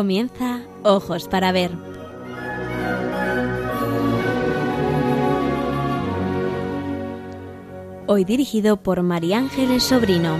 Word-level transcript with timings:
Comienza 0.00 0.62
Ojos 0.82 1.28
para 1.28 1.52
Ver. 1.52 1.72
Hoy 8.06 8.24
dirigido 8.24 8.78
por 8.82 9.02
María 9.02 9.36
Ángeles 9.36 9.82
Sobrino. 9.82 10.38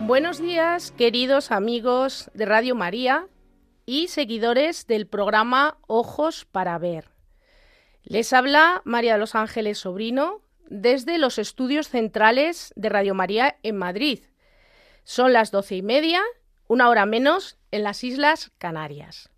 Buenos 0.00 0.42
días, 0.42 0.90
queridos 0.90 1.52
amigos 1.52 2.32
de 2.34 2.46
Radio 2.46 2.74
María 2.74 3.28
y 3.86 4.08
seguidores 4.08 4.88
del 4.88 5.06
programa 5.06 5.78
Ojos 5.86 6.46
para 6.50 6.76
Ver. 6.78 7.12
Les 8.02 8.32
habla 8.32 8.82
María 8.84 9.12
de 9.12 9.20
los 9.20 9.36
Ángeles 9.36 9.78
Sobrino 9.78 10.47
desde 10.70 11.18
los 11.18 11.38
estudios 11.38 11.88
centrales 11.88 12.72
de 12.76 12.88
Radio 12.88 13.14
María 13.14 13.56
en 13.62 13.76
Madrid. 13.76 14.24
Son 15.04 15.32
las 15.32 15.50
doce 15.50 15.76
y 15.76 15.82
media, 15.82 16.22
una 16.66 16.88
hora 16.88 17.06
menos, 17.06 17.56
en 17.70 17.82
las 17.82 18.04
Islas 18.04 18.52
Canarias. 18.58 19.30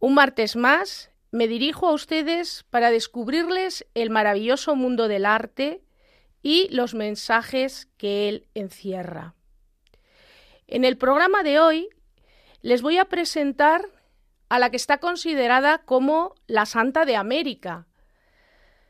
Un 0.00 0.14
martes 0.14 0.56
más 0.56 1.10
me 1.30 1.48
dirijo 1.48 1.88
a 1.88 1.92
ustedes 1.92 2.64
para 2.70 2.90
descubrirles 2.90 3.86
el 3.94 4.10
maravilloso 4.10 4.76
mundo 4.76 5.08
del 5.08 5.26
arte 5.26 5.82
y 6.42 6.68
los 6.68 6.94
mensajes 6.94 7.88
que 7.96 8.28
él 8.28 8.46
encierra. 8.54 9.34
En 10.66 10.84
el 10.84 10.96
programa 10.96 11.42
de 11.42 11.58
hoy 11.60 11.88
les 12.60 12.82
voy 12.82 12.98
a 12.98 13.06
presentar 13.06 13.84
a 14.48 14.58
la 14.58 14.70
que 14.70 14.76
está 14.76 14.98
considerada 14.98 15.78
como 15.78 16.34
la 16.46 16.66
Santa 16.66 17.04
de 17.04 17.16
América, 17.16 17.86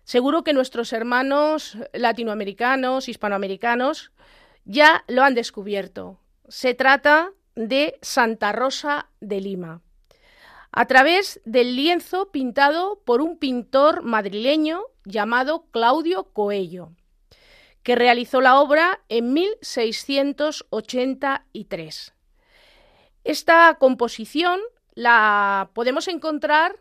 Seguro 0.05 0.45
que 0.45 0.53
nuestros 0.53 0.93
hermanos 0.93 1.79
latinoamericanos, 1.95 3.09
hispanoamericanos, 3.09 4.13
ya 4.65 5.03
lo 5.09 5.25
han 5.25 5.35
descubierto. 5.35 6.21
Se 6.49 6.75
trata 6.75 7.33
de 7.55 7.99
Santa 8.03 8.53
Rosa 8.53 9.09
de 9.21 9.41
Lima. 9.41 9.81
A 10.73 10.85
través 10.87 11.41
del 11.45 11.77
lienzo 11.77 12.33
pintado 12.33 13.01
por 13.05 13.23
un 13.23 13.39
pintor 13.39 14.03
madrileño 14.03 14.83
llamado 15.05 15.67
Claudio 15.71 16.33
Coello, 16.33 16.91
que 17.83 17.95
realizó 17.95 18.41
la 18.41 18.59
obra 18.61 19.03
en 19.09 19.33
1683. 19.33 22.15
Esta 23.23 23.77
composición 23.79 24.61
la 24.95 25.71
podemos 25.75 26.09
encontrar 26.09 26.75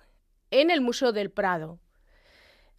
en 0.52 0.72
el 0.72 0.82
Museo 0.82 1.14
del 1.14 1.32
Prado. 1.32 1.80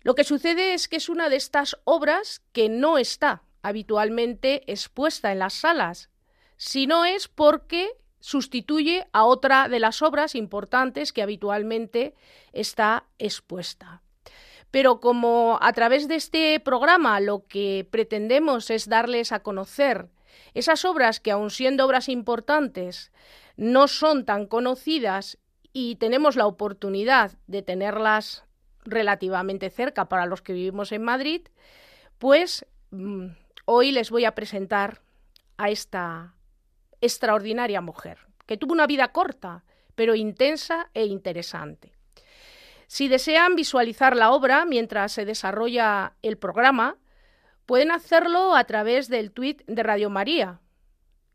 Lo 0.04 0.14
que 0.14 0.24
sucede 0.24 0.74
es 0.74 0.86
que 0.86 0.96
es 0.96 1.08
una 1.08 1.30
de 1.30 1.36
estas 1.36 1.78
obras 1.84 2.42
que 2.52 2.68
no 2.68 2.98
está 2.98 3.42
habitualmente 3.62 4.70
expuesta 4.70 5.32
en 5.32 5.38
las 5.38 5.54
salas, 5.54 6.10
sino 6.58 7.06
es 7.06 7.26
porque 7.26 7.90
sustituye 8.20 9.06
a 9.12 9.24
otra 9.24 9.68
de 9.68 9.80
las 9.80 10.02
obras 10.02 10.34
importantes 10.34 11.14
que 11.14 11.22
habitualmente 11.22 12.14
está 12.52 13.06
expuesta. 13.18 14.02
Pero 14.70 15.00
como 15.00 15.58
a 15.62 15.72
través 15.72 16.06
de 16.06 16.16
este 16.16 16.60
programa 16.60 17.18
lo 17.20 17.46
que 17.46 17.88
pretendemos 17.90 18.68
es 18.68 18.88
darles 18.88 19.32
a 19.32 19.40
conocer 19.40 20.10
esas 20.52 20.84
obras 20.84 21.18
que, 21.18 21.30
aun 21.30 21.50
siendo 21.50 21.86
obras 21.86 22.10
importantes, 22.10 23.10
no 23.56 23.88
son 23.88 24.26
tan 24.26 24.46
conocidas 24.46 25.38
y 25.72 25.96
tenemos 25.96 26.36
la 26.36 26.46
oportunidad 26.46 27.32
de 27.46 27.62
tenerlas 27.62 28.44
relativamente 28.84 29.70
cerca 29.70 30.08
para 30.08 30.26
los 30.26 30.42
que 30.42 30.52
vivimos 30.52 30.92
en 30.92 31.02
Madrid, 31.02 31.42
pues 32.18 32.66
mm, 32.90 33.26
hoy 33.64 33.92
les 33.92 34.10
voy 34.10 34.24
a 34.24 34.34
presentar 34.34 35.00
a 35.56 35.70
esta 35.70 36.34
extraordinaria 37.00 37.80
mujer, 37.80 38.18
que 38.46 38.56
tuvo 38.56 38.72
una 38.72 38.86
vida 38.86 39.08
corta, 39.08 39.64
pero 39.94 40.14
intensa 40.14 40.90
e 40.94 41.04
interesante. 41.06 41.94
Si 42.86 43.08
desean 43.08 43.54
visualizar 43.54 44.16
la 44.16 44.30
obra 44.30 44.64
mientras 44.64 45.12
se 45.12 45.24
desarrolla 45.24 46.14
el 46.22 46.36
programa, 46.36 46.98
pueden 47.66 47.90
hacerlo 47.90 48.54
a 48.54 48.64
través 48.64 49.08
del 49.08 49.32
tweet 49.32 49.58
de 49.66 49.82
Radio 49.82 50.10
María, 50.10 50.60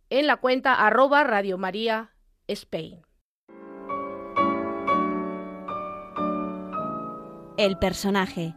en 0.10 0.28
la 0.28 0.38
cuenta 0.38 0.74
arroba 0.74 1.24
Radio 1.24 1.58
María 1.58 2.12
Spain. 2.48 3.02
El 7.60 7.78
personaje. 7.78 8.54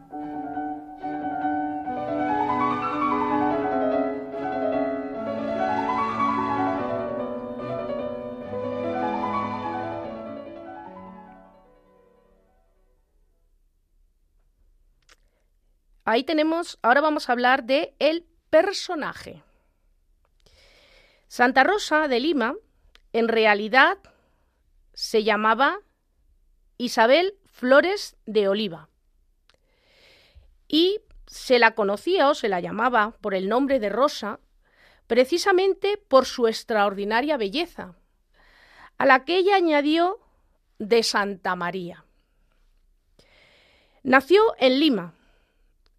Ahí 16.05 16.23
tenemos, 16.23 16.79
ahora 16.81 17.01
vamos 17.01 17.27
a 17.27 17.33
hablar 17.33 17.65
de 17.65 17.93
el 17.99 18.25
personaje. 18.49 19.43
Santa 21.27 21.65
Rosa 21.65 22.07
de 22.07 22.21
Lima, 22.21 22.55
en 23.11 23.27
realidad, 23.27 23.97
se 24.93 25.25
llamaba 25.25 25.79
Isabel 26.77 27.37
Flores 27.51 28.15
de 28.25 28.47
Oliva 28.47 28.87
y 30.67 30.99
se 31.27 31.59
la 31.59 31.71
conocía 31.71 32.29
o 32.29 32.35
se 32.35 32.49
la 32.49 32.59
llamaba 32.59 33.11
por 33.21 33.33
el 33.33 33.49
nombre 33.49 33.79
de 33.79 33.89
Rosa 33.89 34.39
precisamente 35.07 35.97
por 35.97 36.25
su 36.25 36.47
extraordinaria 36.47 37.37
belleza, 37.37 37.95
a 38.97 39.05
la 39.05 39.23
que 39.25 39.37
ella 39.37 39.55
añadió 39.55 40.19
de 40.79 41.03
Santa 41.03 41.55
María. 41.55 42.05
Nació 44.03 44.41
en 44.59 44.79
Lima, 44.79 45.13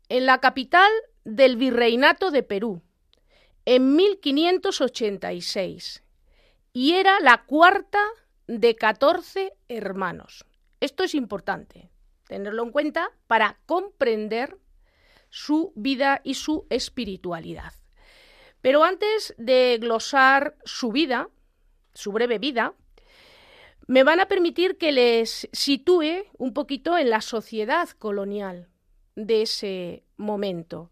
en 0.08 0.26
la 0.26 0.41
capital 0.41 0.91
del 1.25 1.56
Virreinato 1.56 2.31
de 2.31 2.42
Perú, 2.42 2.82
en 3.64 3.96
1586, 3.96 6.02
y 6.72 6.94
era 6.94 7.20
la 7.20 7.44
cuarta 7.44 8.02
de 8.46 8.76
catorce 8.76 9.54
hermanos. 9.69 10.44
Esto 10.81 11.04
es 11.04 11.14
importante 11.14 11.91
tenerlo 12.26 12.62
en 12.62 12.70
cuenta 12.70 13.10
para 13.26 13.58
comprender 13.66 14.58
su 15.30 15.72
vida 15.74 16.20
y 16.24 16.34
su 16.34 16.66
espiritualidad. 16.70 17.72
Pero 18.60 18.84
antes 18.84 19.34
de 19.36 19.78
glosar 19.80 20.56
su 20.64 20.92
vida, 20.92 21.28
su 21.92 22.12
breve 22.12 22.38
vida, 22.38 22.74
me 23.86 24.04
van 24.04 24.20
a 24.20 24.28
permitir 24.28 24.78
que 24.78 24.92
les 24.92 25.48
sitúe 25.52 26.24
un 26.38 26.54
poquito 26.54 26.96
en 26.96 27.10
la 27.10 27.20
sociedad 27.20 27.88
colonial 27.90 28.68
de 29.16 29.42
ese 29.42 30.04
momento. 30.16 30.90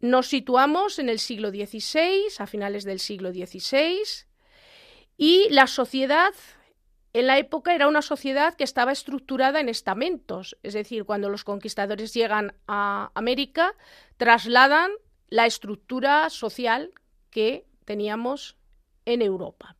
Nos 0.00 0.28
situamos 0.28 0.98
en 0.98 1.08
el 1.08 1.18
siglo 1.18 1.50
XVI, 1.50 2.22
a 2.38 2.46
finales 2.46 2.84
del 2.84 3.00
siglo 3.00 3.32
XVI, 3.32 3.98
y 5.16 5.48
la 5.50 5.66
sociedad 5.66 6.32
en 7.18 7.26
la 7.26 7.38
época 7.38 7.74
era 7.74 7.88
una 7.88 8.02
sociedad 8.02 8.54
que 8.54 8.64
estaba 8.64 8.92
estructurada 8.92 9.60
en 9.60 9.68
estamentos, 9.68 10.56
es 10.62 10.74
decir, 10.74 11.04
cuando 11.04 11.28
los 11.28 11.42
conquistadores 11.42 12.14
llegan 12.14 12.54
a 12.66 13.10
América, 13.14 13.74
trasladan 14.16 14.92
la 15.28 15.46
estructura 15.46 16.30
social 16.30 16.92
que 17.30 17.66
teníamos 17.84 18.56
en 19.04 19.22
Europa. 19.22 19.76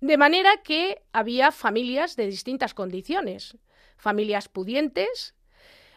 De 0.00 0.16
manera 0.16 0.62
que 0.62 1.02
había 1.12 1.50
familias 1.52 2.16
de 2.16 2.26
distintas 2.26 2.72
condiciones, 2.72 3.58
familias 3.96 4.48
pudientes, 4.48 5.34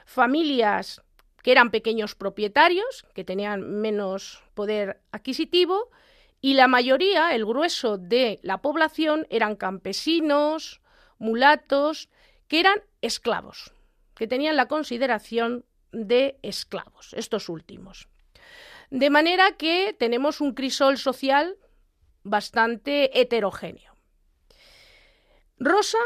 familias 0.05 1.01
que 1.43 1.51
eran 1.51 1.71
pequeños 1.71 2.15
propietarios, 2.15 3.05
que 3.13 3.23
tenían 3.23 3.79
menos 3.79 4.43
poder 4.53 5.01
adquisitivo, 5.11 5.91
y 6.41 6.55
la 6.55 6.67
mayoría, 6.67 7.35
el 7.35 7.45
grueso 7.45 7.97
de 7.99 8.39
la 8.41 8.61
población, 8.61 9.27
eran 9.29 9.55
campesinos, 9.55 10.81
mulatos, 11.19 12.09
que 12.47 12.59
eran 12.59 12.81
esclavos, 13.01 13.73
que 14.15 14.27
tenían 14.27 14.55
la 14.55 14.67
consideración 14.67 15.65
de 15.91 16.39
esclavos, 16.41 17.13
estos 17.13 17.47
últimos. 17.47 18.09
De 18.89 19.09
manera 19.09 19.51
que 19.51 19.95
tenemos 19.97 20.41
un 20.41 20.53
crisol 20.53 20.97
social 20.97 21.57
bastante 22.23 23.21
heterogéneo. 23.21 23.95
Rosa 25.59 25.99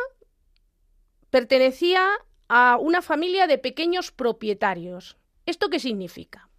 pertenecía 1.29 2.09
a 2.49 2.77
una 2.79 3.01
familia 3.01 3.47
de 3.47 3.57
pequeños 3.57 4.11
propietarios. 4.11 5.17
¿Esto 5.45 5.69
qué 5.69 5.79
significa? 5.79 6.49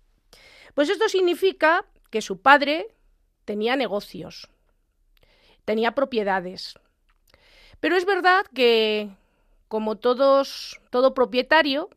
Pues 0.75 0.88
esto 0.88 1.08
significa 1.08 1.84
que 2.11 2.22
su 2.22 2.40
padre 2.40 2.95
tenía 3.46 3.76
negocios, 3.76 4.48
tenía 5.64 5.93
propiedades. 5.93 6.75
Pero 7.81 7.96
es 7.96 8.04
verdad 8.04 8.44
que, 8.54 9.08
como 9.69 9.96
todos, 9.96 10.81
todo 10.90 11.14
propietario, 11.14 11.88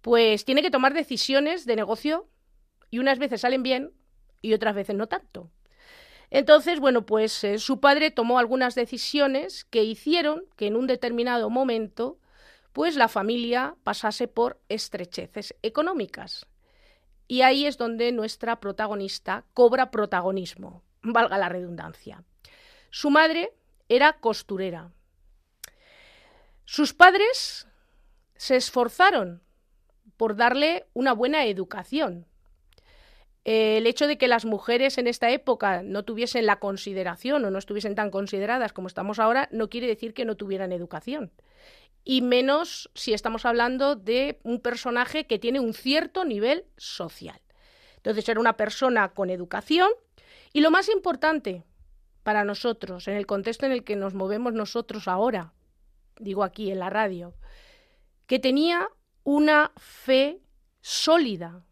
pues 0.00 0.44
tiene 0.44 0.62
que 0.62 0.70
tomar 0.70 0.94
decisiones 0.94 1.66
de 1.66 1.74
negocio 1.74 2.28
y 2.90 3.00
unas 3.00 3.18
veces 3.18 3.40
salen 3.40 3.64
bien 3.64 3.92
y 4.42 4.52
otras 4.52 4.76
veces 4.76 4.94
no 4.94 5.08
tanto. 5.08 5.50
Entonces, 6.30 6.78
bueno, 6.80 7.06
pues 7.06 7.42
eh, 7.44 7.58
su 7.58 7.80
padre 7.80 8.10
tomó 8.10 8.38
algunas 8.38 8.74
decisiones 8.74 9.64
que 9.64 9.84
hicieron 9.84 10.44
que 10.56 10.66
en 10.66 10.76
un 10.76 10.86
determinado 10.86 11.48
momento, 11.48 12.18
pues 12.72 12.96
la 12.96 13.08
familia 13.08 13.76
pasase 13.84 14.28
por 14.28 14.60
estrecheces 14.68 15.54
económicas. 15.62 16.46
Y 17.26 17.42
ahí 17.42 17.66
es 17.66 17.78
donde 17.78 18.12
nuestra 18.12 18.60
protagonista 18.60 19.44
cobra 19.54 19.90
protagonismo, 19.90 20.82
valga 21.02 21.38
la 21.38 21.48
redundancia. 21.48 22.24
Su 22.90 23.10
madre 23.10 23.52
era 23.88 24.14
costurera. 24.14 24.90
Sus 26.64 26.94
padres 26.94 27.66
se 28.36 28.56
esforzaron 28.56 29.42
por 30.16 30.36
darle 30.36 30.86
una 30.94 31.12
buena 31.12 31.44
educación. 31.44 32.26
El 33.44 33.86
hecho 33.86 34.06
de 34.06 34.16
que 34.16 34.28
las 34.28 34.46
mujeres 34.46 34.96
en 34.96 35.06
esta 35.06 35.28
época 35.30 35.82
no 35.82 36.04
tuviesen 36.04 36.46
la 36.46 36.60
consideración 36.60 37.44
o 37.44 37.50
no 37.50 37.58
estuviesen 37.58 37.94
tan 37.94 38.10
consideradas 38.10 38.72
como 38.72 38.88
estamos 38.88 39.18
ahora 39.18 39.48
no 39.52 39.68
quiere 39.68 39.86
decir 39.86 40.14
que 40.14 40.24
no 40.24 40.36
tuvieran 40.36 40.72
educación. 40.72 41.30
Y 42.04 42.20
menos 42.20 42.90
si 42.94 43.14
estamos 43.14 43.46
hablando 43.46 43.96
de 43.96 44.38
un 44.42 44.60
personaje 44.60 45.26
que 45.26 45.38
tiene 45.38 45.60
un 45.60 45.72
cierto 45.72 46.24
nivel 46.24 46.66
social. 46.76 47.40
Entonces 47.96 48.28
era 48.28 48.40
una 48.40 48.56
persona 48.56 49.08
con 49.14 49.30
educación 49.30 49.88
y 50.52 50.60
lo 50.60 50.70
más 50.70 50.88
importante 50.88 51.64
para 52.22 52.44
nosotros, 52.44 53.06
en 53.08 53.14
el 53.14 53.26
contexto 53.26 53.66
en 53.66 53.72
el 53.72 53.84
que 53.84 53.96
nos 53.96 54.14
movemos 54.14 54.54
nosotros 54.54 55.08
ahora, 55.08 55.52
digo 56.18 56.42
aquí 56.42 56.70
en 56.70 56.78
la 56.78 56.90
radio, 56.90 57.34
que 58.26 58.38
tenía 58.38 58.88
una 59.24 59.72
fe 59.76 60.40
sólida 60.80 61.64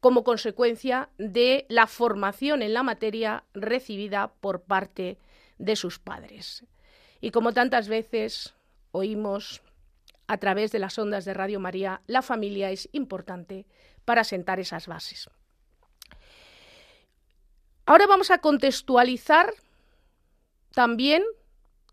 como 0.00 0.24
consecuencia 0.24 1.08
de 1.18 1.66
la 1.68 1.86
formación 1.86 2.62
en 2.62 2.74
la 2.74 2.82
materia 2.82 3.44
recibida 3.54 4.32
por 4.40 4.62
parte 4.62 5.18
de 5.58 5.76
sus 5.76 5.98
padres. 5.98 6.64
Y 7.20 7.30
como 7.30 7.52
tantas 7.52 7.88
veces 7.88 8.54
oímos 8.92 9.62
a 10.26 10.38
través 10.38 10.72
de 10.72 10.78
las 10.78 10.98
ondas 10.98 11.24
de 11.24 11.34
Radio 11.34 11.60
María, 11.60 12.02
la 12.06 12.22
familia 12.22 12.70
es 12.70 12.88
importante 12.92 13.66
para 14.04 14.24
sentar 14.24 14.60
esas 14.60 14.86
bases. 14.86 15.28
Ahora 17.84 18.06
vamos 18.06 18.30
a 18.30 18.38
contextualizar 18.38 19.54
también 20.72 21.22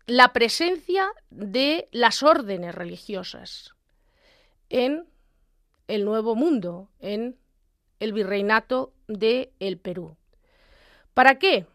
la 0.06 0.32
presencia 0.32 1.08
de 1.30 1.88
las 1.92 2.22
órdenes 2.22 2.74
religiosas 2.74 3.74
en 4.68 5.06
el 5.86 6.04
Nuevo 6.04 6.34
Mundo, 6.34 6.90
en 6.98 7.38
el 8.00 8.12
virreinato 8.12 8.92
de 9.06 9.52
el 9.60 9.78
Perú. 9.78 10.16
¿Para 11.14 11.38
qué? 11.38 11.66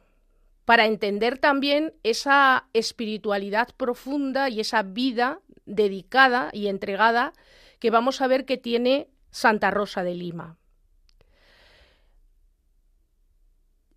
Para 0.69 0.85
entender 0.85 1.39
también 1.39 1.95
esa 2.03 2.69
espiritualidad 2.73 3.69
profunda 3.75 4.49
y 4.49 4.59
esa 4.59 4.83
vida 4.83 5.41
dedicada 5.65 6.51
y 6.53 6.67
entregada 6.67 7.33
que 7.79 7.89
vamos 7.89 8.21
a 8.21 8.27
ver 8.27 8.45
que 8.45 8.57
tiene 8.57 9.07
Santa 9.31 9.71
Rosa 9.71 10.03
de 10.03 10.13
Lima. 10.13 10.59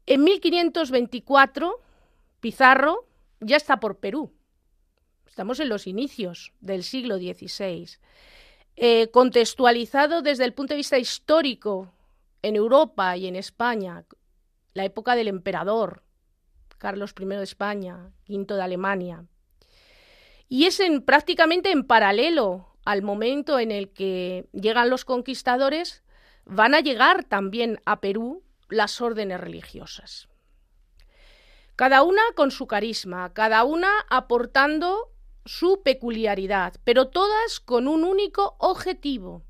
En 0.06 0.24
1524, 0.24 1.78
Pizarro 2.40 3.06
ya 3.40 3.58
está 3.58 3.78
por 3.78 3.98
Perú. 3.98 4.32
Estamos 5.26 5.60
en 5.60 5.68
los 5.68 5.86
inicios 5.86 6.54
del 6.60 6.84
siglo 6.84 7.18
XVI. 7.18 7.98
Eh, 8.76 9.10
contextualizado 9.10 10.22
desde 10.22 10.46
el 10.46 10.54
punto 10.54 10.72
de 10.72 10.78
vista 10.78 10.96
histórico 10.96 11.92
en 12.40 12.56
Europa 12.56 13.14
y 13.18 13.26
en 13.26 13.36
España, 13.36 14.06
la 14.72 14.86
época 14.86 15.14
del 15.14 15.28
emperador, 15.28 16.02
Carlos 16.82 17.14
I 17.16 17.26
de 17.26 17.44
España, 17.44 18.10
V 18.28 18.54
de 18.56 18.60
Alemania. 18.60 19.24
Y 20.48 20.64
es 20.64 20.80
en, 20.80 21.00
prácticamente 21.00 21.70
en 21.70 21.84
paralelo 21.84 22.74
al 22.84 23.02
momento 23.02 23.60
en 23.60 23.70
el 23.70 23.92
que 23.92 24.48
llegan 24.52 24.90
los 24.90 25.04
conquistadores, 25.04 26.02
van 26.44 26.74
a 26.74 26.80
llegar 26.80 27.22
también 27.22 27.80
a 27.84 28.00
Perú 28.00 28.42
las 28.68 29.00
órdenes 29.00 29.40
religiosas. 29.40 30.28
Cada 31.76 32.02
una 32.02 32.22
con 32.34 32.50
su 32.50 32.66
carisma, 32.66 33.32
cada 33.32 33.62
una 33.62 33.92
aportando 34.10 35.12
su 35.44 35.82
peculiaridad, 35.84 36.74
pero 36.82 37.10
todas 37.10 37.60
con 37.60 37.86
un 37.86 38.02
único 38.02 38.56
objetivo 38.58 39.44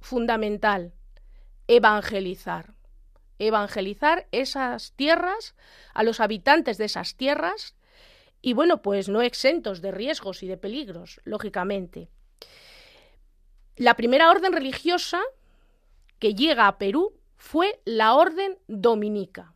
fundamental, 0.00 0.94
evangelizar. 1.66 2.72
Evangelizar 3.40 4.28
esas 4.30 4.92
tierras, 4.92 5.56
a 5.94 6.04
los 6.04 6.20
habitantes 6.20 6.78
de 6.78 6.84
esas 6.84 7.16
tierras, 7.16 7.74
y 8.42 8.52
bueno, 8.52 8.82
pues 8.82 9.08
no 9.08 9.22
exentos 9.22 9.80
de 9.80 9.90
riesgos 9.90 10.42
y 10.42 10.46
de 10.46 10.56
peligros, 10.56 11.20
lógicamente. 11.24 12.08
La 13.76 13.96
primera 13.96 14.30
orden 14.30 14.52
religiosa 14.52 15.20
que 16.18 16.34
llega 16.34 16.68
a 16.68 16.78
Perú 16.78 17.18
fue 17.36 17.80
la 17.86 18.14
orden 18.14 18.58
dominica. 18.68 19.54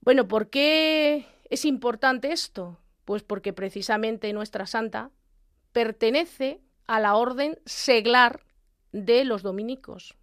Bueno, 0.00 0.26
¿por 0.26 0.48
qué 0.48 1.26
es 1.50 1.64
importante 1.66 2.32
esto? 2.32 2.78
Pues 3.04 3.22
porque 3.22 3.52
precisamente 3.52 4.32
nuestra 4.32 4.66
santa 4.66 5.10
pertenece 5.72 6.62
a 6.86 7.00
la 7.00 7.16
orden 7.16 7.58
seglar 7.66 8.44
de 8.92 9.24
los 9.24 9.42
dominicos. 9.42 10.16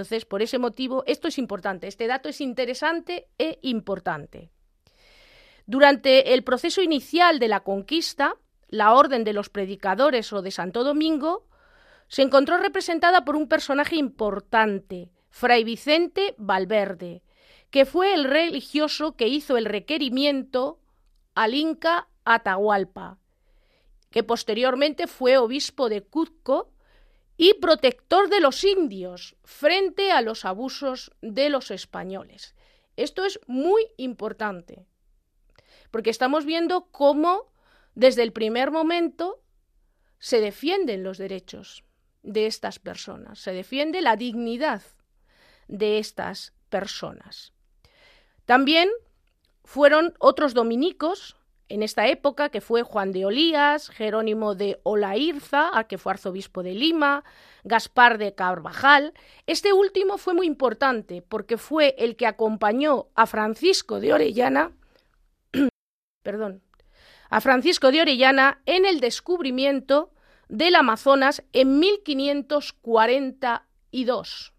Entonces, 0.00 0.24
por 0.24 0.40
ese 0.40 0.58
motivo, 0.58 1.04
esto 1.06 1.28
es 1.28 1.36
importante, 1.36 1.86
este 1.86 2.06
dato 2.06 2.30
es 2.30 2.40
interesante 2.40 3.28
e 3.36 3.58
importante. 3.60 4.50
Durante 5.66 6.32
el 6.32 6.42
proceso 6.42 6.80
inicial 6.80 7.38
de 7.38 7.48
la 7.48 7.60
conquista, 7.60 8.34
la 8.68 8.94
orden 8.94 9.24
de 9.24 9.34
los 9.34 9.50
predicadores 9.50 10.32
o 10.32 10.40
de 10.40 10.52
Santo 10.52 10.84
Domingo 10.84 11.46
se 12.08 12.22
encontró 12.22 12.56
representada 12.56 13.26
por 13.26 13.36
un 13.36 13.46
personaje 13.46 13.96
importante, 13.96 15.10
Fray 15.28 15.64
Vicente 15.64 16.34
Valverde, 16.38 17.22
que 17.68 17.84
fue 17.84 18.14
el 18.14 18.24
religioso 18.24 19.16
que 19.16 19.28
hizo 19.28 19.58
el 19.58 19.66
requerimiento 19.66 20.80
al 21.34 21.52
Inca 21.52 22.08
Atahualpa, 22.24 23.18
que 24.10 24.22
posteriormente 24.22 25.06
fue 25.06 25.36
obispo 25.36 25.90
de 25.90 26.00
Cuzco 26.00 26.72
y 27.40 27.54
protector 27.54 28.28
de 28.28 28.38
los 28.38 28.64
indios 28.64 29.34
frente 29.44 30.12
a 30.12 30.20
los 30.20 30.44
abusos 30.44 31.10
de 31.22 31.48
los 31.48 31.70
españoles. 31.70 32.54
Esto 32.96 33.24
es 33.24 33.40
muy 33.46 33.82
importante, 33.96 34.84
porque 35.90 36.10
estamos 36.10 36.44
viendo 36.44 36.90
cómo 36.90 37.50
desde 37.94 38.24
el 38.24 38.34
primer 38.34 38.70
momento 38.70 39.42
se 40.18 40.42
defienden 40.42 41.02
los 41.02 41.16
derechos 41.16 41.82
de 42.22 42.44
estas 42.44 42.78
personas, 42.78 43.38
se 43.38 43.52
defiende 43.52 44.02
la 44.02 44.16
dignidad 44.16 44.82
de 45.66 45.98
estas 45.98 46.52
personas. 46.68 47.54
También 48.44 48.90
fueron 49.64 50.12
otros 50.18 50.52
dominicos 50.52 51.38
en 51.70 51.82
esta 51.84 52.08
época, 52.08 52.50
que 52.50 52.60
fue 52.60 52.82
Juan 52.82 53.12
de 53.12 53.24
Olías, 53.24 53.88
Jerónimo 53.90 54.56
de 54.56 54.80
Olairza, 54.82 55.70
que 55.88 55.98
fue 55.98 56.10
arzobispo 56.12 56.64
de 56.64 56.74
Lima, 56.74 57.22
Gaspar 57.62 58.18
de 58.18 58.34
Carvajal. 58.34 59.14
Este 59.46 59.72
último 59.72 60.18
fue 60.18 60.34
muy 60.34 60.46
importante 60.46 61.22
porque 61.22 61.56
fue 61.56 61.94
el 61.98 62.16
que 62.16 62.26
acompañó 62.26 63.06
a 63.14 63.26
Francisco 63.26 64.00
de 64.00 64.12
Orellana, 64.12 64.72
perdón, 66.22 66.60
a 67.30 67.40
Francisco 67.40 67.92
de 67.92 68.00
Orellana 68.00 68.60
en 68.66 68.84
el 68.84 68.98
descubrimiento 68.98 70.10
del 70.48 70.74
Amazonas 70.74 71.44
en 71.52 71.78
1542. 71.78 74.52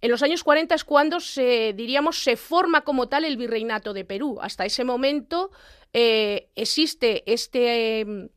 En 0.00 0.12
los 0.12 0.22
años 0.22 0.44
40 0.44 0.76
es 0.76 0.84
cuando 0.84 1.18
se, 1.18 1.72
diríamos, 1.72 2.22
se 2.22 2.36
forma 2.36 2.82
como 2.82 3.08
tal 3.08 3.24
el 3.24 3.36
virreinato 3.36 3.92
de 3.92 4.04
Perú. 4.04 4.38
Hasta 4.40 4.64
ese 4.64 4.84
momento 4.84 5.50
eh, 5.92 6.50
existe 6.54 7.30
este, 7.32 8.00
em, 8.00 8.28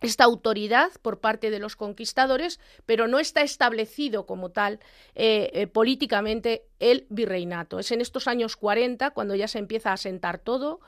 esta 0.00 0.24
autoridad 0.24 0.90
por 1.02 1.20
parte 1.20 1.50
de 1.50 1.58
los 1.58 1.76
conquistadores, 1.76 2.60
pero 2.86 3.08
no 3.08 3.18
está 3.18 3.42
establecido 3.42 4.26
como 4.26 4.50
tal 4.50 4.80
eh, 5.14 5.50
eh, 5.52 5.66
políticamente 5.66 6.64
el 6.78 7.06
virreinato. 7.10 7.78
Es 7.78 7.92
en 7.92 8.00
estos 8.00 8.26
años 8.26 8.56
40 8.56 9.10
cuando 9.10 9.34
ya 9.34 9.48
se 9.48 9.58
empieza 9.58 9.90
a 9.90 9.94
asentar 9.94 10.38
todo, 10.38 10.80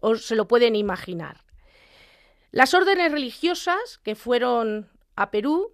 o 0.00 0.16
se 0.16 0.36
lo 0.36 0.46
pueden 0.46 0.76
imaginar. 0.76 1.44
Las 2.50 2.74
órdenes 2.74 3.12
religiosas 3.12 3.98
que 4.02 4.14
fueron 4.14 4.88
a 5.16 5.30
Perú 5.30 5.72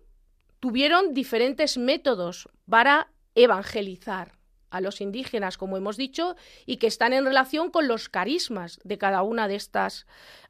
tuvieron 0.60 1.14
diferentes 1.14 1.76
métodos 1.76 2.48
para 2.68 3.08
evangelizar 3.34 4.33
a 4.74 4.80
los 4.80 5.00
indígenas, 5.00 5.56
como 5.56 5.76
hemos 5.76 5.96
dicho, 5.96 6.34
y 6.66 6.78
que 6.78 6.88
están 6.88 7.12
en 7.12 7.24
relación 7.24 7.70
con 7.70 7.86
los 7.86 8.08
carismas 8.08 8.80
de 8.82 8.98
cada 8.98 9.22
una 9.22 9.46
de 9.46 9.54
estas 9.54 10.06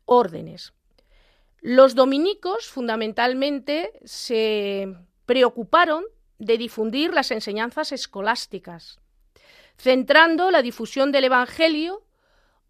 órdenes. 0.06 0.72
Los 1.60 1.94
dominicos 1.94 2.66
fundamentalmente 2.66 3.92
se 4.04 4.96
preocuparon 5.26 6.04
de 6.38 6.56
difundir 6.56 7.12
las 7.12 7.30
enseñanzas 7.30 7.92
escolásticas, 7.92 8.98
centrando 9.76 10.50
la 10.50 10.62
difusión 10.62 11.12
del 11.12 11.24
Evangelio 11.24 12.06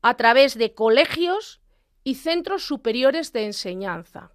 a 0.03 0.15
través 0.17 0.59
de 0.59 0.75
colegios 0.75 1.61
y 2.03 2.17
centros 2.17 2.65
superiores 2.65 3.33
de 3.33 3.47
enseñanza. 3.47 4.33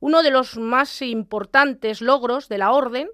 Uno 0.00 0.22
de 0.22 0.30
los 0.30 0.56
más 0.56 1.02
importantes 1.02 2.00
logros 2.00 2.48
de 2.48 2.58
la 2.58 2.72
Orden 2.72 3.08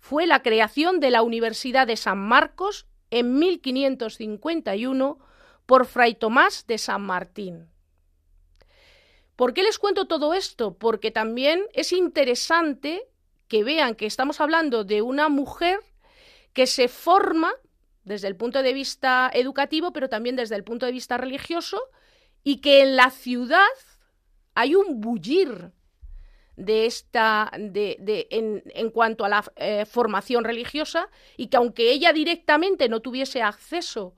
fue 0.00 0.26
la 0.26 0.42
creación 0.42 0.98
de 0.98 1.10
la 1.10 1.22
Universidad 1.22 1.86
de 1.86 1.96
San 1.96 2.18
Marcos 2.18 2.86
en 3.10 3.38
1551 3.38 5.18
por 5.66 5.86
Fray 5.86 6.14
Tomás 6.14 6.66
de 6.66 6.78
San 6.78 7.02
Martín. 7.02 7.68
¿Por 9.36 9.54
qué 9.54 9.62
les 9.62 9.78
cuento 9.78 10.06
todo 10.06 10.34
esto? 10.34 10.76
Porque 10.76 11.10
también 11.10 11.62
es 11.74 11.92
interesante 11.92 13.06
que 13.46 13.62
vean 13.62 13.94
que 13.94 14.06
estamos 14.06 14.40
hablando 14.40 14.84
de 14.84 15.02
una 15.02 15.28
mujer 15.28 15.80
que 16.52 16.66
se 16.66 16.88
forma 16.88 17.52
desde 18.04 18.28
el 18.28 18.36
punto 18.36 18.62
de 18.62 18.72
vista 18.72 19.30
educativo, 19.32 19.92
pero 19.92 20.08
también 20.08 20.36
desde 20.36 20.56
el 20.56 20.64
punto 20.64 20.86
de 20.86 20.92
vista 20.92 21.18
religioso, 21.18 21.80
y 22.42 22.60
que 22.60 22.82
en 22.82 22.96
la 22.96 23.10
ciudad 23.10 23.68
hay 24.54 24.74
un 24.74 25.00
bullir 25.00 25.72
de 26.60 26.86
esta 26.86 27.50
de, 27.58 28.28
en, 28.30 28.90
cuanto 28.90 29.24
a 29.24 29.28
la 29.28 29.44
eh, 29.56 29.86
formación 29.86 30.44
religiosa 30.44 31.08
y 31.36 31.46
que 31.48 31.56
aunque 31.56 31.90
ella 31.90 32.12
directamente 32.12 32.88
no 32.88 33.00
tuviese 33.00 33.42
acceso 33.42 34.14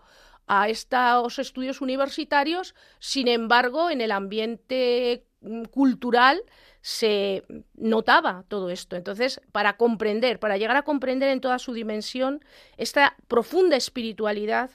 a 0.46 0.68
estos 0.68 1.38
estudios 1.38 1.80
universitarios, 1.80 2.74
sin 2.98 3.28
embargo, 3.28 3.90
en 3.90 4.00
el 4.00 4.10
ambiente 4.10 5.24
mm, 5.40 5.64
cultural 5.64 6.42
se 6.80 7.44
notaba 7.74 8.44
todo 8.48 8.68
esto. 8.68 8.96
Entonces, 8.96 9.40
para 9.52 9.76
comprender, 9.76 10.40
para 10.40 10.56
llegar 10.56 10.76
a 10.76 10.82
comprender 10.82 11.28
en 11.30 11.40
toda 11.40 11.60
su 11.60 11.72
dimensión 11.72 12.44
esta 12.76 13.16
profunda 13.28 13.76
espiritualidad 13.76 14.70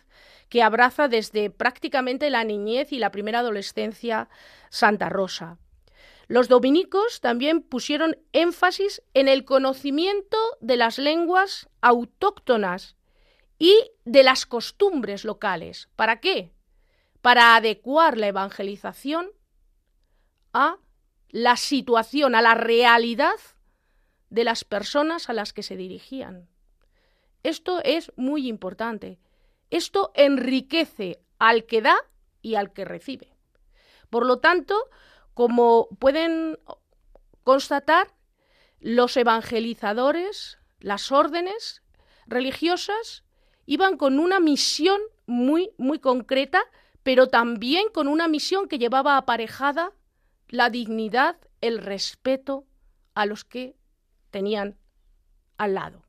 que 0.48 0.64
abraza 0.64 1.10
desde 1.10 1.50
prácticamente 1.50 2.30
la 2.30 2.46
niñez 2.46 2.94
y 2.94 3.00
la 3.00 3.12
primera 3.12 3.40
adolescencia 3.40 4.30
Santa 4.70 5.10
Rosa. 5.10 5.58
Los 6.28 6.50
dominicos 6.50 7.22
también 7.22 7.62
pusieron 7.62 8.18
énfasis 8.34 9.02
en 9.14 9.30
el 9.30 9.46
conocimiento 9.46 10.38
de 10.60 10.76
las 10.76 10.98
lenguas 10.98 11.70
autóctonas 11.82 12.98
y 13.58 13.92
de 14.04 14.24
las 14.24 14.46
costumbres 14.46 15.24
locales. 15.24 15.90
¿Para 15.96 16.20
qué? 16.20 16.52
Para 17.22 17.56
adecuar 17.56 18.18
la 18.18 18.28
evangelización 18.28 19.32
a 20.54 20.78
la 21.30 21.56
situación, 21.56 22.36
a 22.36 22.42
la 22.42 22.56
realidad 22.56 23.36
de 24.30 24.44
las 24.44 24.64
personas 24.66 25.30
a 25.30 25.34
las 25.34 25.54
que 25.54 25.64
se 25.64 25.78
dirigían. 25.78 26.50
Esto 27.44 27.82
es 27.84 28.12
muy 28.18 28.48
importante. 28.48 29.20
Esto 29.70 30.12
enriquece 30.16 31.22
al 31.40 31.66
que 31.66 31.82
da 31.82 31.96
y 32.42 32.56
al 32.56 32.74
que 32.74 32.86
recibe. 32.86 33.34
Por 34.10 34.26
lo 34.26 34.40
tanto, 34.40 34.90
como 35.38 35.88
pueden 36.00 36.58
constatar, 37.44 38.08
los 38.79 39.15
evangelizadores, 39.17 40.58
las 40.79 41.12
órdenes 41.12 41.84
religiosas, 42.25 43.24
iban 43.67 43.98
con 43.98 44.17
una 44.17 44.39
misión 44.39 45.00
muy, 45.27 45.70
muy 45.77 46.00
concreta, 46.00 46.63
pero 47.03 47.27
también 47.27 47.89
con 47.94 48.08
una 48.08 48.27
misión 48.27 48.67
que 48.67 48.79
llevaba 48.79 49.15
aparejada 49.15 49.94
la 50.48 50.72
dignidad, 50.72 51.38
el 51.62 51.77
respeto 51.77 52.65
a 53.13 53.27
los 53.27 53.46
que 53.46 53.75
tenían 54.32 54.75
al 55.60 55.75
lado. 55.75 56.01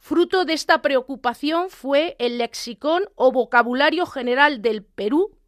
Fruto 0.00 0.44
de 0.44 0.54
esta 0.54 0.82
preocupación 0.82 1.70
fue 1.70 2.16
el 2.18 2.38
lexicón 2.38 3.04
o 3.14 3.30
vocabulario 3.30 4.06
general 4.06 4.60
del 4.60 4.82
Perú 4.82 5.38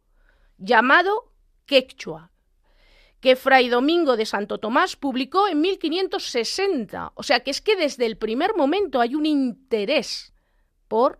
llamado 0.57 1.33
quechua, 1.65 2.31
que 3.19 3.35
Fray 3.35 3.69
Domingo 3.69 4.15
de 4.15 4.25
Santo 4.25 4.59
Tomás 4.59 4.95
publicó 4.95 5.47
en 5.47 5.61
1560. 5.61 7.13
O 7.15 7.23
sea 7.23 7.39
que 7.41 7.51
es 7.51 7.61
que 7.61 7.75
desde 7.75 8.05
el 8.05 8.17
primer 8.17 8.55
momento 8.55 9.01
hay 9.01 9.15
un 9.15 9.25
interés 9.25 10.33
por 10.87 11.19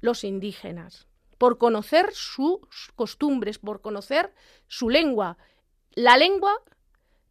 los 0.00 0.24
indígenas, 0.24 1.08
por 1.36 1.58
conocer 1.58 2.10
sus 2.12 2.60
costumbres, 2.94 3.58
por 3.58 3.80
conocer 3.80 4.32
su 4.68 4.90
lengua. 4.90 5.38
La 5.92 6.16
lengua 6.16 6.52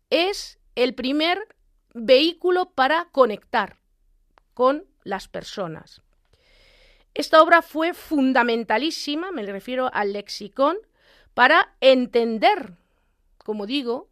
es 0.09 0.59
el 0.75 0.93
primer 0.93 1.39
vehículo 1.93 2.71
para 2.71 3.05
conectar 3.11 3.79
con 4.53 4.85
las 5.03 5.27
personas. 5.27 6.01
Esta 7.13 7.41
obra 7.41 7.61
fue 7.61 7.93
fundamentalísima, 7.93 9.31
me 9.31 9.43
refiero 9.43 9.89
al 9.91 10.13
lexicón, 10.13 10.77
para 11.33 11.75
entender, 11.81 12.73
como 13.47 13.65
digo, 13.65 14.09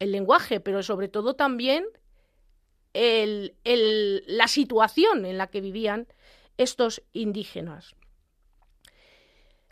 el 0.00 0.12
lenguaje, 0.12 0.60
pero 0.60 0.82
sobre 0.82 1.08
todo 1.08 1.34
también 1.34 1.86
la 2.92 4.48
situación 4.48 5.24
en 5.24 5.38
la 5.38 5.46
que 5.46 5.62
vivían 5.62 6.06
estos 6.58 7.02
indígenas. 7.14 7.94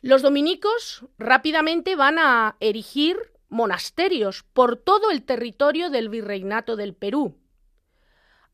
Los 0.01 0.23
dominicos 0.23 1.05
rápidamente 1.19 1.97
van 1.97 2.19
a 2.19 2.57
erigir 2.61 3.19
monasterios 3.51 4.43
por 4.55 4.79
todo 4.79 5.11
el 5.11 5.23
territorio 5.27 5.91
del 5.91 6.09
virreinato 6.09 6.77
del 6.77 6.95
Perú, 6.95 7.37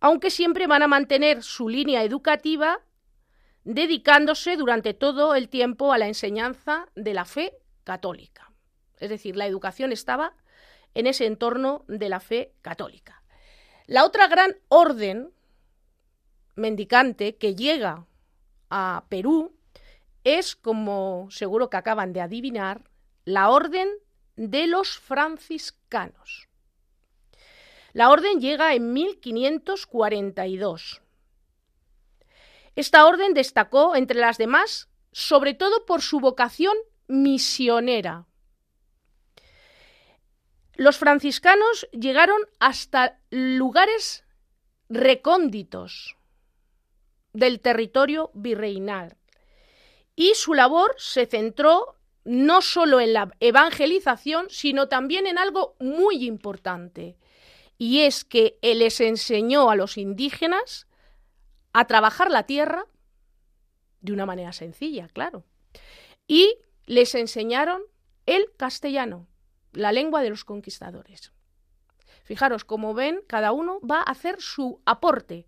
aunque 0.00 0.30
siempre 0.30 0.66
van 0.66 0.82
a 0.82 0.88
mantener 0.88 1.44
su 1.44 1.68
línea 1.68 2.02
educativa 2.02 2.80
dedicándose 3.62 4.56
durante 4.56 4.94
todo 4.94 5.36
el 5.36 5.48
tiempo 5.48 5.92
a 5.92 5.98
la 5.98 6.08
enseñanza 6.08 6.88
de 6.96 7.14
la 7.14 7.24
fe 7.24 7.52
católica. 7.84 8.49
Es 9.00 9.10
decir, 9.10 9.36
la 9.36 9.46
educación 9.46 9.92
estaba 9.92 10.34
en 10.94 11.06
ese 11.06 11.26
entorno 11.26 11.84
de 11.88 12.08
la 12.08 12.20
fe 12.20 12.54
católica. 12.62 13.22
La 13.86 14.04
otra 14.04 14.28
gran 14.28 14.56
orden 14.68 15.32
mendicante 16.54 17.36
que 17.36 17.56
llega 17.56 18.06
a 18.68 19.04
Perú 19.08 19.56
es, 20.22 20.54
como 20.54 21.28
seguro 21.30 21.70
que 21.70 21.78
acaban 21.78 22.12
de 22.12 22.20
adivinar, 22.20 22.82
la 23.24 23.48
orden 23.50 23.88
de 24.36 24.66
los 24.66 24.98
franciscanos. 24.98 26.48
La 27.92 28.10
orden 28.10 28.40
llega 28.40 28.74
en 28.74 28.92
1542. 28.92 31.02
Esta 32.76 33.06
orden 33.06 33.34
destacó 33.34 33.96
entre 33.96 34.20
las 34.20 34.38
demás 34.38 34.88
sobre 35.12 35.54
todo 35.54 35.84
por 35.86 36.02
su 36.02 36.20
vocación 36.20 36.76
misionera. 37.08 38.28
Los 40.80 40.96
franciscanos 40.96 41.86
llegaron 41.92 42.40
hasta 42.58 43.18
lugares 43.28 44.24
recónditos 44.88 46.16
del 47.34 47.60
territorio 47.60 48.30
virreinal. 48.32 49.18
Y 50.16 50.32
su 50.36 50.54
labor 50.54 50.94
se 50.96 51.26
centró 51.26 51.96
no 52.24 52.62
solo 52.62 52.98
en 52.98 53.12
la 53.12 53.30
evangelización, 53.40 54.46
sino 54.48 54.88
también 54.88 55.26
en 55.26 55.36
algo 55.36 55.76
muy 55.80 56.24
importante, 56.24 57.18
y 57.76 58.00
es 58.00 58.24
que 58.24 58.56
les 58.62 59.02
enseñó 59.02 59.70
a 59.70 59.76
los 59.76 59.98
indígenas 59.98 60.86
a 61.74 61.86
trabajar 61.88 62.30
la 62.30 62.44
tierra 62.44 62.86
de 64.00 64.14
una 64.14 64.24
manera 64.24 64.54
sencilla, 64.54 65.08
claro, 65.08 65.44
y 66.26 66.56
les 66.86 67.14
enseñaron 67.14 67.82
el 68.24 68.46
castellano 68.56 69.26
la 69.72 69.92
lengua 69.92 70.22
de 70.22 70.30
los 70.30 70.44
conquistadores. 70.44 71.32
Fijaros, 72.24 72.64
como 72.64 72.94
ven, 72.94 73.22
cada 73.26 73.52
uno 73.52 73.80
va 73.80 73.98
a 73.98 74.10
hacer 74.10 74.40
su 74.40 74.80
aporte 74.84 75.46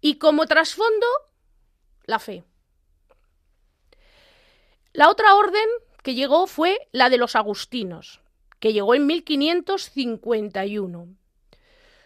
y 0.00 0.18
como 0.18 0.46
trasfondo, 0.46 1.06
la 2.04 2.18
fe. 2.18 2.44
La 4.92 5.10
otra 5.10 5.34
orden 5.34 5.66
que 6.02 6.14
llegó 6.14 6.46
fue 6.46 6.88
la 6.92 7.10
de 7.10 7.18
los 7.18 7.36
agustinos, 7.36 8.22
que 8.60 8.72
llegó 8.72 8.94
en 8.94 9.06
1551. 9.06 11.08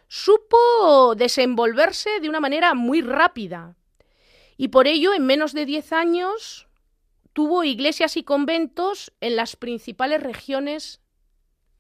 Supo 0.09 1.15
desenvolverse 1.17 2.19
de 2.21 2.29
una 2.29 2.41
manera 2.41 2.75
muy 2.75 3.03
rápida 3.03 3.77
y 4.57 4.69
por 4.69 4.87
ello 4.87 5.13
en 5.13 5.27
menos 5.27 5.53
de 5.53 5.67
diez 5.67 5.93
años 5.93 6.67
tuvo 7.33 7.63
iglesias 7.63 8.17
y 8.17 8.25
conventos 8.25 9.13
en 9.21 9.37
las 9.37 9.55
principales 9.55 10.23
regiones 10.23 11.01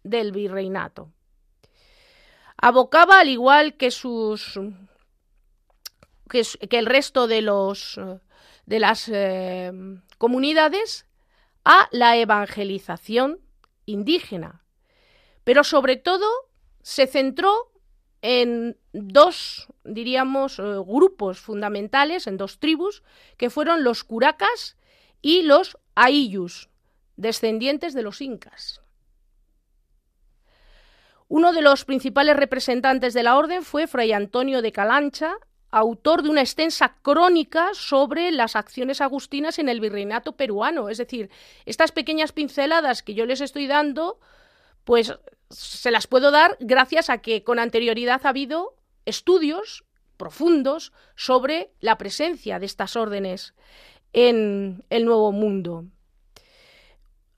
del 0.08 0.32
virreinato. 0.32 1.12
Abocaba, 2.56 3.20
al 3.20 3.28
igual 3.28 3.76
que 3.76 3.90
sus 3.90 4.58
que, 6.28 6.42
el 6.70 6.86
resto 6.86 7.26
de 7.26 7.42
los 7.42 8.00
de 8.66 8.80
las 8.80 9.08
eh, 9.08 9.72
comunidades 10.18 11.06
a 11.64 11.88
la 11.90 12.16
evangelización 12.16 13.40
indígena, 13.86 14.62
pero 15.44 15.64
sobre 15.64 15.96
todo 15.96 16.26
se 16.82 17.06
centró 17.06 17.72
en 18.20 18.76
dos, 18.92 19.68
diríamos, 19.84 20.58
eh, 20.58 20.62
grupos 20.62 21.38
fundamentales, 21.38 22.26
en 22.26 22.36
dos 22.36 22.58
tribus, 22.58 23.02
que 23.36 23.48
fueron 23.48 23.84
los 23.84 24.04
curacas 24.04 24.76
y 25.22 25.42
los 25.42 25.78
aiyus, 25.94 26.68
descendientes 27.16 27.94
de 27.94 28.02
los 28.02 28.20
incas. 28.20 28.82
Uno 31.28 31.52
de 31.52 31.60
los 31.60 31.84
principales 31.84 32.36
representantes 32.36 33.12
de 33.12 33.22
la 33.22 33.36
orden 33.36 33.62
fue 33.62 33.86
Fray 33.86 34.12
Antonio 34.12 34.62
de 34.62 34.72
Calancha, 34.72 35.36
autor 35.70 36.22
de 36.22 36.30
una 36.30 36.40
extensa 36.40 36.96
crónica 37.02 37.70
sobre 37.74 38.30
las 38.30 38.56
acciones 38.56 39.02
agustinas 39.02 39.58
en 39.58 39.68
el 39.68 39.80
virreinato 39.80 40.32
peruano. 40.36 40.88
Es 40.88 40.96
decir, 40.96 41.30
estas 41.66 41.92
pequeñas 41.92 42.32
pinceladas 42.32 43.02
que 43.02 43.12
yo 43.12 43.26
les 43.26 43.42
estoy 43.42 43.66
dando, 43.66 44.18
pues 44.84 45.14
se 45.50 45.90
las 45.90 46.06
puedo 46.06 46.30
dar 46.30 46.56
gracias 46.60 47.10
a 47.10 47.18
que 47.18 47.44
con 47.44 47.58
anterioridad 47.58 48.22
ha 48.24 48.30
habido 48.30 48.74
estudios 49.04 49.84
profundos 50.16 50.92
sobre 51.14 51.70
la 51.80 51.98
presencia 51.98 52.58
de 52.58 52.66
estas 52.66 52.96
órdenes 52.96 53.54
en 54.14 54.82
el 54.88 55.04
Nuevo 55.04 55.32
Mundo. 55.32 55.84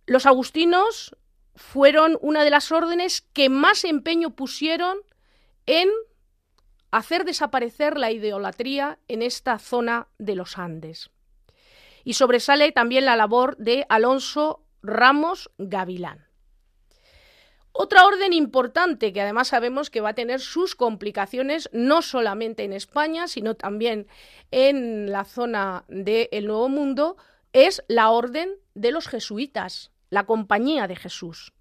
Los 0.06 0.26
agustinos 0.26 1.16
fueron 1.60 2.18
una 2.22 2.42
de 2.42 2.50
las 2.50 2.72
órdenes 2.72 3.20
que 3.20 3.50
más 3.50 3.84
empeño 3.84 4.30
pusieron 4.30 4.96
en 5.66 5.90
hacer 6.90 7.24
desaparecer 7.24 7.98
la 7.98 8.10
idolatría 8.10 8.98
en 9.08 9.20
esta 9.22 9.58
zona 9.58 10.08
de 10.18 10.34
los 10.34 10.58
Andes. 10.58 11.10
Y 12.02 12.14
sobresale 12.14 12.72
también 12.72 13.04
la 13.04 13.14
labor 13.14 13.58
de 13.58 13.84
Alonso 13.90 14.64
Ramos 14.82 15.50
Gavilán. 15.58 16.26
Otra 17.72 18.06
orden 18.06 18.32
importante 18.32 19.12
que 19.12 19.20
además 19.20 19.48
sabemos 19.48 19.90
que 19.90 20.00
va 20.00 20.08
a 20.08 20.14
tener 20.14 20.40
sus 20.40 20.74
complicaciones 20.74 21.68
no 21.72 22.00
solamente 22.00 22.64
en 22.64 22.72
España, 22.72 23.28
sino 23.28 23.54
también 23.54 24.08
en 24.50 25.12
la 25.12 25.24
zona 25.24 25.84
del 25.88 26.46
Nuevo 26.46 26.70
Mundo, 26.70 27.16
es 27.52 27.84
la 27.86 28.10
orden 28.10 28.50
de 28.74 28.92
los 28.92 29.06
jesuitas, 29.06 29.89
la 30.10 30.26
Compañía 30.26 30.86
de 30.86 30.96
Jesús, 30.96 31.54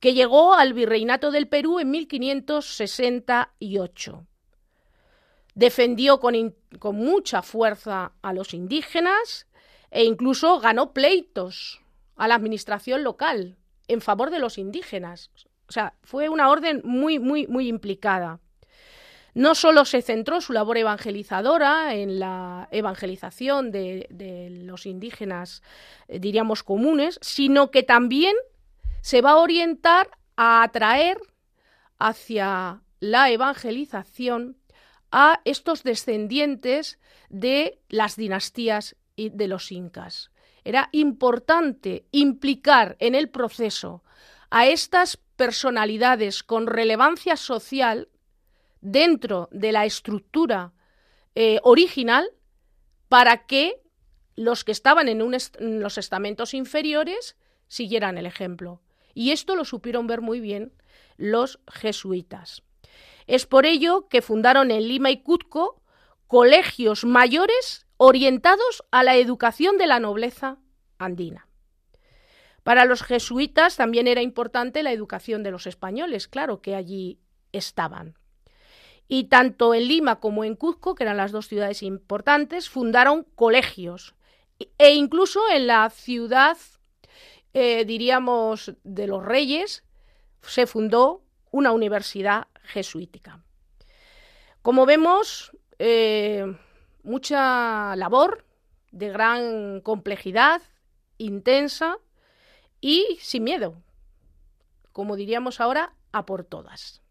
que 0.00 0.14
llegó 0.14 0.54
al 0.54 0.72
virreinato 0.72 1.30
del 1.30 1.46
Perú 1.46 1.78
en 1.78 1.90
1568. 1.90 4.26
Defendió 5.54 6.18
con, 6.18 6.56
con 6.78 6.96
mucha 6.96 7.42
fuerza 7.42 8.14
a 8.22 8.32
los 8.32 8.54
indígenas 8.54 9.46
e 9.90 10.04
incluso 10.04 10.58
ganó 10.58 10.94
pleitos 10.94 11.82
a 12.16 12.26
la 12.26 12.34
administración 12.34 13.04
local 13.04 13.58
en 13.88 14.00
favor 14.00 14.30
de 14.30 14.38
los 14.38 14.58
indígenas. 14.58 15.30
O 15.68 15.72
sea, 15.72 15.94
fue 16.02 16.28
una 16.28 16.50
orden 16.50 16.82
muy, 16.84 17.18
muy, 17.18 17.46
muy 17.46 17.68
implicada. 17.68 18.40
No 19.34 19.54
solo 19.54 19.84
se 19.86 20.02
centró 20.02 20.40
su 20.40 20.52
labor 20.52 20.76
evangelizadora 20.76 21.94
en 21.94 22.18
la 22.18 22.68
evangelización 22.70 23.70
de, 23.70 24.48
los 24.64 24.84
indígenas, 24.84 25.62
eh, 26.08 26.18
diríamos, 26.18 26.62
comunes, 26.62 27.18
sino 27.22 27.70
que 27.70 27.82
también 27.82 28.36
se 29.00 29.22
va 29.22 29.32
a 29.32 29.38
orientar 29.38 30.10
a 30.36 30.62
atraer 30.62 31.18
hacia 31.98 32.82
la 33.00 33.30
evangelización 33.30 34.58
a 35.10 35.40
estos 35.44 35.82
descendientes 35.82 36.98
de 37.28 37.80
las 37.88 38.16
dinastías 38.16 38.96
de 39.16 39.48
los 39.48 39.72
incas. 39.72 40.30
Era 40.64 40.88
importante 40.92 42.06
implicar 42.12 42.96
en 42.98 43.14
el 43.14 43.28
proceso 43.28 44.04
a 44.50 44.66
estas 44.66 45.18
personalidades 45.36 46.42
con 46.42 46.66
relevancia 46.66 47.36
social 47.36 48.08
dentro 48.82 49.48
de 49.50 49.72
la 49.72 49.86
estructura 49.86 50.74
eh, 51.34 51.60
original 51.62 52.28
para 53.08 53.46
que 53.46 53.80
los 54.36 54.64
que 54.64 54.72
estaban 54.72 55.08
en, 55.08 55.20
en 55.20 55.80
los 55.80 55.96
estamentos 55.96 56.52
inferiores 56.52 57.36
siguieran 57.68 58.18
el 58.18 58.26
ejemplo. 58.26 58.82
Y 59.14 59.30
esto 59.30 59.56
lo 59.56 59.64
supieron 59.64 60.06
ver 60.06 60.20
muy 60.20 60.40
bien 60.40 60.72
los 61.16 61.60
jesuitas. 61.70 62.62
Es 63.26 63.46
por 63.46 63.66
ello 63.66 64.08
que 64.08 64.22
fundaron 64.22 64.70
en 64.70 64.88
Lima 64.88 65.10
y 65.10 65.22
Cuzco 65.22 65.80
colegios 66.26 67.04
mayores 67.04 67.86
orientados 67.98 68.84
a 68.90 69.04
la 69.04 69.16
educación 69.16 69.78
de 69.78 69.86
la 69.86 70.00
nobleza 70.00 70.58
andina. 70.98 71.46
Para 72.62 72.84
los 72.84 73.02
jesuitas 73.02 73.76
también 73.76 74.06
era 74.06 74.22
importante 74.22 74.82
la 74.82 74.92
educación 74.92 75.42
de 75.42 75.50
los 75.50 75.66
españoles, 75.66 76.28
claro, 76.28 76.60
que 76.62 76.74
allí 76.74 77.20
estaban. 77.52 78.16
Y 79.14 79.24
tanto 79.24 79.74
en 79.74 79.88
Lima 79.88 80.20
como 80.20 80.42
en 80.42 80.56
Cuzco, 80.56 80.94
que 80.94 81.04
eran 81.04 81.18
las 81.18 81.32
dos 81.32 81.46
ciudades 81.46 81.82
importantes, 81.82 82.70
fundaron 82.70 83.24
colegios. 83.34 84.14
E 84.78 84.94
incluso 84.94 85.42
en 85.50 85.66
la 85.66 85.90
ciudad, 85.90 86.56
eh, 87.52 87.84
diríamos, 87.84 88.72
de 88.84 89.06
los 89.06 89.22
reyes, 89.22 89.84
se 90.40 90.66
fundó 90.66 91.20
una 91.50 91.72
universidad 91.72 92.46
jesuítica. 92.62 93.44
Como 94.62 94.86
vemos, 94.86 95.54
eh, 95.78 96.46
mucha 97.02 97.94
labor 97.96 98.46
de 98.92 99.10
gran 99.10 99.82
complejidad, 99.82 100.62
intensa, 101.18 101.98
y 102.80 103.18
sin 103.20 103.44
miedo, 103.44 103.74
como 104.90 105.16
diríamos 105.16 105.60
ahora, 105.60 105.92
a 106.12 106.24
por 106.24 106.44
todas. 106.44 107.02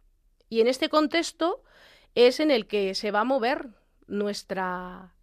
Y 0.50 0.62
en 0.62 0.68
este 0.68 0.90
contexto 0.90 1.62
es 2.16 2.40
en 2.40 2.52
el 2.52 2.68
que 2.68 2.96
se 2.96 3.12
va 3.12 3.22
a 3.22 3.26
mover 3.26 3.70
nuestra, 4.08 5.14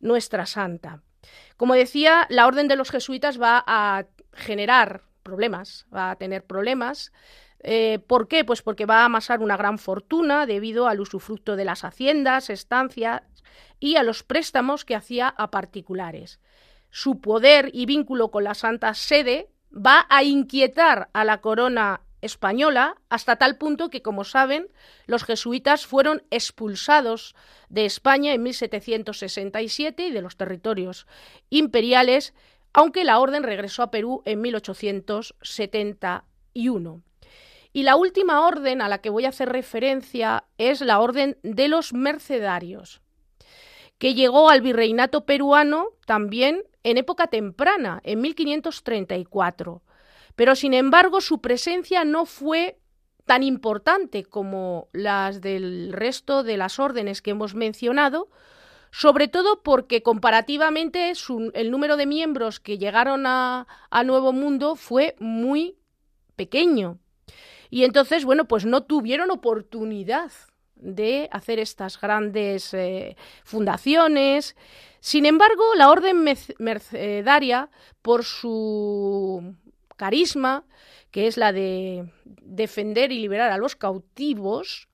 nuestra 0.00 0.46
santa. 0.46 1.02
Como 1.56 1.74
decía, 1.74 2.26
la 2.28 2.46
orden 2.46 2.68
de 2.68 2.76
los 2.76 2.90
jesuitas 2.90 3.40
va 3.40 3.62
a 3.66 4.06
generar 4.32 5.02
problemas, 5.22 5.86
va 5.94 6.10
a 6.10 6.16
tener 6.16 6.44
problemas. 6.44 7.12
Eh, 7.60 8.00
¿Por 8.06 8.26
qué? 8.26 8.44
Pues 8.44 8.62
porque 8.62 8.86
va 8.86 9.02
a 9.02 9.04
amasar 9.04 9.40
una 9.40 9.56
gran 9.56 9.78
fortuna 9.78 10.46
debido 10.46 10.88
al 10.88 11.00
usufructo 11.00 11.54
de 11.54 11.64
las 11.64 11.84
haciendas, 11.84 12.50
estancias 12.50 13.22
y 13.78 13.96
a 13.96 14.02
los 14.02 14.22
préstamos 14.22 14.84
que 14.84 14.96
hacía 14.96 15.28
a 15.28 15.50
particulares. 15.50 16.40
Su 16.90 17.20
poder 17.20 17.70
y 17.72 17.86
vínculo 17.86 18.30
con 18.30 18.44
la 18.44 18.54
Santa 18.54 18.94
Sede 18.94 19.48
va 19.74 20.06
a 20.10 20.24
inquietar 20.24 21.08
a 21.12 21.24
la 21.24 21.40
corona 21.40 22.02
española 22.22 22.96
hasta 23.10 23.36
tal 23.36 23.58
punto 23.58 23.90
que, 23.90 24.00
como 24.00 24.24
saben, 24.24 24.68
los 25.06 25.24
jesuitas 25.24 25.84
fueron 25.86 26.22
expulsados 26.30 27.34
de 27.68 27.84
España 27.84 28.32
en 28.32 28.42
1767 28.42 30.06
y 30.06 30.12
de 30.12 30.22
los 30.22 30.36
territorios 30.36 31.06
imperiales, 31.50 32.32
aunque 32.72 33.04
la 33.04 33.18
orden 33.18 33.42
regresó 33.42 33.82
a 33.82 33.90
Perú 33.90 34.22
en 34.24 34.40
1871. 34.40 37.02
Y 37.74 37.82
la 37.82 37.96
última 37.96 38.46
orden 38.46 38.82
a 38.82 38.88
la 38.88 38.98
que 38.98 39.10
voy 39.10 39.24
a 39.24 39.30
hacer 39.30 39.48
referencia 39.48 40.44
es 40.58 40.80
la 40.80 41.00
orden 41.00 41.38
de 41.42 41.66
los 41.68 41.92
mercedarios, 41.92 43.00
que 43.98 44.14
llegó 44.14 44.48
al 44.50 44.60
virreinato 44.60 45.24
peruano 45.24 45.88
también 46.06 46.62
en 46.84 46.98
época 46.98 47.28
temprana, 47.28 48.00
en 48.04 48.20
1534. 48.20 49.82
Pero, 50.36 50.54
sin 50.56 50.74
embargo, 50.74 51.20
su 51.20 51.40
presencia 51.40 52.04
no 52.04 52.26
fue 52.26 52.78
tan 53.26 53.42
importante 53.42 54.24
como 54.24 54.88
las 54.92 55.40
del 55.40 55.92
resto 55.92 56.42
de 56.42 56.56
las 56.56 56.78
órdenes 56.78 57.22
que 57.22 57.30
hemos 57.30 57.54
mencionado, 57.54 58.28
sobre 58.90 59.28
todo 59.28 59.62
porque 59.62 60.02
comparativamente 60.02 61.12
el 61.54 61.70
número 61.70 61.96
de 61.96 62.06
miembros 62.06 62.60
que 62.60 62.78
llegaron 62.78 63.24
a, 63.26 63.66
Nuevo 64.04 64.32
Mundo 64.32 64.76
fue 64.76 65.16
muy 65.18 65.76
pequeño. 66.36 66.98
Y 67.70 67.84
entonces, 67.84 68.24
bueno, 68.24 68.46
pues 68.46 68.66
no 68.66 68.82
tuvieron 68.82 69.30
oportunidad 69.30 70.30
de 70.74 71.28
hacer 71.32 71.58
estas 71.58 71.98
grandes 71.98 72.74
eh, 72.74 73.16
fundaciones. 73.44 74.56
Sin 75.00 75.24
embargo, 75.24 75.62
la 75.76 75.88
orden 75.88 76.22
mercedaria, 76.58 77.70
por 78.02 78.24
su 78.24 79.54
carisma, 80.02 80.64
que 81.12 81.28
es 81.28 81.36
la 81.36 81.52
de 81.52 82.10
defender 82.24 83.12
y 83.12 83.20
liberar 83.20 83.52
a 83.52 83.56
los 83.56 83.76
cautivos, 83.76 84.88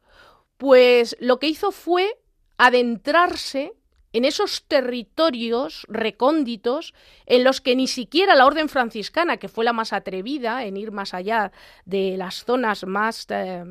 pues 0.58 1.16
lo 1.18 1.38
que 1.38 1.46
hizo 1.46 1.72
fue 1.72 2.20
adentrarse 2.58 3.72
en 4.12 4.26
esos 4.26 4.64
territorios 4.68 5.86
recónditos 5.88 6.92
en 7.24 7.42
los 7.42 7.62
que 7.62 7.74
ni 7.74 7.86
siquiera 7.86 8.34
la 8.34 8.44
orden 8.44 8.68
franciscana, 8.68 9.38
que 9.38 9.48
fue 9.48 9.64
la 9.64 9.72
más 9.72 9.94
atrevida 9.94 10.66
en 10.66 10.76
ir 10.76 10.92
más 10.92 11.14
allá 11.14 11.52
de 11.86 12.18
las 12.18 12.44
zonas 12.44 12.84
más 12.84 13.24
eh, 13.30 13.64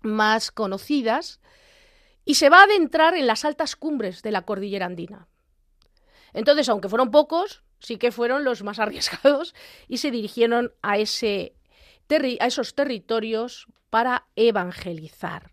más 0.00 0.50
conocidas, 0.50 1.38
y 2.24 2.34
se 2.34 2.50
va 2.50 2.62
a 2.62 2.64
adentrar 2.64 3.14
en 3.14 3.28
las 3.28 3.44
altas 3.44 3.76
cumbres 3.76 4.22
de 4.22 4.32
la 4.32 4.42
cordillera 4.42 4.86
andina. 4.86 5.28
Entonces, 6.32 6.68
aunque 6.68 6.88
fueron 6.88 7.12
pocos, 7.12 7.62
sí 7.78 7.96
que 7.96 8.12
fueron 8.12 8.44
los 8.44 8.62
más 8.62 8.78
arriesgados 8.78 9.54
y 9.88 9.98
se 9.98 10.10
dirigieron 10.10 10.72
a, 10.82 10.98
esos 10.98 12.74
territorios 12.74 13.66
para 13.90 14.26
evangelizar. 14.36 15.52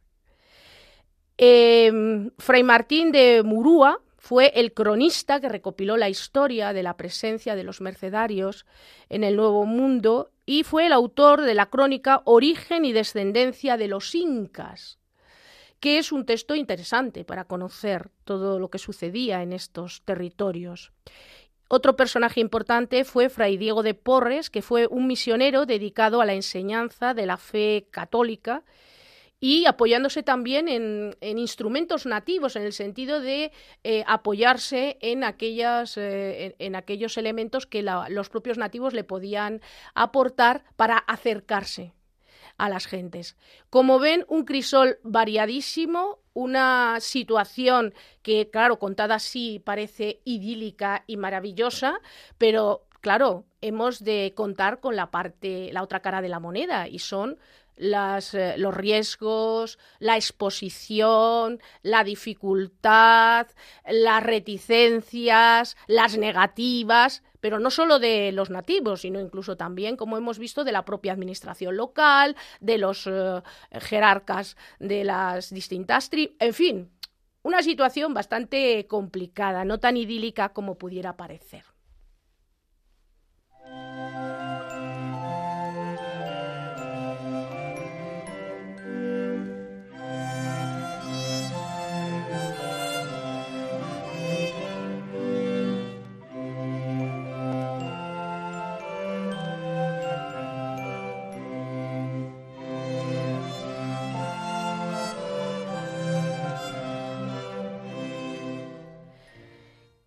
Em, 1.37 2.31
Fray 2.37 2.63
Martín 2.63 3.11
de 3.11 3.43
Murúa 3.43 3.99
fue 4.25 4.51
el 4.55 4.73
cronista 4.73 5.39
que 5.39 5.49
recopiló 5.49 5.97
la 5.97 6.09
historia 6.09 6.73
de 6.73 6.81
la 6.81 6.97
presencia 6.97 7.55
de 7.55 7.63
los 7.63 7.79
mercedarios 7.79 8.65
en 9.09 9.23
el 9.23 9.35
Nuevo 9.35 9.65
Mundo 9.65 10.31
y 10.47 10.63
fue 10.63 10.87
el 10.87 10.93
autor 10.93 11.41
de 11.41 11.53
la 11.53 11.67
crónica 11.67 12.21
Origen 12.25 12.85
y 12.85 12.93
descendencia 12.93 13.77
de 13.77 13.87
los 13.87 14.15
incas, 14.15 14.97
que 15.79 15.99
es 15.99 16.11
un 16.11 16.25
texto 16.25 16.55
interesante 16.55 17.23
para 17.23 17.45
conocer 17.45 18.09
todo 18.23 18.57
lo 18.59 18.69
que 18.69 18.79
sucedía 18.79 19.43
en 19.43 19.53
estos 19.53 20.01
territorios. 20.05 20.91
Otro 21.67 21.95
personaje 21.95 22.39
importante 22.39 23.03
fue 23.05 23.29
Fray 23.29 23.57
Diego 23.57 23.81
de 23.81 23.95
Porres, 23.95 24.49
que 24.49 24.61
fue 24.61 24.87
un 24.87 25.07
misionero 25.07 25.65
dedicado 25.65 26.21
a 26.21 26.25
la 26.25 26.33
enseñanza 26.33 27.13
de 27.13 27.25
la 27.25 27.37
fe 27.37 27.87
católica 27.89 28.63
y 29.39 29.65
apoyándose 29.65 30.23
también 30.23 30.67
en, 30.67 31.37
instrumentos 31.37 32.05
nativos, 32.05 32.55
en 32.55 32.63
el 32.63 32.73
sentido 32.73 33.19
de 33.19 33.51
eh, 33.83 34.03
apoyarse 34.07 34.97
en, 35.01 35.23
aquellas, 35.23 35.97
eh, 35.97 36.55
en, 36.59 36.75
aquellos 36.75 37.17
elementos 37.17 37.65
que 37.65 37.83
los 37.83 38.29
propios 38.29 38.57
nativos 38.57 38.93
le 38.93 39.03
podían 39.03 39.61
aportar 39.93 40.63
para 40.75 40.97
acercarse 40.97 41.93
a 42.57 42.69
las 42.69 42.87
gentes. 42.87 43.35
Como 43.69 43.99
ven, 43.99 44.25
un 44.29 44.45
crisol 44.45 44.99
variadísimo, 45.03 46.19
una 46.35 46.99
situación 46.99 47.95
que, 48.21 48.51
claro, 48.51 48.77
contada 48.77 49.15
así 49.15 49.59
parece 49.65 50.21
idílica 50.25 51.03
y 51.07 51.17
maravillosa, 51.17 51.99
pero 52.37 52.85
claro, 53.01 53.45
hemos 53.67 54.03
de 54.03 54.33
contar 54.35 54.79
con 54.79 54.95
la 54.95 55.11
parte, 55.11 55.69
la 55.73 55.83
otra 55.83 56.01
cara 56.01 56.21
de 56.21 56.29
la 56.29 56.39
moneda, 56.39 56.87
y 56.87 56.99
son 56.99 57.37
las, 57.75 58.33
eh, 58.33 58.55
los 58.57 58.73
riesgos, 58.73 59.77
la 59.99 60.15
exposición, 60.15 61.59
la 61.81 62.03
dificultad, 62.03 63.47
las 63.85 64.23
reticencias, 64.23 65.75
las 65.87 66.17
negativas, 66.17 67.23
pero 67.41 67.59
no 67.59 67.69
solo 67.69 67.99
de 67.99 68.31
los 68.31 68.49
nativos, 68.49 69.01
sino 69.01 69.19
incluso 69.19 69.57
también, 69.57 69.97
como 69.97 70.17
hemos 70.17 70.39
visto, 70.39 70.63
de 70.63 70.71
la 70.71 70.85
propia 70.85 71.13
administración 71.13 71.75
local, 71.77 72.35
de 72.59 72.77
los 72.77 73.07
eh, 73.07 73.41
jerarcas 73.71 74.57
de 74.79 75.03
las 75.03 75.53
distintas 75.53 76.09
tribus, 76.09 76.35
en 76.39 76.53
fin, 76.53 76.91
una 77.43 77.61
situación 77.61 78.13
bastante 78.13 78.87
complicada, 78.87 79.65
no 79.65 79.79
tan 79.79 79.97
idílica 79.97 80.49
como 80.49 80.79
pudiera 80.79 81.15
parecer. 81.15 81.74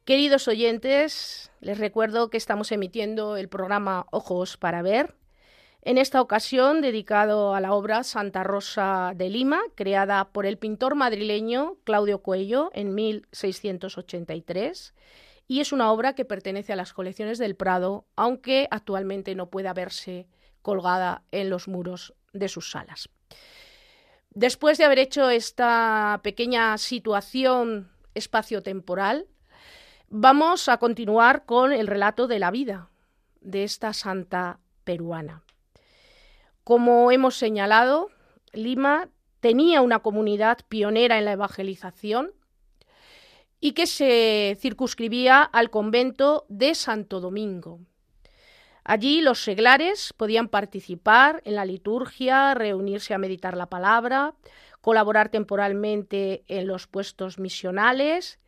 Queridos 0.09 0.49
oyentes, 0.49 1.53
les 1.61 1.77
recuerdo 1.77 2.31
que 2.31 2.38
estamos 2.38 2.73
emitiendo 2.73 3.37
el 3.37 3.51
programa 3.51 4.07
Ojos 4.11 4.57
para 4.57 4.81
Ver, 4.81 5.14
en 5.83 5.99
esta 5.99 6.23
ocasión 6.23 6.81
dedicado 6.81 7.55
a 7.55 7.61
la 7.61 7.75
obra 7.75 8.03
Santa 8.05 8.42
Rosa 8.42 9.12
de 9.14 9.29
Lima, 9.29 9.61
creada 9.75 10.31
por 10.31 10.47
el 10.47 10.57
pintor 10.57 10.94
madrileño 10.94 11.77
Claudio 11.85 12.23
Cuello 12.23 12.71
en 12.73 12.94
1683, 12.94 14.94
y 15.47 15.61
es 15.61 15.73
una 15.73 15.92
obra 15.92 16.14
que 16.14 16.25
pertenece 16.25 16.73
a 16.73 16.77
las 16.77 16.94
colecciones 16.94 17.37
del 17.37 17.55
Prado, 17.55 18.07
aunque 18.16 18.66
actualmente 18.71 19.35
no 19.35 19.51
pueda 19.51 19.75
verse 19.75 20.27
colgada 20.62 21.23
en 21.33 21.51
los 21.51 21.68
muros 21.68 22.14
de 22.33 22.49
sus 22.49 22.71
salas. 22.71 23.11
Después 24.31 24.79
de 24.79 24.87
haber 24.87 25.01
hecho 25.01 25.29
esta 25.29 26.21
pequeña 26.23 26.79
situación 26.79 27.90
espacio-temporal, 28.14 29.27
Vamos 30.11 30.71
a 30.71 30.79
continuar 30.79 31.44
con 31.44 31.71
el 31.71 31.87
relato 31.87 32.29
de 32.29 32.38
la 32.38 32.51
vida 32.51 32.88
de 33.42 33.62
esta 33.64 33.92
santa 33.92 34.59
peruana. 34.85 35.42
Como 36.64 37.12
hemos 37.12 37.37
señalado, 37.37 38.09
Lima 38.55 39.11
tenía 39.40 39.83
una 39.83 39.99
comunidad 39.99 40.61
pionera 40.66 41.18
en 41.18 41.27
la 41.27 41.33
evangelización 41.33 42.33
y 43.61 43.73
que 43.73 43.87
se 43.87 44.57
circunscribía 44.59 45.42
al 45.42 45.68
convento 45.68 46.47
de 46.49 46.75
Santo 46.75 47.21
Domingo. 47.21 47.81
Allí 48.85 49.21
los 49.21 49.44
seglares 49.44 50.14
podían 50.14 50.49
participar 50.49 51.42
en 51.44 51.55
la 51.55 51.66
liturgia, 51.66 52.55
reunirse 52.55 53.12
a 53.12 53.18
meditar 53.18 53.59
la 53.59 53.66
palabra, 53.66 54.35
colaborar 54.81 55.29
temporalmente 55.29 56.44
en 56.49 56.66
los 56.66 56.87
puestos 56.87 57.38
misionales 57.38 58.38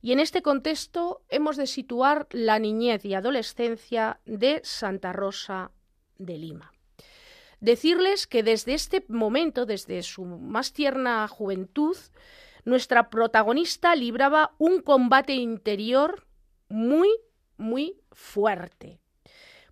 y 0.00 0.12
en 0.12 0.20
este 0.20 0.42
contexto 0.42 1.22
hemos 1.28 1.56
de 1.56 1.66
situar 1.66 2.28
la 2.30 2.58
niñez 2.58 3.04
y 3.04 3.14
adolescencia 3.14 4.20
de 4.24 4.60
Santa 4.62 5.12
Rosa 5.12 5.72
de 6.18 6.38
Lima. 6.38 6.72
Decirles 7.60 8.26
que 8.26 8.42
desde 8.42 8.74
este 8.74 9.04
momento, 9.08 9.66
desde 9.66 10.02
su 10.02 10.24
más 10.24 10.72
tierna 10.72 11.26
juventud, 11.26 11.96
nuestra 12.64 13.10
protagonista 13.10 13.96
libraba 13.96 14.54
un 14.58 14.80
combate 14.80 15.34
interior 15.34 16.26
muy, 16.68 17.08
muy 17.56 18.00
fuerte. 18.12 19.00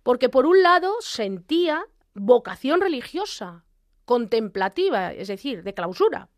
Porque 0.03 0.29
por 0.29 0.45
un 0.45 0.61
lado 0.63 0.95
sentía 0.99 1.85
vocación 2.13 2.81
religiosa, 2.81 3.63
contemplativa, 4.03 5.13
es 5.13 5.27
decir, 5.27 5.63
de 5.63 5.73
clausura. 5.73 6.29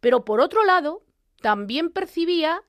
Pero 0.00 0.24
por 0.24 0.40
otro 0.40 0.64
lado, 0.64 1.04
también 1.40 1.90
percibía 1.90 2.62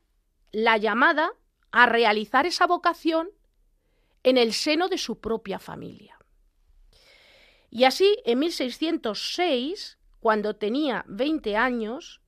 la 0.55 0.77
llamada 0.77 1.33
a 1.71 1.85
realizar 1.85 2.45
esa 2.45 2.65
vocación 2.65 3.29
en 4.23 4.37
el 4.37 4.53
seno 4.53 4.87
de 4.87 4.97
su 4.97 5.19
propia 5.19 5.59
familia. 5.59 6.17
Y 7.69 7.83
así, 7.83 8.17
en 8.23 8.39
1606, 8.39 9.97
cuando 10.21 10.55
tenía 10.55 11.03
20 11.09 11.57
años, 11.57 12.21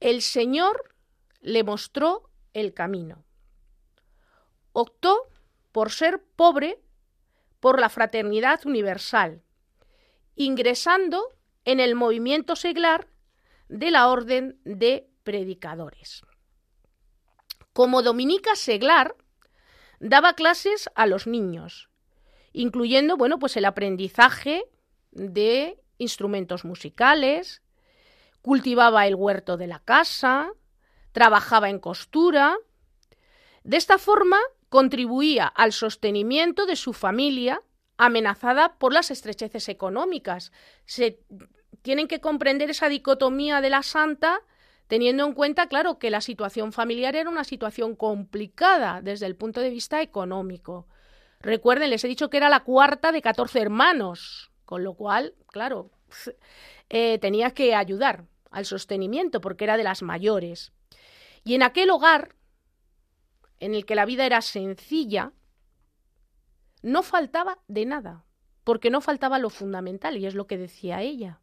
el 0.00 0.22
Señor 0.22 0.92
le 1.40 1.62
mostró 1.62 2.30
el 2.52 2.74
camino. 2.74 3.24
Optó 4.72 5.28
por 5.70 5.92
ser 5.92 6.20
pobre 6.34 6.82
por 7.60 7.78
la 7.78 7.90
fraternidad 7.90 8.66
universal, 8.66 9.44
ingresando 10.34 11.28
en 11.64 11.78
el 11.78 11.94
movimiento 11.94 12.56
seglar 12.56 13.06
de 13.68 13.92
la 13.92 14.08
Orden 14.08 14.60
de 14.64 15.08
Predicadores. 15.22 16.24
Como 17.76 18.00
Dominica 18.00 18.56
Seglar, 18.56 19.16
daba 20.00 20.32
clases 20.32 20.88
a 20.94 21.04
los 21.04 21.26
niños, 21.26 21.90
incluyendo, 22.54 23.18
bueno, 23.18 23.38
pues 23.38 23.54
el 23.58 23.66
aprendizaje 23.66 24.64
de 25.10 25.78
instrumentos 25.98 26.64
musicales, 26.64 27.60
cultivaba 28.40 29.06
el 29.06 29.14
huerto 29.14 29.58
de 29.58 29.66
la 29.66 29.80
casa, 29.80 30.52
trabajaba 31.12 31.68
en 31.68 31.78
costura. 31.78 32.56
De 33.62 33.76
esta 33.76 33.98
forma 33.98 34.38
contribuía 34.70 35.46
al 35.46 35.74
sostenimiento 35.74 36.64
de 36.64 36.76
su 36.76 36.94
familia 36.94 37.62
amenazada 37.98 38.78
por 38.78 38.94
las 38.94 39.10
estrecheces 39.10 39.68
económicas. 39.68 40.50
Se 40.86 41.20
tienen 41.82 42.08
que 42.08 42.22
comprender 42.22 42.70
esa 42.70 42.88
dicotomía 42.88 43.60
de 43.60 43.68
la 43.68 43.82
santa 43.82 44.40
teniendo 44.86 45.26
en 45.26 45.32
cuenta, 45.32 45.68
claro, 45.68 45.98
que 45.98 46.10
la 46.10 46.20
situación 46.20 46.72
familiar 46.72 47.16
era 47.16 47.30
una 47.30 47.44
situación 47.44 47.96
complicada 47.96 49.00
desde 49.02 49.26
el 49.26 49.36
punto 49.36 49.60
de 49.60 49.70
vista 49.70 50.02
económico. 50.02 50.86
Recuerden, 51.40 51.90
les 51.90 52.04
he 52.04 52.08
dicho 52.08 52.30
que 52.30 52.36
era 52.36 52.48
la 52.48 52.60
cuarta 52.60 53.12
de 53.12 53.22
14 53.22 53.60
hermanos, 53.60 54.50
con 54.64 54.84
lo 54.84 54.94
cual, 54.94 55.34
claro, 55.48 55.90
eh, 56.88 57.18
tenía 57.18 57.50
que 57.50 57.74
ayudar 57.74 58.24
al 58.50 58.64
sostenimiento 58.64 59.40
porque 59.40 59.64
era 59.64 59.76
de 59.76 59.84
las 59.84 60.02
mayores. 60.02 60.72
Y 61.44 61.54
en 61.54 61.62
aquel 61.62 61.90
hogar, 61.90 62.34
en 63.60 63.74
el 63.74 63.86
que 63.86 63.94
la 63.94 64.06
vida 64.06 64.26
era 64.26 64.40
sencilla, 64.40 65.32
no 66.82 67.02
faltaba 67.02 67.58
de 67.68 67.86
nada, 67.86 68.24
porque 68.64 68.90
no 68.90 69.00
faltaba 69.00 69.38
lo 69.38 69.50
fundamental, 69.50 70.16
y 70.16 70.26
es 70.26 70.34
lo 70.34 70.46
que 70.46 70.58
decía 70.58 71.02
ella, 71.02 71.40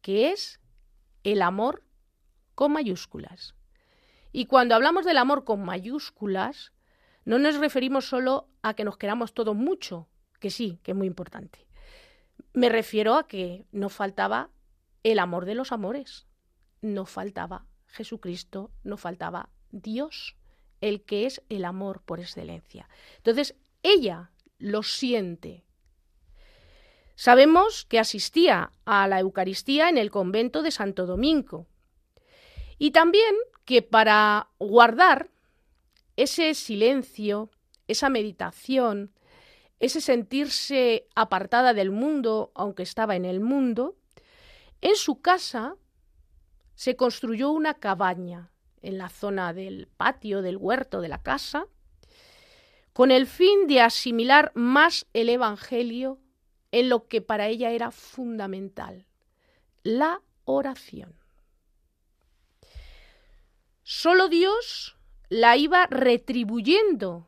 que 0.00 0.32
es 0.32 0.60
el 1.24 1.42
amor 1.42 1.82
con 2.60 2.72
mayúsculas. 2.72 3.54
Y 4.32 4.44
cuando 4.44 4.74
hablamos 4.74 5.06
del 5.06 5.16
amor 5.16 5.44
con 5.44 5.64
mayúsculas, 5.64 6.74
no 7.24 7.38
nos 7.38 7.56
referimos 7.56 8.04
solo 8.06 8.50
a 8.60 8.74
que 8.74 8.84
nos 8.84 8.98
queramos 8.98 9.32
todos 9.32 9.56
mucho, 9.56 10.10
que 10.40 10.50
sí, 10.50 10.78
que 10.82 10.90
es 10.90 10.96
muy 10.98 11.06
importante. 11.06 11.66
Me 12.52 12.68
refiero 12.68 13.14
a 13.14 13.26
que 13.26 13.64
no 13.72 13.88
faltaba 13.88 14.50
el 15.04 15.20
amor 15.20 15.46
de 15.46 15.54
los 15.54 15.72
amores, 15.72 16.26
no 16.82 17.06
faltaba 17.06 17.64
Jesucristo, 17.86 18.70
no 18.84 18.98
faltaba 18.98 19.48
Dios, 19.70 20.36
el 20.82 21.02
que 21.02 21.24
es 21.24 21.42
el 21.48 21.64
amor 21.64 22.02
por 22.02 22.20
excelencia. 22.20 22.90
Entonces, 23.16 23.54
ella 23.82 24.32
lo 24.58 24.82
siente. 24.82 25.64
Sabemos 27.14 27.86
que 27.86 27.98
asistía 27.98 28.70
a 28.84 29.08
la 29.08 29.18
Eucaristía 29.18 29.88
en 29.88 29.96
el 29.96 30.10
convento 30.10 30.60
de 30.60 30.72
Santo 30.72 31.06
Domingo 31.06 31.69
y 32.80 32.92
también 32.92 33.36
que 33.66 33.82
para 33.82 34.48
guardar 34.58 35.28
ese 36.16 36.54
silencio, 36.54 37.50
esa 37.88 38.08
meditación, 38.08 39.12
ese 39.80 40.00
sentirse 40.00 41.06
apartada 41.14 41.74
del 41.74 41.90
mundo, 41.90 42.50
aunque 42.54 42.82
estaba 42.82 43.16
en 43.16 43.26
el 43.26 43.40
mundo, 43.40 43.96
en 44.80 44.96
su 44.96 45.20
casa 45.20 45.76
se 46.74 46.96
construyó 46.96 47.50
una 47.50 47.74
cabaña 47.74 48.50
en 48.80 48.96
la 48.96 49.10
zona 49.10 49.52
del 49.52 49.86
patio, 49.98 50.40
del 50.40 50.56
huerto 50.56 51.02
de 51.02 51.08
la 51.08 51.22
casa, 51.22 51.66
con 52.94 53.10
el 53.10 53.26
fin 53.26 53.66
de 53.66 53.82
asimilar 53.82 54.52
más 54.54 55.06
el 55.12 55.28
Evangelio 55.28 56.18
en 56.72 56.88
lo 56.88 57.08
que 57.08 57.20
para 57.20 57.46
ella 57.48 57.72
era 57.72 57.90
fundamental, 57.90 59.04
la 59.82 60.22
oración. 60.46 61.19
Solo 63.92 64.28
Dios 64.28 64.96
la 65.30 65.56
iba 65.56 65.88
retribuyendo 65.88 67.26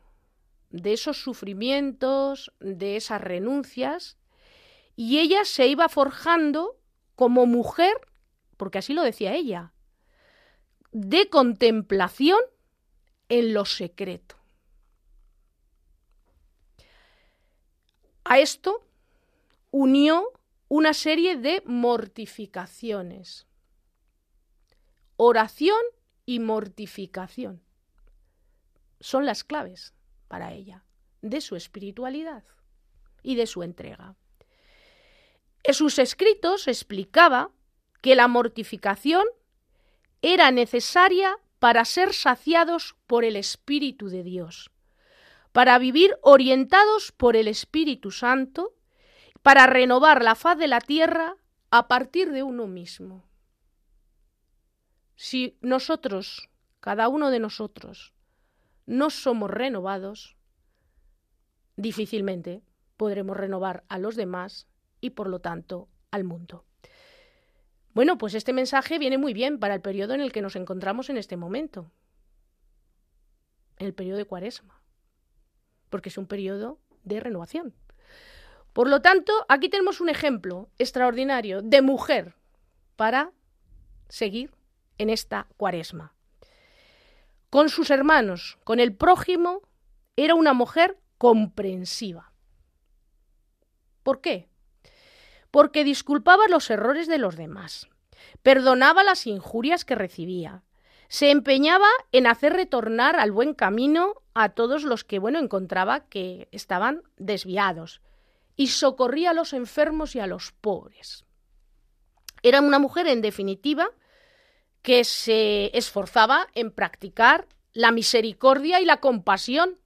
de 0.69 0.93
esos 0.93 1.17
sufrimientos, 1.17 2.53
de 2.61 2.95
esas 2.95 3.19
renuncias, 3.19 4.17
y 4.95 5.19
ella 5.19 5.43
se 5.43 5.67
iba 5.67 5.89
forjando 5.89 6.79
como 7.15 7.45
mujer, 7.47 7.93
porque 8.55 8.77
así 8.77 8.93
lo 8.93 9.01
decía 9.01 9.33
ella, 9.33 9.73
de 10.93 11.29
contemplación 11.29 12.39
en 13.27 13.53
lo 13.53 13.65
secreto. 13.65 14.37
A 18.23 18.39
esto 18.39 18.87
unió 19.69 20.31
una 20.69 20.93
serie 20.93 21.35
de 21.35 21.61
mortificaciones. 21.65 23.47
Oración 25.17 25.81
y 26.25 26.39
mortificación 26.39 27.61
son 28.99 29.25
las 29.25 29.43
claves 29.43 29.93
para 30.27 30.53
ella 30.53 30.85
de 31.21 31.41
su 31.41 31.55
espiritualidad 31.55 32.43
y 33.21 33.35
de 33.35 33.47
su 33.47 33.63
entrega. 33.63 34.15
En 35.63 35.73
sus 35.73 35.99
escritos 35.99 36.67
explicaba 36.67 37.51
que 38.01 38.15
la 38.15 38.27
mortificación 38.27 39.25
era 40.21 40.51
necesaria 40.51 41.37
para 41.59 41.85
ser 41.85 42.13
saciados 42.13 42.95
por 43.07 43.23
el 43.23 43.37
Espíritu 43.37 44.09
de 44.09 44.23
Dios, 44.23 44.71
para 45.53 45.77
vivir 45.79 46.17
orientados 46.21 47.13
por 47.13 47.37
el 47.37 47.47
Espíritu 47.47 48.11
Santo, 48.11 48.73
para 49.41 49.67
renovar 49.67 50.23
la 50.23 50.35
faz 50.35 50.57
de 50.57 50.67
la 50.67 50.81
tierra 50.81 51.35
a 51.71 51.87
partir 51.87 52.31
de 52.31 52.43
uno 52.43 52.67
mismo. 52.67 53.23
Si 55.15 55.57
nosotros, 55.61 56.49
cada 56.79 57.07
uno 57.07 57.29
de 57.29 57.39
nosotros, 57.39 58.13
no 58.85 59.09
somos 59.09 59.49
renovados, 59.49 60.35
difícilmente 61.75 62.61
podremos 62.97 63.37
renovar 63.37 63.83
a 63.89 63.97
los 63.97 64.15
demás 64.15 64.67
y 65.01 65.11
por 65.11 65.27
lo 65.27 65.39
tanto 65.39 65.89
al 66.11 66.23
mundo. 66.23 66.65
Bueno, 67.93 68.17
pues 68.17 68.33
este 68.33 68.53
mensaje 68.53 68.97
viene 68.97 69.17
muy 69.17 69.33
bien 69.33 69.59
para 69.59 69.75
el 69.75 69.81
periodo 69.81 70.13
en 70.13 70.21
el 70.21 70.31
que 70.31 70.41
nos 70.41 70.55
encontramos 70.55 71.09
en 71.09 71.17
este 71.17 71.37
momento, 71.37 71.91
el 73.77 73.93
periodo 73.93 74.17
de 74.17 74.25
Cuaresma, 74.25 74.81
porque 75.89 76.09
es 76.09 76.17
un 76.17 76.25
periodo 76.25 76.79
de 77.03 77.19
renovación. 77.19 77.75
Por 78.73 78.89
lo 78.89 79.01
tanto, 79.01 79.31
aquí 79.47 79.69
tenemos 79.69 80.01
un 80.01 80.09
ejemplo 80.09 80.69
extraordinario 80.79 81.61
de 81.61 81.81
mujer 81.83 82.35
para 82.95 83.31
seguir 84.09 84.51
en 85.03 85.11
esta 85.11 85.47
Cuaresma. 85.57 86.13
Con 87.49 87.69
sus 87.69 87.91
hermanos, 87.91 88.57
con 88.63 88.79
el 88.79 88.95
prójimo, 88.95 89.61
era 90.15 90.33
una 90.33 90.53
mujer 90.53 90.97
comprensiva. 91.17 92.33
¿Por 94.01 94.19
qué? 94.19 94.49
porque 95.53 95.83
disculpaba 95.83 96.47
los 96.47 96.71
errores 96.71 97.05
de 97.05 97.19
los 97.19 97.35
demás, 97.35 97.87
perdonaba 98.41 99.03
las 99.03 99.27
injurias 99.27 99.85
que 99.85 99.93
recibía, 99.93 100.63
se 101.09 101.29
empeñaba 101.29 101.89
en 102.11 102.25
hacer 102.25 102.53
retornar 102.53 103.19
al 103.19 103.31
buen 103.31 103.53
camino 103.53 104.15
a 104.33 104.49
todos 104.49 104.81
los 104.81 105.03
que, 105.03 105.19
bueno, 105.19 105.37
encontraba 105.37 106.09
que 106.09 106.49
estaban 106.51 107.03
desviados, 107.17 108.01
y 108.55 108.69
socorría 108.69 109.29
a 109.29 109.33
los 109.35 109.53
enfermos 109.53 110.15
y 110.15 110.21
a 110.21 110.25
los 110.25 110.53
pobres. 110.53 111.23
Era 112.41 112.59
una 112.59 112.79
mujer, 112.79 113.05
en 113.05 113.21
definitiva, 113.21 113.91
que 114.83 115.05
se 115.05 115.75
esforzaba 115.75 116.49
en 116.53 116.69
practicar 116.69 117.47
la 117.71 117.91
misericordia 117.91 118.81
y 118.81 118.85
la 118.85 118.99
compasión. 118.99 119.79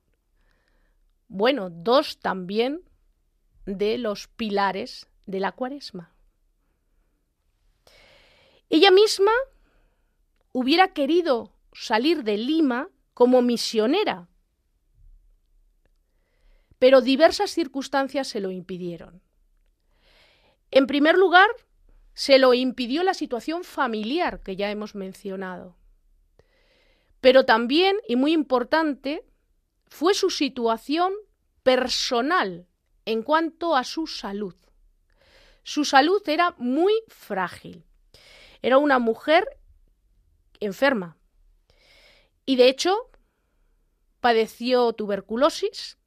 Bueno, 1.28 1.70
dos 1.70 2.20
también 2.20 2.82
de 3.66 3.98
los 4.00 4.28
pilares 4.28 5.08
de 5.26 5.40
la 5.40 5.52
cuaresma. 5.52 6.14
Ella 8.70 8.92
misma 8.92 9.32
hubiera 10.52 10.94
querido 10.94 11.54
salir 11.74 12.24
de 12.24 12.38
Lima 12.38 12.90
como 13.14 13.42
misionera, 13.42 14.28
pero 16.80 17.02
diversas 17.02 17.52
circunstancias 17.52 18.28
se 18.28 18.40
lo 18.40 18.52
impidieron. 18.52 19.22
En 20.72 20.88
primer 20.88 21.18
lugar, 21.18 21.50
se 22.18 22.40
lo 22.40 22.56
impidió 22.56 23.04
la 23.04 23.14
situación 23.14 23.64
familiar 23.64 24.42
que 24.42 24.56
ya 24.56 24.72
hemos 24.72 24.96
mencionado. 24.96 25.76
Pero 27.22 27.46
también, 27.46 27.96
y 28.08 28.16
muy 28.16 28.34
importante, 28.34 29.24
fue 29.86 30.16
su 30.16 30.32
situación 30.32 31.14
personal 31.62 32.66
en 33.06 33.22
cuanto 33.22 33.76
a 33.76 33.84
su 33.84 34.08
salud. 34.08 34.56
Su 35.62 35.86
salud 35.86 36.28
era 36.28 36.56
muy 36.58 36.92
frágil. 37.08 37.84
Era 38.64 38.80
una 38.80 38.98
mujer 38.98 39.60
enferma. 40.60 41.18
Y 42.48 42.56
de 42.56 42.68
hecho, 42.68 43.12
padeció 44.22 44.92
tuberculosis 44.94 46.00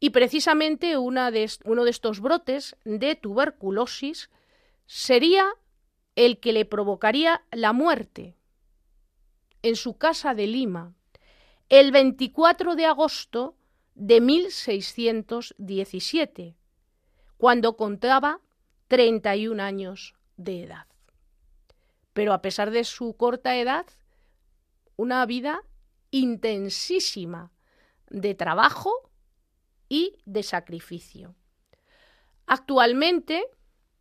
y 0.00 0.10
precisamente 0.10 0.98
una 0.98 1.30
de, 1.30 1.48
uno 1.66 1.84
de 1.84 1.90
estos 1.90 2.18
brotes 2.18 2.74
de 2.84 3.14
tuberculosis 3.14 4.28
sería 4.92 5.48
el 6.16 6.40
que 6.40 6.52
le 6.52 6.64
provocaría 6.64 7.44
la 7.52 7.72
muerte 7.72 8.36
en 9.62 9.76
su 9.76 9.96
casa 9.96 10.34
de 10.34 10.48
Lima 10.48 10.96
el 11.68 11.92
24 11.92 12.74
de 12.74 12.86
agosto 12.86 13.56
de 13.94 14.20
1617, 14.20 16.56
cuando 17.36 17.76
contaba 17.76 18.40
31 18.88 19.62
años 19.62 20.16
de 20.36 20.64
edad. 20.64 20.88
Pero 22.12 22.32
a 22.32 22.42
pesar 22.42 22.72
de 22.72 22.82
su 22.82 23.16
corta 23.16 23.56
edad, 23.56 23.86
una 24.96 25.24
vida 25.24 25.62
intensísima 26.10 27.52
de 28.08 28.34
trabajo 28.34 28.92
y 29.88 30.16
de 30.24 30.42
sacrificio. 30.42 31.36
Actualmente, 32.46 33.46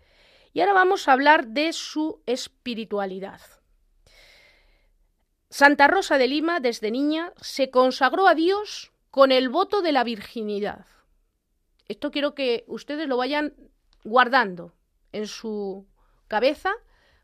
y 0.53 0.61
ahora 0.61 0.75
vamos 0.75 1.09
a 1.09 1.13
hablar 1.13 1.49
de 1.49 1.73
su 1.73 2.23
espiritualidad. 2.27 3.41
Santa 5.51 5.89
Rosa 5.89 6.19
de 6.19 6.29
Lima, 6.29 6.61
desde 6.61 6.93
niña, 6.93 7.33
se 7.41 7.71
consagró 7.71 8.29
a 8.29 8.37
Dios 8.37 8.93
con 9.11 9.33
el 9.33 9.49
voto 9.49 9.83
de 9.83 9.91
la 9.91 10.05
virginidad. 10.05 10.87
Esto 11.89 12.13
quiero 12.13 12.33
que 12.37 12.63
ustedes 12.69 13.09
lo 13.09 13.17
vayan 13.17 13.55
guardando 14.05 14.73
en 15.11 15.27
su 15.27 15.85
cabeza, 16.29 16.73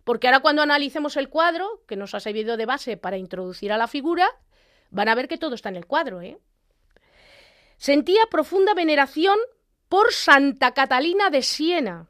porque 0.04 0.26
ahora 0.26 0.40
cuando 0.40 0.62
analicemos 0.62 1.16
el 1.16 1.28
cuadro, 1.28 1.82
que 1.86 1.96
nos 1.96 2.14
ha 2.14 2.20
servido 2.20 2.56
de 2.56 2.66
base 2.66 2.96
para 2.96 3.16
introducir 3.16 3.72
a 3.72 3.78
la 3.78 3.86
figura, 3.86 4.28
van 4.90 5.08
a 5.08 5.14
ver 5.14 5.28
que 5.28 5.38
todo 5.38 5.54
está 5.54 5.68
en 5.68 5.76
el 5.76 5.86
cuadro. 5.86 6.20
¿eh? 6.20 6.38
Sentía 7.76 8.26
profunda 8.30 8.74
veneración 8.74 9.38
por 9.88 10.12
Santa 10.12 10.72
Catalina 10.72 11.30
de 11.30 11.42
Siena, 11.42 12.08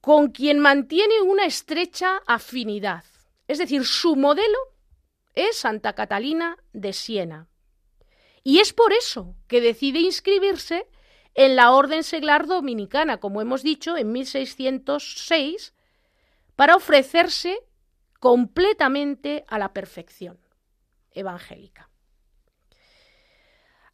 con 0.00 0.30
quien 0.30 0.58
mantiene 0.58 1.20
una 1.22 1.44
estrecha 1.44 2.22
afinidad. 2.26 3.04
Es 3.46 3.58
decir, 3.58 3.84
su 3.84 4.16
modelo 4.16 4.58
es 5.34 5.56
Santa 5.56 5.94
Catalina 5.94 6.56
de 6.72 6.92
Siena. 6.92 7.48
Y 8.44 8.60
es 8.60 8.72
por 8.72 8.92
eso 8.92 9.34
que 9.46 9.60
decide 9.60 10.00
inscribirse 10.00 10.86
en 11.34 11.56
la 11.56 11.72
Orden 11.72 12.02
Seglar 12.02 12.46
Dominicana, 12.46 13.18
como 13.18 13.40
hemos 13.40 13.62
dicho, 13.62 13.96
en 13.96 14.12
1606, 14.12 15.74
para 16.58 16.74
ofrecerse 16.74 17.56
completamente 18.18 19.44
a 19.46 19.60
la 19.60 19.72
perfección 19.72 20.40
evangélica. 21.12 21.88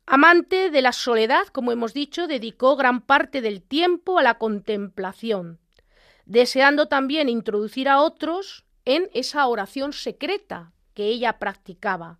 Amante 0.07 0.70
de 0.70 0.81
la 0.81 0.92
soledad, 0.92 1.48
como 1.48 1.72
hemos 1.72 1.92
dicho, 1.92 2.27
dedicó 2.27 2.74
gran 2.77 3.03
parte 3.03 3.42
del 3.42 3.61
tiempo 3.62 4.18
a 4.18 4.22
la 4.22 4.38
contemplación, 4.38 5.61
deseando 6.24 6.88
también 6.88 7.29
introducir 7.29 7.87
a 7.87 8.00
otros 8.00 8.64
en 8.87 9.11
esa 9.12 9.46
oración 9.46 9.92
secreta 9.92 10.72
que 10.94 11.09
ella 11.09 11.38
practicaba, 11.38 12.18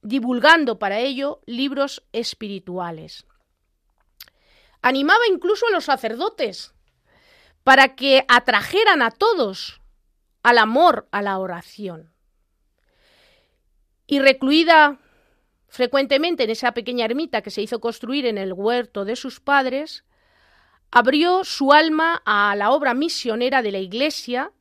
divulgando 0.00 0.80
para 0.80 0.98
ello 0.98 1.42
libros 1.46 2.02
espirituales. 2.10 3.24
Animaba 4.80 5.28
incluso 5.30 5.68
a 5.68 5.70
los 5.70 5.84
sacerdotes 5.84 6.74
para 7.64 7.94
que 7.94 8.24
atrajeran 8.28 9.02
a 9.02 9.10
todos 9.10 9.80
al 10.42 10.58
amor 10.58 11.08
a 11.12 11.22
la 11.22 11.38
oración. 11.38 12.12
Y 14.06 14.18
recluida 14.18 14.98
frecuentemente 15.68 16.44
en 16.44 16.50
esa 16.50 16.72
pequeña 16.72 17.06
ermita 17.06 17.40
que 17.40 17.50
se 17.50 17.62
hizo 17.62 17.80
construir 17.80 18.26
en 18.26 18.36
el 18.36 18.52
huerto 18.52 19.04
de 19.04 19.16
sus 19.16 19.40
padres, 19.40 20.04
abrió 20.90 21.44
su 21.44 21.72
alma 21.72 22.22
a 22.26 22.54
la 22.56 22.72
obra 22.72 22.92
misionera 22.92 23.62
de 23.62 23.72
la 23.72 23.78
Iglesia 23.78 24.52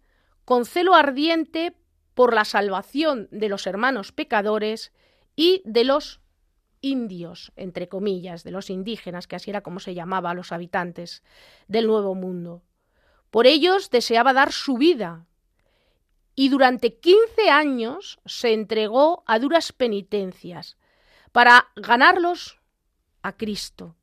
con 0.45 0.65
celo 0.65 0.95
ardiente 0.95 1.75
por 2.13 2.33
la 2.33 2.45
salvación 2.45 3.27
de 3.31 3.49
los 3.49 3.67
hermanos 3.67 4.11
pecadores 4.11 4.93
y 5.35 5.61
de 5.65 5.83
los 5.83 6.21
indios, 6.79 7.51
entre 7.55 7.89
comillas, 7.89 8.43
de 8.43 8.51
los 8.51 8.69
indígenas, 8.69 9.27
que 9.27 9.35
así 9.35 9.49
era 9.49 9.61
como 9.61 9.79
se 9.79 9.93
llamaba 9.93 10.31
a 10.31 10.33
los 10.33 10.51
habitantes 10.51 11.23
del 11.67 11.87
Nuevo 11.87 12.15
Mundo. 12.15 12.63
Por 13.31 13.47
ellos 13.47 13.89
deseaba 13.89 14.33
dar 14.33 14.51
su 14.51 14.77
vida 14.77 15.25
y 16.35 16.49
durante 16.49 16.99
quince 16.99 17.49
años 17.49 18.19
se 18.25 18.53
entregó 18.53 19.23
a 19.25 19.39
duras 19.39 19.71
penitencias 19.71 20.77
para 21.31 21.69
ganarlos 21.75 22.59
a 23.21 23.37
Cristo. 23.37 23.95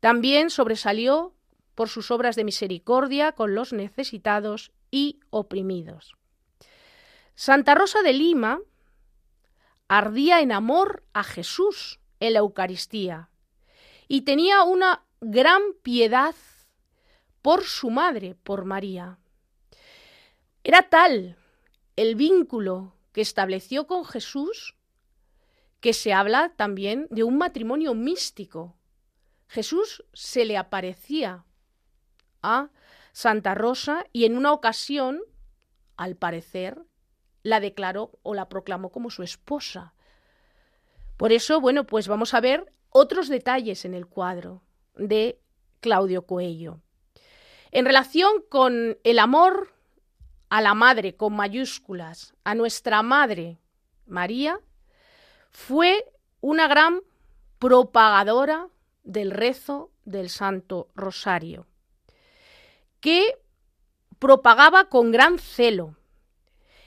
También 0.00 0.50
sobresalió 0.50 1.34
por 1.74 1.90
sus 1.90 2.10
obras 2.10 2.36
de 2.36 2.44
misericordia 2.44 3.32
con 3.32 3.54
los 3.54 3.72
necesitados 3.74 4.72
y 4.90 5.20
oprimidos. 5.30 6.16
Santa 7.34 7.74
Rosa 7.74 8.00
de 8.02 8.14
Lima 8.14 8.60
ardía 9.88 10.40
en 10.40 10.52
amor 10.52 11.04
a 11.12 11.22
Jesús 11.22 12.00
en 12.18 12.32
la 12.32 12.38
Eucaristía 12.38 13.28
y 14.08 14.22
tenía 14.22 14.62
una 14.62 15.04
gran 15.20 15.60
piedad 15.82 16.34
por 17.46 17.62
su 17.62 17.90
madre, 17.90 18.34
por 18.34 18.64
María. 18.64 19.20
Era 20.64 20.82
tal 20.88 21.36
el 21.94 22.16
vínculo 22.16 22.92
que 23.12 23.20
estableció 23.20 23.86
con 23.86 24.04
Jesús 24.04 24.74
que 25.78 25.92
se 25.92 26.12
habla 26.12 26.54
también 26.56 27.06
de 27.08 27.22
un 27.22 27.38
matrimonio 27.38 27.94
místico. 27.94 28.74
Jesús 29.46 30.04
se 30.12 30.44
le 30.44 30.56
aparecía 30.56 31.44
a 32.42 32.70
Santa 33.12 33.54
Rosa 33.54 34.06
y 34.12 34.24
en 34.24 34.36
una 34.36 34.52
ocasión, 34.52 35.20
al 35.96 36.16
parecer, 36.16 36.82
la 37.44 37.60
declaró 37.60 38.18
o 38.24 38.34
la 38.34 38.48
proclamó 38.48 38.90
como 38.90 39.08
su 39.08 39.22
esposa. 39.22 39.94
Por 41.16 41.30
eso, 41.30 41.60
bueno, 41.60 41.86
pues 41.86 42.08
vamos 42.08 42.34
a 42.34 42.40
ver 42.40 42.72
otros 42.90 43.28
detalles 43.28 43.84
en 43.84 43.94
el 43.94 44.08
cuadro 44.08 44.64
de 44.96 45.40
Claudio 45.78 46.26
Coello. 46.26 46.80
En 47.70 47.84
relación 47.84 48.42
con 48.48 48.98
el 49.02 49.18
amor 49.18 49.72
a 50.48 50.60
la 50.60 50.74
madre 50.74 51.16
con 51.16 51.34
mayúsculas, 51.34 52.34
a 52.44 52.54
nuestra 52.54 53.02
madre 53.02 53.58
María, 54.06 54.60
fue 55.50 56.04
una 56.40 56.68
gran 56.68 57.00
propagadora 57.58 58.68
del 59.02 59.30
rezo 59.30 59.90
del 60.04 60.28
Santo 60.28 60.88
Rosario, 60.94 61.66
que 63.00 63.38
propagaba 64.18 64.88
con 64.88 65.10
gran 65.10 65.38
celo, 65.38 65.96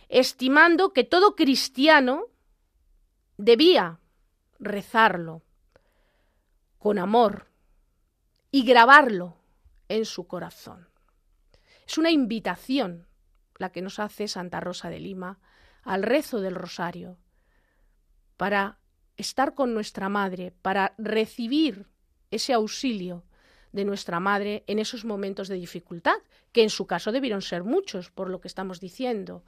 estimando 0.08 0.94
que 0.94 1.04
todo 1.04 1.36
cristiano 1.36 2.26
debía 3.38 4.00
rezarlo 4.60 5.42
con 6.78 6.98
amor 6.98 7.48
y 8.52 8.64
grabarlo 8.64 9.39
en 9.90 10.06
su 10.06 10.28
corazón. 10.28 10.88
Es 11.86 11.98
una 11.98 12.12
invitación 12.12 13.08
la 13.58 13.72
que 13.72 13.82
nos 13.82 14.00
hace 14.00 14.28
Santa 14.28 14.60
Rosa 14.60 14.90
de 14.90 15.00
Lima 15.00 15.40
al 15.84 16.04
rezo 16.04 16.40
del 16.40 16.56
rosario, 16.56 17.18
para 18.38 18.80
estar 19.18 19.54
con 19.54 19.74
nuestra 19.74 20.08
madre, 20.08 20.54
para 20.62 20.94
recibir 20.98 21.88
ese 22.32 22.54
auxilio 22.54 23.26
de 23.72 23.86
nuestra 23.86 24.20
madre 24.20 24.64
en 24.68 24.80
esos 24.80 25.04
momentos 25.04 25.48
de 25.48 25.56
dificultad, 25.56 26.18
que 26.52 26.64
en 26.64 26.70
su 26.70 26.88
caso 26.88 27.12
debieron 27.12 27.42
ser 27.42 27.64
muchos, 27.64 28.12
por 28.12 28.30
lo 28.30 28.40
que 28.40 28.48
estamos 28.48 28.80
diciendo. 28.80 29.44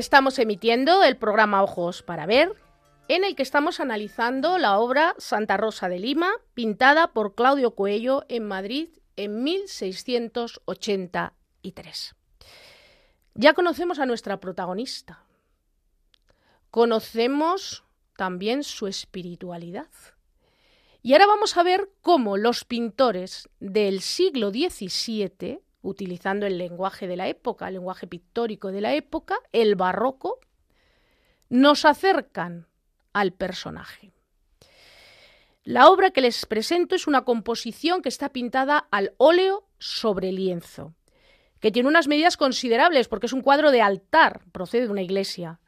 Estamos 0.00 0.38
emitiendo 0.38 1.02
el 1.02 1.18
programa 1.18 1.62
Ojos 1.62 2.02
para 2.02 2.24
Ver, 2.24 2.56
en 3.08 3.22
el 3.22 3.36
que 3.36 3.42
estamos 3.42 3.80
analizando 3.80 4.56
la 4.56 4.78
obra 4.78 5.14
Santa 5.18 5.58
Rosa 5.58 5.90
de 5.90 5.98
Lima, 5.98 6.30
pintada 6.54 7.12
por 7.12 7.34
Claudio 7.34 7.74
Coello 7.74 8.24
en 8.30 8.48
Madrid 8.48 8.88
en 9.16 9.44
1683. 9.44 12.14
Ya 13.34 13.52
conocemos 13.52 13.98
a 13.98 14.06
nuestra 14.06 14.40
protagonista. 14.40 15.22
Conocemos 16.70 17.84
también 18.16 18.64
su 18.64 18.86
espiritualidad. 18.86 19.90
Y 21.02 21.12
ahora 21.12 21.26
vamos 21.26 21.58
a 21.58 21.62
ver 21.62 21.90
cómo 22.00 22.38
los 22.38 22.64
pintores 22.64 23.50
del 23.58 24.00
siglo 24.00 24.48
XVII 24.48 25.60
utilizando 25.82 26.46
el 26.46 26.58
lenguaje 26.58 27.06
de 27.06 27.16
la 27.16 27.28
época, 27.28 27.68
el 27.68 27.74
lenguaje 27.74 28.06
pictórico 28.06 28.72
de 28.72 28.80
la 28.80 28.94
época, 28.94 29.36
el 29.52 29.74
barroco, 29.76 30.40
nos 31.48 31.84
acercan 31.84 32.66
al 33.12 33.32
personaje. 33.32 34.12
La 35.62 35.88
obra 35.88 36.10
que 36.10 36.20
les 36.20 36.46
presento 36.46 36.94
es 36.94 37.06
una 37.06 37.24
composición 37.24 38.02
que 38.02 38.08
está 38.08 38.30
pintada 38.30 38.78
al 38.90 39.14
óleo 39.18 39.68
sobre 39.78 40.32
lienzo, 40.32 40.94
que 41.60 41.70
tiene 41.70 41.88
unas 41.88 42.08
medidas 42.08 42.36
considerables 42.36 43.08
porque 43.08 43.26
es 43.26 43.32
un 43.32 43.42
cuadro 43.42 43.70
de 43.70 43.82
altar, 43.82 44.42
procede 44.52 44.86
de 44.86 44.92
una 44.92 45.02
iglesia. 45.02 45.60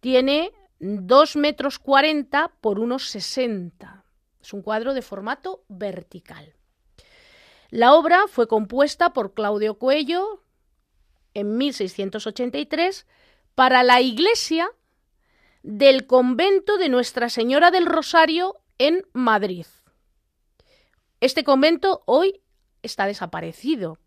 Tiene 0.00 0.52
2 0.80 1.36
metros 1.36 1.78
40 1.78 2.52
por 2.60 2.78
unos 2.78 3.08
60. 3.08 4.04
Es 4.40 4.52
un 4.52 4.62
cuadro 4.62 4.94
de 4.94 5.02
formato 5.02 5.64
vertical. 5.68 6.57
La 7.70 7.94
obra 7.94 8.26
fue 8.28 8.48
compuesta 8.48 9.12
por 9.12 9.34
Claudio 9.34 9.74
Cuello 9.74 10.42
en 11.34 11.58
1683 11.58 13.06
para 13.54 13.82
la 13.82 14.00
iglesia 14.00 14.70
del 15.62 16.06
convento 16.06 16.78
de 16.78 16.88
Nuestra 16.88 17.28
Señora 17.28 17.70
del 17.70 17.84
Rosario 17.84 18.56
en 18.78 19.06
Madrid. 19.12 19.66
Este 21.20 21.44
convento 21.44 22.04
hoy 22.06 22.40
está 22.82 23.04
desaparecido. 23.04 23.98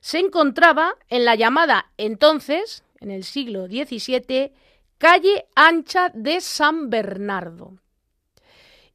Se 0.00 0.18
encontraba 0.18 0.96
en 1.08 1.24
la 1.24 1.36
llamada 1.36 1.92
entonces, 1.96 2.82
en 2.98 3.12
el 3.12 3.22
siglo 3.22 3.66
XVII, 3.66 4.52
calle 4.98 5.46
ancha 5.54 6.10
de 6.14 6.40
San 6.40 6.90
Bernardo. 6.90 7.78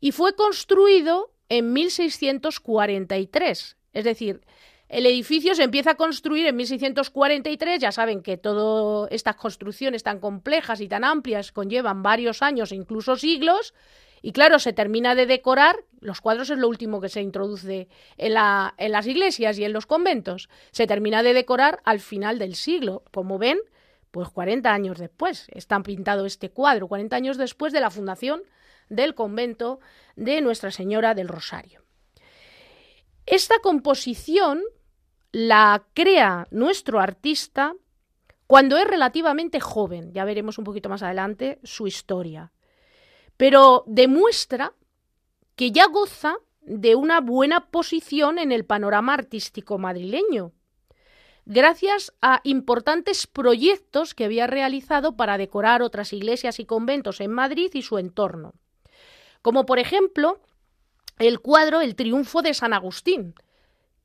Y 0.02 0.12
fue 0.12 0.36
construido 0.36 1.32
en 1.48 1.72
1643, 1.72 3.78
es 3.94 4.04
decir, 4.04 4.42
el 4.90 5.06
edificio 5.06 5.54
se 5.54 5.64
empieza 5.64 5.92
a 5.92 5.96
construir 5.96 6.48
en 6.48 6.56
1643, 6.56 7.80
ya 7.80 7.92
saben 7.92 8.24
que 8.24 8.38
todas 8.38 9.12
estas 9.12 9.36
construcciones 9.36 10.02
tan 10.02 10.20
complejas 10.20 10.82
y 10.82 10.88
tan 10.88 11.04
amplias 11.04 11.52
conllevan 11.52 12.02
varios 12.02 12.42
años 12.42 12.72
e 12.72 12.76
incluso 12.76 13.16
siglos, 13.16 13.76
y 14.22 14.32
claro, 14.32 14.58
se 14.58 14.74
termina 14.74 15.14
de 15.14 15.28
decorar, 15.28 15.78
los 16.02 16.22
cuadros 16.22 16.50
es 16.50 16.58
lo 16.58 16.68
último 16.68 17.00
que 17.00 17.10
se 17.10 17.22
introduce 17.22 17.88
en, 18.18 18.34
en 18.78 18.92
las 18.92 19.08
iglesias 19.08 19.60
y 19.60 19.64
en 19.64 19.74
los 19.74 19.86
conventos, 19.86 20.50
se 20.72 20.88
termina 20.88 21.22
de 21.22 21.34
decorar 21.34 21.82
al 21.86 22.00
final 22.00 22.40
del 22.40 22.56
siglo, 22.56 23.04
como 23.12 23.38
ven, 23.38 23.60
pues 24.10 24.30
40 24.30 24.74
años 24.74 24.98
después 24.98 25.48
está 25.52 25.80
pintado 25.82 26.26
este 26.26 26.50
cuadro, 26.50 26.88
40 26.88 27.16
años 27.16 27.38
después 27.38 27.72
de 27.74 27.80
la 27.80 27.92
fundación 27.92 28.42
del 28.90 29.14
convento 29.14 29.80
de 30.16 30.42
Nuestra 30.42 30.72
Señora 30.72 31.14
del 31.14 31.28
Rosario. 31.28 31.84
Esta 33.30 33.60
composición 33.60 34.64
la 35.32 35.86
crea 35.94 36.48
nuestro 36.50 37.00
artista 37.00 37.76
cuando 38.48 38.76
es 38.76 38.88
relativamente 38.88 39.60
joven, 39.60 40.12
ya 40.14 40.26
veremos 40.26 40.58
un 40.58 40.64
poquito 40.64 40.90
más 40.90 41.04
adelante 41.04 41.60
su 41.64 41.86
historia, 41.86 42.52
pero 43.38 43.84
demuestra 43.86 44.74
que 45.56 45.70
ya 45.70 45.86
goza 45.86 46.38
de 46.62 46.96
una 46.96 47.22
buena 47.22 47.70
posición 47.70 48.40
en 48.40 48.52
el 48.52 48.66
panorama 48.66 49.14
artístico 49.14 49.78
madrileño, 49.78 50.52
gracias 51.46 52.12
a 52.24 52.42
importantes 52.44 53.28
proyectos 53.28 54.16
que 54.16 54.26
había 54.26 54.48
realizado 54.48 55.16
para 55.16 55.38
decorar 55.38 55.84
otras 55.84 56.14
iglesias 56.14 56.60
y 56.60 56.66
conventos 56.66 57.22
en 57.22 57.30
Madrid 57.30 57.70
y 57.76 57.84
su 57.84 58.00
entorno, 58.00 58.56
como 59.44 59.68
por 59.68 59.78
ejemplo 59.78 60.42
el 61.20 61.42
cuadro 61.42 61.82
El 61.82 61.96
Triunfo 61.96 62.42
de 62.42 62.54
San 62.54 62.74
Agustín, 62.74 63.36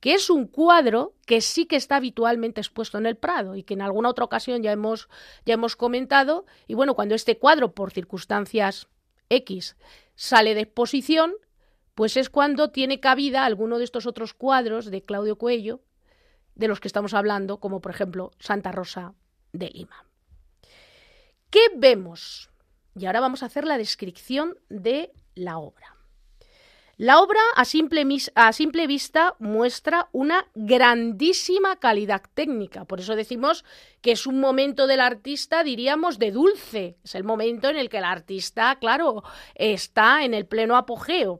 que 0.01 0.15
es 0.15 0.29
un 0.29 0.47
cuadro 0.47 1.15
que 1.25 1.41
sí 1.41 1.65
que 1.65 1.77
está 1.77 1.97
habitualmente 1.97 2.61
expuesto 2.61 2.99
en 2.99 3.07
el 3.07 3.17
Prado 3.17 3.57
y 3.57 3.62
que 3.62 3.75
en 3.75 3.81
alguna 3.81 4.11
otra 4.11 4.25
ocasión 4.27 4.62
ya 4.62 4.73
hemos, 4.73 5.09
ya 5.47 5.55
hemos 5.55 5.77
comentado. 5.77 6.45
Y 6.67 6.75
bueno, 6.75 6.95
cuando 6.95 7.15
este 7.15 7.39
cuadro, 7.39 7.73
por 7.73 7.93
circunstancias 7.93 8.89
X, 9.31 9.77
sale 10.15 10.55
de 10.55 10.62
exposición, 10.62 11.33
pues 11.95 12.17
es 12.17 12.29
cuando 12.29 12.71
tiene 12.71 13.01
cabida 13.01 13.45
alguno 13.45 13.79
de 13.79 13.85
estos 13.85 14.07
otros 14.07 14.35
cuadros 14.35 14.91
de 14.91 15.03
Claudio 15.05 15.37
Cuello, 15.37 15.81
de 16.55 16.69
los 16.69 16.81
que 16.81 16.89
estamos 16.89 17.15
hablando, 17.15 17.61
como 17.61 17.81
por 17.81 17.93
ejemplo 17.93 18.33
Santa 18.39 18.73
Rosa 18.73 19.15
de 19.53 19.71
Lima. 19.71 20.05
¿Qué 21.51 21.61
vemos? 21.77 22.51
Y 22.97 23.07
ahora 23.07 23.21
vamos 23.21 23.43
a 23.43 23.47
hacer 23.47 23.65
la 23.65 23.79
descripción 23.79 24.59
de 24.69 25.12
la 25.35 25.59
obra. 25.59 25.93
La 26.97 27.20
obra 27.20 27.40
a 27.57 27.64
simple, 27.64 28.86
vista 28.86 29.34
muestra 29.40 30.09
una 30.12 30.47
grandísima 30.55 31.76
calidad 31.80 32.22
técnica. 32.34 32.84
Por 32.84 33.01
eso 33.01 33.16
decimos 33.16 33.64
que 34.01 34.12
es 34.12 34.28
un 34.28 34.38
momento 34.38 34.86
del 34.86 35.01
artista, 35.01 35.64
diríamos, 35.64 36.20
de 36.20 36.30
dulce. 36.30 36.97
Es 37.03 37.16
el 37.16 37.24
momento 37.24 37.68
en 37.68 37.76
el 37.76 37.88
que 37.88 37.99
el 37.99 38.05
artista, 38.05 38.78
claro, 38.78 39.24
está 39.57 40.24
en 40.24 40.34
el 40.34 40.47
pleno 40.47 40.76
apogeo. 40.76 41.38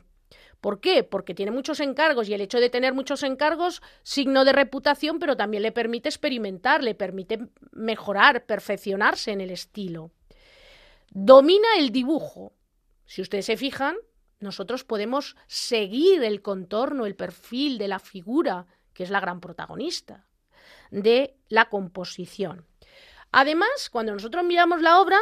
¿Por 0.61 0.81
qué? 0.81 1.05
Porque 1.05 1.35
tiene 1.35 1.53
muchos 1.53 1.79
encargos 1.79 2.29
y 2.29 2.35
el 2.35 2.41
hecho 2.41 2.59
de 2.59 2.71
tener 2.71 2.93
muchos 2.93 3.23
encargos, 3.23 3.81
signo 4.03 4.45
de 4.45 4.53
reputación, 4.53 5.21
pero 5.21 5.37
también 5.37 5.63
le 5.63 5.73
permite 5.73 6.09
experimentar, 6.09 6.83
le 6.83 6.97
permite 6.97 7.39
mejorar, 7.71 8.47
perfeccionarse 8.47 9.31
en 9.31 9.41
el 9.41 9.51
estilo. 9.51 10.11
Domina 11.11 11.69
el 11.79 11.91
dibujo. 11.91 12.55
Si 13.05 13.23
ustedes 13.23 13.47
se 13.47 13.57
fijan, 13.57 13.95
nosotros 14.41 14.85
podemos 14.85 15.37
seguir 15.47 16.23
el 16.23 16.43
contorno, 16.43 17.07
el 17.07 17.17
perfil 17.17 17.79
de 17.79 17.89
la 17.89 17.99
figura, 17.99 18.67
que 18.93 19.03
es 19.03 19.11
la 19.11 19.21
gran 19.21 19.41
protagonista 19.41 20.27
de 20.91 21.37
la 21.49 21.69
composición. 21.69 22.67
Además, 23.33 23.91
cuando 23.91 24.13
nosotros 24.13 24.45
miramos 24.45 24.81
la 24.81 25.01
obra, 25.01 25.19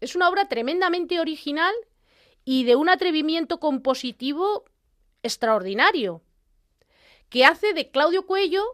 es 0.00 0.14
una 0.14 0.28
obra 0.28 0.48
tremendamente 0.48 1.18
original 1.18 1.74
y 2.44 2.64
de 2.64 2.76
un 2.76 2.88
atrevimiento 2.88 3.58
compositivo 3.58 4.64
extraordinario, 5.22 6.22
que 7.28 7.44
hace 7.44 7.74
de 7.74 7.90
Claudio 7.90 8.26
Cuello 8.26 8.64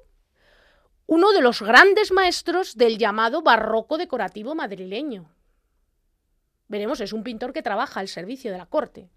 uno 1.07 1.33
de 1.33 1.41
los 1.41 1.63
grandes 1.63 2.11
maestros 2.11 2.77
del 2.77 2.99
llamado 2.99 3.43
barroco 3.43 3.97
decorativo 3.97 4.55
madrileño. 4.55 5.31
Veremos, 6.69 7.01
es 7.01 7.13
un 7.13 7.23
pintor 7.23 7.53
que 7.53 7.63
trabaja 7.63 8.01
al 8.01 8.09
servicio 8.09 8.51
de 8.51 8.59
la 8.59 8.67
corte 8.67 9.09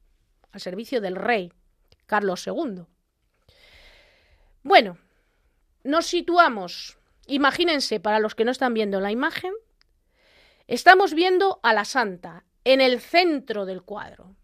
al 0.51 0.61
servicio 0.61 1.01
del 1.01 1.15
rey 1.15 1.53
Carlos 2.05 2.45
II. 2.47 2.85
Bueno, 4.63 4.97
nos 5.83 6.07
situamos, 6.07 6.97
imagínense 7.27 7.99
para 7.99 8.19
los 8.19 8.35
que 8.35 8.45
no 8.45 8.51
están 8.51 8.73
viendo 8.73 8.99
la 8.99 9.11
imagen, 9.11 9.53
estamos 10.67 11.13
viendo 11.13 11.59
a 11.63 11.73
la 11.73 11.85
santa 11.85 12.45
en 12.63 12.81
el 12.81 12.99
centro 12.99 13.65
del 13.65 13.83
cuadro, 13.83 14.35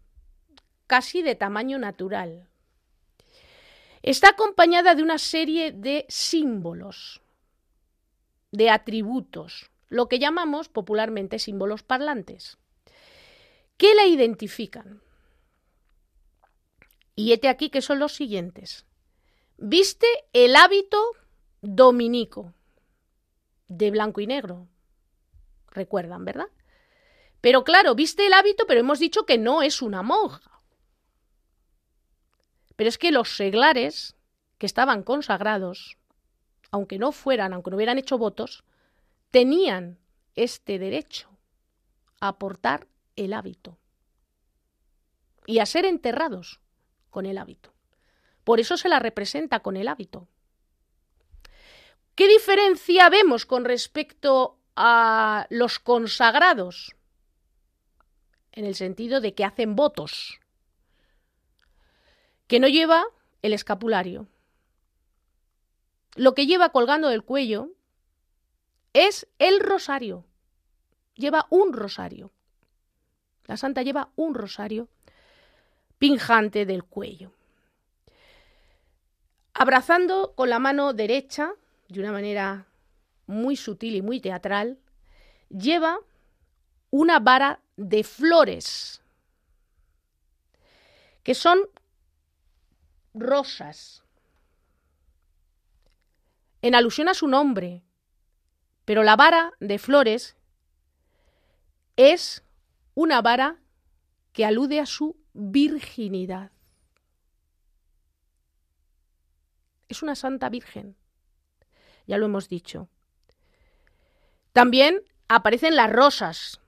casi 0.86 1.22
de 1.22 1.34
tamaño 1.34 1.78
natural. 1.78 2.48
Está 4.02 4.30
acompañada 4.30 4.94
de 4.94 5.02
una 5.02 5.18
serie 5.18 5.72
de 5.72 6.06
símbolos, 6.08 7.20
de 8.52 8.70
atributos, 8.70 9.70
lo 9.88 10.08
que 10.08 10.18
llamamos 10.18 10.68
popularmente 10.68 11.38
símbolos 11.38 11.82
parlantes, 11.82 12.58
que 13.76 13.94
la 13.94 14.06
identifican. 14.06 15.02
Y 17.16 17.32
hete 17.32 17.48
aquí 17.48 17.70
que 17.70 17.82
son 17.82 17.98
los 17.98 18.12
siguientes. 18.12 18.86
Viste 19.56 20.06
el 20.34 20.54
hábito 20.54 21.02
dominico, 21.62 22.52
de 23.68 23.90
blanco 23.90 24.20
y 24.20 24.26
negro. 24.26 24.68
Recuerdan, 25.70 26.26
¿verdad? 26.26 26.48
Pero 27.40 27.64
claro, 27.64 27.94
viste 27.94 28.26
el 28.26 28.34
hábito, 28.34 28.66
pero 28.66 28.80
hemos 28.80 28.98
dicho 28.98 29.24
que 29.24 29.38
no 29.38 29.62
es 29.62 29.80
una 29.80 30.02
monja. 30.02 30.60
Pero 32.76 32.88
es 32.88 32.98
que 32.98 33.10
los 33.10 33.34
seglares 33.34 34.14
que 34.58 34.66
estaban 34.66 35.02
consagrados, 35.02 35.96
aunque 36.70 36.98
no 36.98 37.12
fueran, 37.12 37.54
aunque 37.54 37.70
no 37.70 37.76
hubieran 37.76 37.98
hecho 37.98 38.18
votos, 38.18 38.62
tenían 39.30 39.98
este 40.34 40.78
derecho 40.78 41.30
a 42.20 42.38
portar 42.38 42.86
el 43.16 43.32
hábito 43.32 43.78
y 45.46 45.60
a 45.60 45.66
ser 45.66 45.86
enterrados 45.86 46.60
con 47.16 47.24
el 47.24 47.38
hábito. 47.38 47.72
Por 48.44 48.60
eso 48.60 48.76
se 48.76 48.90
la 48.90 48.98
representa 48.98 49.60
con 49.60 49.78
el 49.78 49.88
hábito. 49.88 50.28
¿Qué 52.14 52.28
diferencia 52.28 53.08
vemos 53.08 53.46
con 53.46 53.64
respecto 53.64 54.58
a 54.76 55.46
los 55.48 55.78
consagrados? 55.78 56.94
En 58.52 58.66
el 58.66 58.74
sentido 58.74 59.22
de 59.22 59.34
que 59.34 59.46
hacen 59.46 59.76
votos. 59.76 60.40
Que 62.48 62.60
no 62.60 62.68
lleva 62.68 63.06
el 63.40 63.54
escapulario. 63.54 64.28
Lo 66.16 66.34
que 66.34 66.44
lleva 66.44 66.68
colgando 66.68 67.08
del 67.08 67.24
cuello 67.24 67.70
es 68.92 69.26
el 69.38 69.60
rosario. 69.60 70.26
Lleva 71.14 71.46
un 71.48 71.72
rosario. 71.72 72.30
La 73.46 73.56
santa 73.56 73.80
lleva 73.80 74.10
un 74.16 74.34
rosario 74.34 74.90
pinjante 75.98 76.66
del 76.66 76.84
cuello. 76.84 77.32
Abrazando 79.54 80.34
con 80.34 80.50
la 80.50 80.58
mano 80.58 80.92
derecha, 80.92 81.52
de 81.88 82.00
una 82.00 82.12
manera 82.12 82.66
muy 83.26 83.56
sutil 83.56 83.94
y 83.96 84.02
muy 84.02 84.20
teatral, 84.20 84.78
lleva 85.48 85.98
una 86.90 87.18
vara 87.18 87.60
de 87.76 88.04
flores, 88.04 89.02
que 91.22 91.34
son 91.34 91.60
rosas, 93.14 94.02
en 96.62 96.74
alusión 96.74 97.08
a 97.08 97.14
su 97.14 97.28
nombre, 97.28 97.82
pero 98.84 99.02
la 99.02 99.16
vara 99.16 99.52
de 99.60 99.78
flores 99.78 100.36
es 101.96 102.42
una 102.94 103.22
vara 103.22 103.58
que 104.32 104.44
alude 104.44 104.80
a 104.80 104.86
su 104.86 105.16
virginidad. 105.36 106.50
Es 109.88 110.02
una 110.02 110.16
santa 110.16 110.48
virgen, 110.48 110.96
ya 112.06 112.18
lo 112.18 112.26
hemos 112.26 112.48
dicho. 112.48 112.88
También 114.52 115.02
aparecen 115.28 115.76
las 115.76 115.92
rosas 115.92 116.60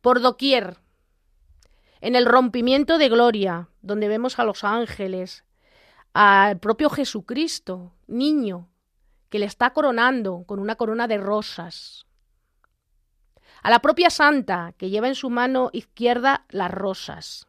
por 0.00 0.20
doquier, 0.20 0.78
en 2.00 2.14
el 2.14 2.26
rompimiento 2.26 2.98
de 2.98 3.08
gloria, 3.08 3.68
donde 3.82 4.08
vemos 4.08 4.38
a 4.38 4.44
los 4.44 4.62
ángeles, 4.62 5.44
al 6.12 6.58
propio 6.58 6.90
Jesucristo, 6.90 7.92
niño, 8.06 8.68
que 9.30 9.38
le 9.38 9.46
está 9.46 9.72
coronando 9.72 10.44
con 10.46 10.60
una 10.60 10.76
corona 10.76 11.08
de 11.08 11.18
rosas. 11.18 12.06
A 13.62 13.70
la 13.70 13.80
propia 13.80 14.10
santa, 14.10 14.74
que 14.76 14.90
lleva 14.90 15.08
en 15.08 15.14
su 15.14 15.30
mano 15.30 15.70
izquierda 15.72 16.44
las 16.50 16.70
rosas. 16.70 17.48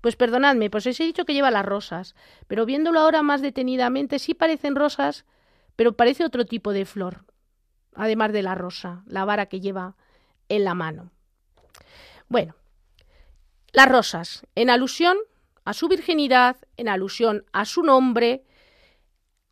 Pues 0.00 0.16
perdonadme, 0.16 0.70
pues 0.70 0.86
os 0.86 1.00
he 1.00 1.04
dicho 1.04 1.24
que 1.24 1.34
lleva 1.34 1.50
las 1.50 1.66
rosas, 1.66 2.14
pero 2.46 2.66
viéndolo 2.66 3.00
ahora 3.00 3.22
más 3.22 3.42
detenidamente, 3.42 4.18
sí 4.18 4.34
parecen 4.34 4.76
rosas, 4.76 5.24
pero 5.76 5.96
parece 5.96 6.24
otro 6.24 6.44
tipo 6.44 6.72
de 6.72 6.84
flor, 6.84 7.24
además 7.94 8.32
de 8.32 8.42
la 8.42 8.54
rosa, 8.54 9.02
la 9.06 9.24
vara 9.24 9.46
que 9.46 9.60
lleva 9.60 9.96
en 10.48 10.64
la 10.64 10.74
mano. 10.74 11.10
Bueno, 12.28 12.54
las 13.72 13.88
rosas, 13.88 14.46
en 14.54 14.70
alusión 14.70 15.16
a 15.64 15.74
su 15.74 15.88
virginidad, 15.88 16.56
en 16.76 16.88
alusión 16.88 17.44
a 17.52 17.64
su 17.64 17.82
nombre, 17.82 18.44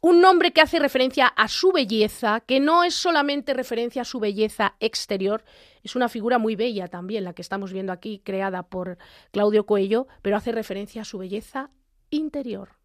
un 0.01 0.20
nombre 0.20 0.53
que 0.53 0.61
hace 0.61 0.78
referencia 0.78 1.26
a 1.26 1.49
su 1.49 1.72
belleza, 1.72 2.40
que 2.40 2.61
no 2.61 2.84
es 2.84 2.94
solamente 2.94 3.55
referencia 3.55 4.03
a 4.03 4.05
su 4.05 4.20
belleza 4.20 4.76
exterior, 4.78 5.44
es 5.82 5.97
una 5.97 6.09
figura 6.09 6.38
muy 6.38 6.57
bella 6.57 6.88
también, 6.88 7.24
la 7.24 7.32
que 7.32 7.42
estamos 7.42 7.72
viendo 7.72 7.92
aquí, 7.92 8.20
creada 8.24 8.64
por 8.64 8.99
Claudio 9.32 9.66
Coello, 9.66 10.07
pero 10.22 10.36
hace 10.36 10.53
referencia 10.53 11.03
a 11.03 11.05
su 11.05 11.18
belleza 11.18 11.70
interior, 12.11 12.76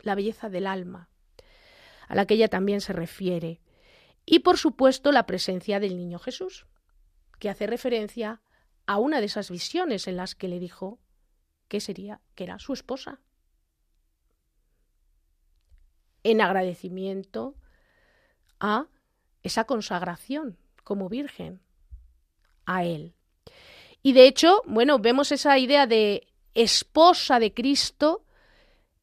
la 0.00 0.14
belleza 0.14 0.48
del 0.48 0.66
alma, 0.66 1.10
a 2.08 2.14
la 2.14 2.26
que 2.26 2.34
ella 2.34 2.48
también 2.48 2.80
se 2.80 2.92
refiere. 2.92 3.60
Y 4.24 4.40
por 4.40 4.56
supuesto 4.56 5.12
la 5.12 5.26
presencia 5.26 5.80
del 5.80 5.96
niño 5.96 6.18
Jesús, 6.18 6.66
que 7.38 7.48
hace 7.48 7.66
referencia 7.66 8.40
a 8.86 8.98
una 8.98 9.20
de 9.20 9.26
esas 9.26 9.50
visiones 9.50 10.06
en 10.06 10.16
las 10.16 10.34
que 10.34 10.48
le 10.48 10.58
dijo 10.58 11.00
que 11.68 11.80
sería, 11.80 12.20
que 12.34 12.44
era 12.44 12.58
su 12.58 12.72
esposa 12.72 13.20
en 16.24 16.40
agradecimiento 16.40 17.54
a 18.58 18.86
esa 19.42 19.64
consagración 19.64 20.58
como 20.84 21.08
virgen 21.08 21.60
a 22.66 22.84
Él. 22.84 23.14
Y 24.02 24.12
de 24.12 24.26
hecho, 24.26 24.62
bueno, 24.66 24.98
vemos 24.98 25.32
esa 25.32 25.58
idea 25.58 25.86
de 25.86 26.26
esposa 26.54 27.38
de 27.38 27.52
Cristo 27.52 28.24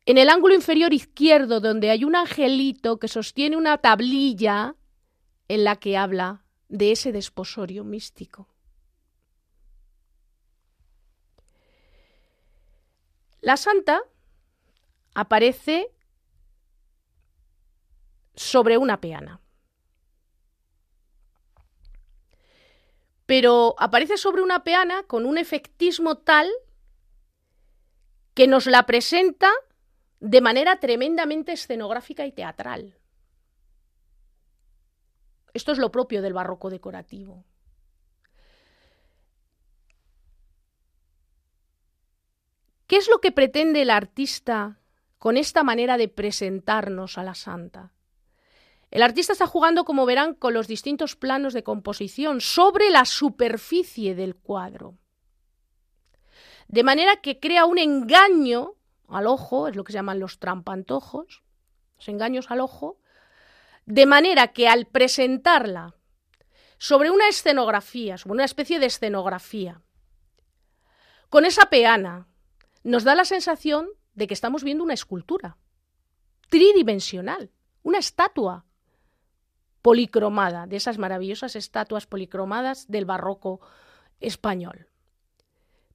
en 0.06 0.18
el 0.18 0.30
ángulo 0.30 0.56
inferior 0.56 0.94
izquierdo, 0.94 1.60
donde 1.60 1.90
hay 1.90 2.04
un 2.04 2.16
angelito 2.16 2.98
que 2.98 3.08
sostiene 3.08 3.58
una 3.58 3.78
tablilla 3.78 4.76
en 5.48 5.64
la 5.64 5.76
que 5.76 5.98
habla 5.98 6.44
de 6.70 6.92
ese 6.92 7.12
desposorio 7.12 7.84
místico. 7.84 8.48
La 13.42 13.58
santa 13.58 14.02
aparece 15.14 15.90
sobre 18.38 18.78
una 18.78 19.02
peana. 19.02 19.42
Pero 23.26 23.76
aparece 23.78 24.16
sobre 24.16 24.42
una 24.42 24.64
peana 24.64 25.04
con 25.04 25.26
un 25.26 25.38
efectismo 25.38 26.20
tal 26.20 26.50
que 28.34 28.48
nos 28.48 28.68
la 28.68 28.86
presenta 28.86 29.52
de 30.20 30.42
manera 30.42 30.80
tremendamente 30.80 31.52
escenográfica 31.52 32.26
y 32.26 32.32
teatral. 32.32 32.96
Esto 35.54 35.72
es 35.72 35.80
lo 35.80 35.92
propio 35.92 36.22
del 36.22 36.34
barroco 36.34 36.70
decorativo. 36.70 37.44
¿Qué 42.86 42.96
es 42.96 43.10
lo 43.10 43.20
que 43.20 43.34
pretende 43.34 43.82
el 43.82 43.90
artista 43.90 44.80
con 45.18 45.36
esta 45.36 45.64
manera 45.64 45.98
de 45.98 46.08
presentarnos 46.08 47.18
a 47.18 47.24
la 47.24 47.36
santa? 47.36 47.97
El 48.90 49.04
artista 49.04 49.34
está 49.34 49.48
jugando, 49.48 49.84
como 49.84 50.06
verán, 50.06 50.34
con 50.34 50.54
los 50.54 50.68
distintos 50.68 51.16
planos 51.16 51.54
de 51.54 51.64
composición 51.64 52.40
sobre 52.40 52.90
la 52.90 53.06
superficie 53.06 54.16
del 54.16 54.36
cuadro. 54.36 54.98
De 56.68 56.84
manera 56.84 57.18
que 57.18 57.40
crea 57.40 57.66
un 57.66 57.78
engaño 57.78 58.76
al 59.08 59.28
ojo, 59.28 59.68
es 59.68 59.76
lo 59.76 59.84
que 59.84 59.92
se 59.92 59.98
llaman 59.98 60.20
los 60.20 60.40
trampantojos, 60.40 61.44
los 61.98 62.08
engaños 62.08 62.50
al 62.52 62.62
ojo, 62.62 63.00
de 63.86 64.06
manera 64.06 64.50
que 64.50 64.68
al 64.68 64.86
presentarla 64.86 65.96
sobre 66.78 67.10
una 67.10 67.28
escenografía, 67.28 68.18
sobre 68.18 68.36
una 68.36 68.46
especie 68.46 68.80
de 68.80 68.86
escenografía, 68.86 69.82
con 71.30 71.46
esa 71.46 71.66
peana, 71.70 72.28
nos 72.84 73.04
da 73.04 73.16
la 73.16 73.26
sensación 73.26 73.90
de 74.14 74.28
que 74.28 74.34
estamos 74.34 74.64
viendo 74.64 74.84
una 74.84 74.94
escultura 74.94 75.58
tridimensional, 76.50 77.52
una 77.84 77.98
estatua 77.98 78.67
policromada, 79.88 80.68
de 80.68 80.76
esas 80.76 80.98
maravillosas 80.98 81.56
estatuas 81.56 82.08
policromadas 82.08 82.90
del 82.90 83.06
barroco 83.06 83.62
español. 84.20 84.90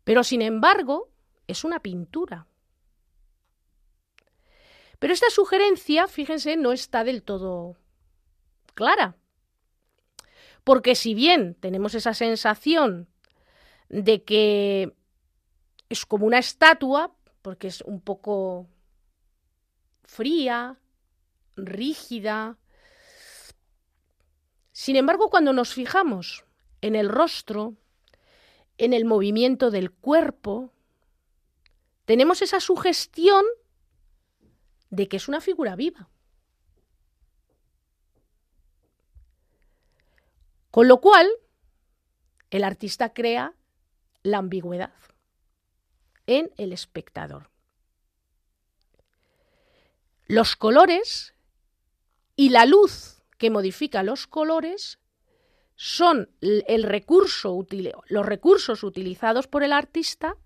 Pero 0.03 0.25
sin 0.25 0.41
embargo, 0.41 1.11
es 1.47 1.63
una 1.63 1.81
pintura. 1.81 2.47
Pero 4.99 5.13
esta 5.13 5.29
sugerencia, 5.29 6.09
fíjense, 6.09 6.57
no 6.57 6.73
está 6.73 7.05
del 7.05 7.23
todo 7.23 7.77
clara. 8.73 9.15
Porque 10.65 10.95
si 10.95 11.13
bien 11.13 11.55
tenemos 11.55 11.95
esa 11.95 12.15
sensación 12.15 13.11
de 13.91 14.23
que 14.25 14.97
es 15.91 16.07
como 16.07 16.25
una 16.25 16.39
estatua, 16.39 17.15
porque 17.43 17.67
es 17.67 17.83
un 17.83 18.01
poco 18.01 18.71
fría, 20.05 20.79
rígida, 21.57 22.57
sin 24.83 24.97
embargo, 24.97 25.31
cuando 25.31 25.53
nos 25.53 25.75
fijamos 25.75 26.45
en 26.81 26.97
el 26.97 27.09
rostro, 27.09 27.77
en 28.79 28.93
el 28.93 29.05
movimiento 29.05 29.71
del 29.71 29.93
cuerpo, 29.93 30.73
tenemos 32.05 32.43
esa 32.43 32.59
sugestión 32.59 33.45
de 34.91 35.07
que 35.07 35.19
es 35.19 35.29
una 35.29 35.41
figura 35.41 35.77
viva. 35.77 36.09
Con 40.73 40.89
lo 40.89 41.01
cual, 41.01 41.31
el 42.51 42.65
artista 42.65 43.13
crea 43.13 43.55
la 44.25 44.39
ambigüedad 44.39 44.97
en 46.27 46.53
el 46.57 46.73
espectador. 46.73 47.51
Los 50.27 50.57
colores 50.57 51.37
y 52.35 52.49
la 52.49 52.67
luz 52.67 53.22
que 53.43 53.51
modifica 53.51 54.05
los 54.05 54.29
colores 54.29 55.01
son 55.75 56.31
el 56.41 56.85
recurso 56.85 57.67
los 58.07 58.25
recursos 58.25 58.85
utilizados 58.85 59.49
por 59.49 59.65
el 59.65 59.73
artista 59.73 60.37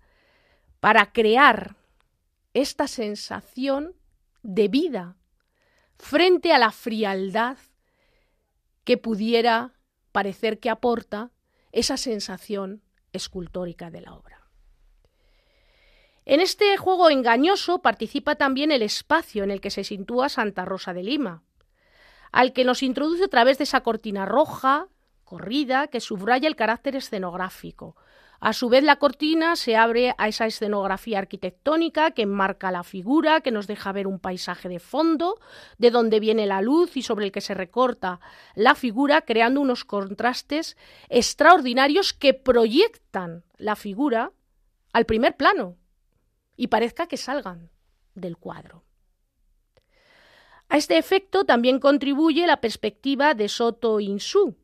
para 0.79 1.13
crear 1.13 1.75
esta 2.55 2.87
sensación 2.87 3.93
de 4.41 4.67
vida 4.67 5.15
frente 5.99 6.53
a 6.53 6.57
la 6.57 6.71
frialdad 6.71 7.59
que 8.83 8.97
pudiera 8.97 9.75
parecer 10.11 10.57
que 10.57 10.71
aporta 10.71 11.29
esa 11.71 11.97
sensación 11.97 12.81
escultórica 13.13 13.91
de 13.91 14.01
la 14.01 14.15
obra. 14.15 14.49
En 16.25 16.39
este 16.39 16.77
juego 16.77 17.11
engañoso 17.11 17.83
participa 17.83 18.37
también 18.37 18.71
el 18.71 18.81
espacio 18.81 19.43
en 19.43 19.51
el 19.51 19.61
que 19.61 19.69
se 19.69 19.83
sitúa 19.83 20.29
Santa 20.29 20.65
Rosa 20.65 20.95
de 20.95 21.03
Lima, 21.03 21.43
al 22.31 22.53
que 22.53 22.65
nos 22.65 22.83
introduce 22.83 23.25
a 23.25 23.29
través 23.29 23.57
de 23.57 23.65
esa 23.65 23.81
cortina 23.81 24.25
roja, 24.25 24.87
corrida, 25.23 25.87
que 25.87 25.99
subraya 25.99 26.47
el 26.47 26.55
carácter 26.55 26.95
escenográfico. 26.95 27.95
A 28.39 28.53
su 28.53 28.69
vez, 28.69 28.83
la 28.83 28.97
cortina 28.97 29.55
se 29.55 29.75
abre 29.75 30.13
a 30.17 30.27
esa 30.27 30.45
escenografía 30.45 31.17
arquitectónica 31.17 32.11
que 32.11 32.21
enmarca 32.21 32.71
la 32.71 32.83
figura, 32.83 33.41
que 33.41 33.51
nos 33.51 33.65
deja 33.65 33.91
ver 33.91 34.05
un 34.05 34.19
paisaje 34.19 34.69
de 34.69 34.79
fondo, 34.79 35.39
de 35.79 35.89
donde 35.89 36.19
viene 36.19 36.45
la 36.45 36.61
luz 36.61 36.95
y 36.97 37.01
sobre 37.01 37.25
el 37.25 37.31
que 37.31 37.41
se 37.41 37.55
recorta 37.55 38.19
la 38.53 38.75
figura, 38.75 39.21
creando 39.21 39.59
unos 39.59 39.85
contrastes 39.85 40.77
extraordinarios 41.09 42.13
que 42.13 42.35
proyectan 42.35 43.43
la 43.57 43.75
figura 43.75 44.31
al 44.93 45.05
primer 45.05 45.35
plano 45.35 45.77
y 46.55 46.67
parezca 46.67 47.07
que 47.07 47.17
salgan 47.17 47.71
del 48.13 48.37
cuadro. 48.37 48.86
A 50.69 50.77
este 50.77 50.97
efecto 50.97 51.45
también 51.45 51.79
contribuye 51.79 52.45
la 52.45 52.59
perspectiva 52.59 53.33
de 53.33 53.47
Soto 53.47 53.99
Insú, 53.99 54.57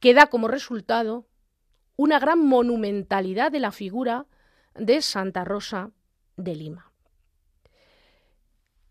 que 0.00 0.14
da 0.14 0.26
como 0.26 0.48
resultado 0.48 1.26
una 1.96 2.18
gran 2.18 2.44
monumentalidad 2.44 3.52
de 3.52 3.60
la 3.60 3.70
figura 3.70 4.26
de 4.74 5.02
Santa 5.02 5.44
Rosa 5.44 5.90
de 6.36 6.54
Lima. 6.54 6.90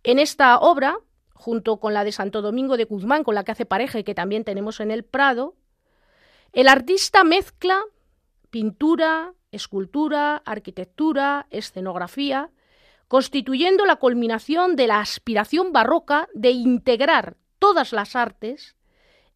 En 0.04 0.20
esta 0.20 0.58
obra, 0.60 1.00
junto 1.34 1.80
con 1.80 1.94
la 1.94 2.04
de 2.04 2.12
Santo 2.12 2.42
Domingo 2.42 2.78
de 2.78 2.86
Guzmán, 2.86 3.24
con 3.24 3.36
la 3.36 3.44
que 3.44 3.52
hace 3.52 3.66
pareja 3.66 4.00
y 4.00 4.04
que 4.04 4.16
también 4.16 4.44
tenemos 4.44 4.80
en 4.80 4.92
el 4.92 5.04
Prado, 5.04 5.56
el 6.52 6.68
artista 6.68 7.24
mezcla 7.24 7.82
pintura, 8.50 9.34
escultura, 9.52 10.38
arquitectura, 10.46 11.48
escenografía, 11.50 12.52
constituyendo 13.14 13.86
la 13.86 13.98
culminación 13.98 14.76
de 14.76 14.88
la 14.88 15.00
aspiración 15.00 15.72
barroca 15.72 16.28
de 16.34 16.50
integrar 16.50 17.38
todas 17.60 17.94
las 17.94 18.16
artes, 18.16 18.76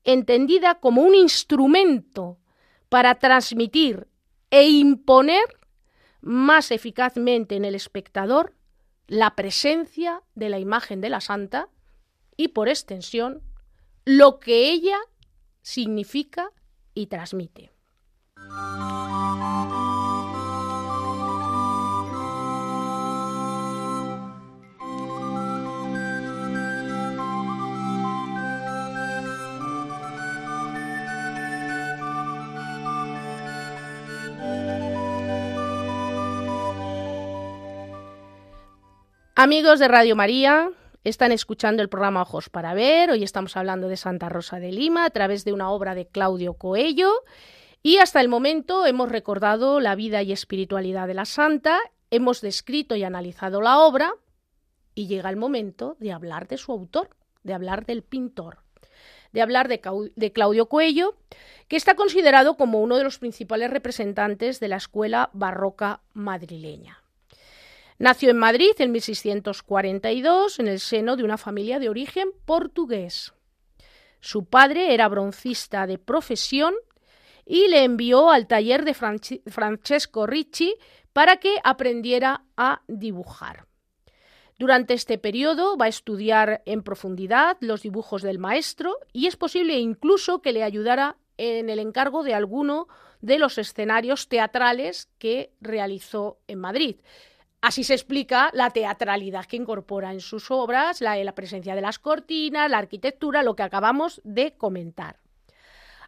entendida 0.03 0.79
como 0.79 1.03
un 1.03 1.13
instrumento 1.13 2.39
para 2.89 3.19
transmitir 3.19 4.07
e 4.49 4.67
imponer 4.67 5.45
más 6.21 6.71
eficazmente 6.71 7.55
en 7.55 7.65
el 7.65 7.75
espectador 7.75 8.55
la 9.05 9.35
presencia 9.35 10.23
de 10.33 10.49
la 10.49 10.57
imagen 10.57 10.99
de 10.99 11.09
la 11.09 11.21
santa 11.21 11.69
y, 12.35 12.47
por 12.47 12.69
extensión, 12.69 13.43
lo 14.05 14.39
que 14.39 14.71
ella 14.71 14.97
significa 15.61 16.49
y 16.95 17.05
transmite. 17.05 17.69
Amigos 39.39 39.77
de 39.77 39.87
Radio 39.87 40.15
María, 40.15 40.71
están 41.03 41.31
escuchando 41.31 41.83
el 41.83 41.89
programa 41.89 42.23
Ojos 42.23 42.49
para 42.49 42.73
Ver. 42.73 43.11
Hoy 43.11 43.21
estamos 43.21 43.55
hablando 43.55 43.87
de 43.87 43.95
Santa 43.95 44.29
Rosa 44.29 44.59
de 44.59 44.71
Lima 44.71 45.05
a 45.05 45.11
través 45.11 45.45
de 45.45 45.53
una 45.53 45.69
obra 45.69 45.93
de 45.93 46.07
Claudio 46.07 46.55
Coello. 46.55 47.11
Y 47.83 47.97
hasta 47.97 48.19
el 48.19 48.29
momento 48.29 48.87
hemos 48.87 49.11
recordado 49.11 49.79
la 49.79 49.93
vida 49.93 50.23
y 50.23 50.31
espiritualidad 50.31 51.05
de 51.05 51.13
la 51.13 51.25
santa, 51.25 51.77
hemos 52.09 52.41
descrito 52.41 52.95
y 52.95 53.03
analizado 53.03 53.61
la 53.61 53.77
obra 53.77 54.11
y 54.95 55.05
llega 55.05 55.29
el 55.29 55.37
momento 55.37 55.97
de 55.99 56.13
hablar 56.13 56.47
de 56.47 56.57
su 56.57 56.71
autor, 56.71 57.11
de 57.43 57.53
hablar 57.53 57.85
del 57.85 58.01
pintor, 58.01 58.63
de 59.33 59.43
hablar 59.43 59.67
de, 59.67 60.31
Claudio 60.33 60.65
Coello, 60.67 61.15
que 61.67 61.75
está 61.75 61.93
considerado 61.93 62.57
como 62.57 62.81
uno 62.81 62.97
de 62.97 63.03
los 63.03 63.19
principales 63.19 63.69
representantes 63.69 64.59
de 64.59 64.69
la 64.69 64.77
escuela 64.77 65.29
barroca 65.33 66.01
madrileña. 66.15 67.03
Nació 67.99 68.29
en 68.29 68.37
Madrid 68.37 68.73
en 68.77 68.91
1642 68.91 70.59
en 70.59 70.67
el 70.67 70.79
seno 70.79 71.15
de 71.15 71.23
una 71.23 71.37
familia 71.37 71.79
de 71.79 71.89
origen 71.89 72.29
portugués. 72.45 73.33
Su 74.19 74.45
padre 74.45 74.93
era 74.93 75.07
broncista 75.07 75.87
de 75.87 75.97
profesión 75.97 76.75
y 77.43 77.67
le 77.69 77.83
envió 77.83 78.29
al 78.29 78.45
taller 78.45 78.85
de 78.85 78.93
Francesco 78.93 80.27
Ricci 80.27 80.75
para 81.11 81.37
que 81.37 81.55
aprendiera 81.63 82.43
a 82.55 82.81
dibujar. 82.87 83.65
Durante 84.59 84.93
este 84.93 85.17
periodo 85.17 85.77
va 85.77 85.85
a 85.85 85.89
estudiar 85.89 86.61
en 86.65 86.83
profundidad 86.83 87.57
los 87.61 87.81
dibujos 87.81 88.21
del 88.21 88.37
maestro 88.37 88.97
y 89.11 89.27
es 89.27 89.37
posible 89.37 89.79
incluso 89.79 90.41
que 90.41 90.51
le 90.51 90.63
ayudara 90.63 91.17
en 91.37 91.69
el 91.69 91.79
encargo 91.79 92.23
de 92.23 92.33
alguno 92.33 92.87
de 93.21 93.39
los 93.39 93.57
escenarios 93.57 94.27
teatrales 94.27 95.09
que 95.17 95.51
realizó 95.61 96.39
en 96.47 96.59
Madrid. 96.59 96.97
Así 97.61 97.83
se 97.83 97.93
explica 97.93 98.51
la 98.53 98.69
teatralidad 98.69 99.45
que 99.45 99.57
incorpora 99.57 100.11
en 100.11 100.21
sus 100.21 100.51
obras, 100.51 101.01
la, 101.01 101.15
la 101.17 101.33
presencia 101.33 101.75
de 101.75 101.81
las 101.81 101.97
cortinas, 101.97 102.69
la 102.69 102.77
arquitectura, 102.77 103.41
lo 103.41 103.55
que 103.55 103.63
acabamos 103.63 104.21
de 104.23 104.53
comentar. 104.55 105.19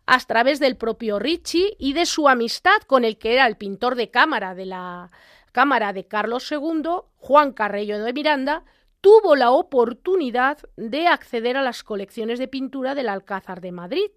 A 0.05 0.19
través 0.19 0.59
del 0.59 0.77
propio 0.77 1.17
Ricci 1.19 1.75
y 1.79 1.93
de 1.93 2.05
su 2.05 2.29
amistad 2.29 2.81
con 2.87 3.03
el 3.03 3.17
que 3.17 3.33
era 3.33 3.47
el 3.47 3.57
pintor 3.57 3.95
de 3.95 4.09
cámara 4.09 4.55
de 4.55 4.65
la 4.65 5.11
Cámara 5.51 5.93
de 5.93 6.05
Carlos 6.05 6.51
II, 6.51 6.83
Juan 7.17 7.53
Carrello 7.53 8.03
de 8.03 8.13
Miranda, 8.13 8.63
tuvo 9.01 9.35
la 9.35 9.49
oportunidad 9.49 10.59
de 10.77 11.07
acceder 11.07 11.57
a 11.57 11.63
las 11.63 11.83
colecciones 11.83 12.37
de 12.37 12.47
pintura 12.47 12.93
del 12.93 13.09
Alcázar 13.09 13.59
de 13.59 13.71
Madrid, 13.71 14.11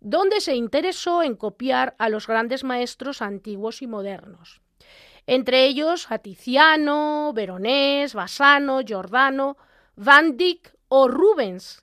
donde 0.00 0.40
se 0.40 0.56
interesó 0.56 1.22
en 1.22 1.36
copiar 1.36 1.94
a 1.98 2.08
los 2.08 2.26
grandes 2.26 2.64
maestros 2.64 3.22
antiguos 3.22 3.82
y 3.82 3.86
modernos 3.86 4.65
entre 5.26 5.64
ellos 5.64 6.06
a 6.10 6.18
Tiziano, 6.18 7.32
Veronés, 7.34 8.14
Bassano, 8.14 8.80
Giordano, 8.82 9.56
Van 9.96 10.36
Dyck 10.36 10.74
o 10.88 11.08
Rubens, 11.08 11.82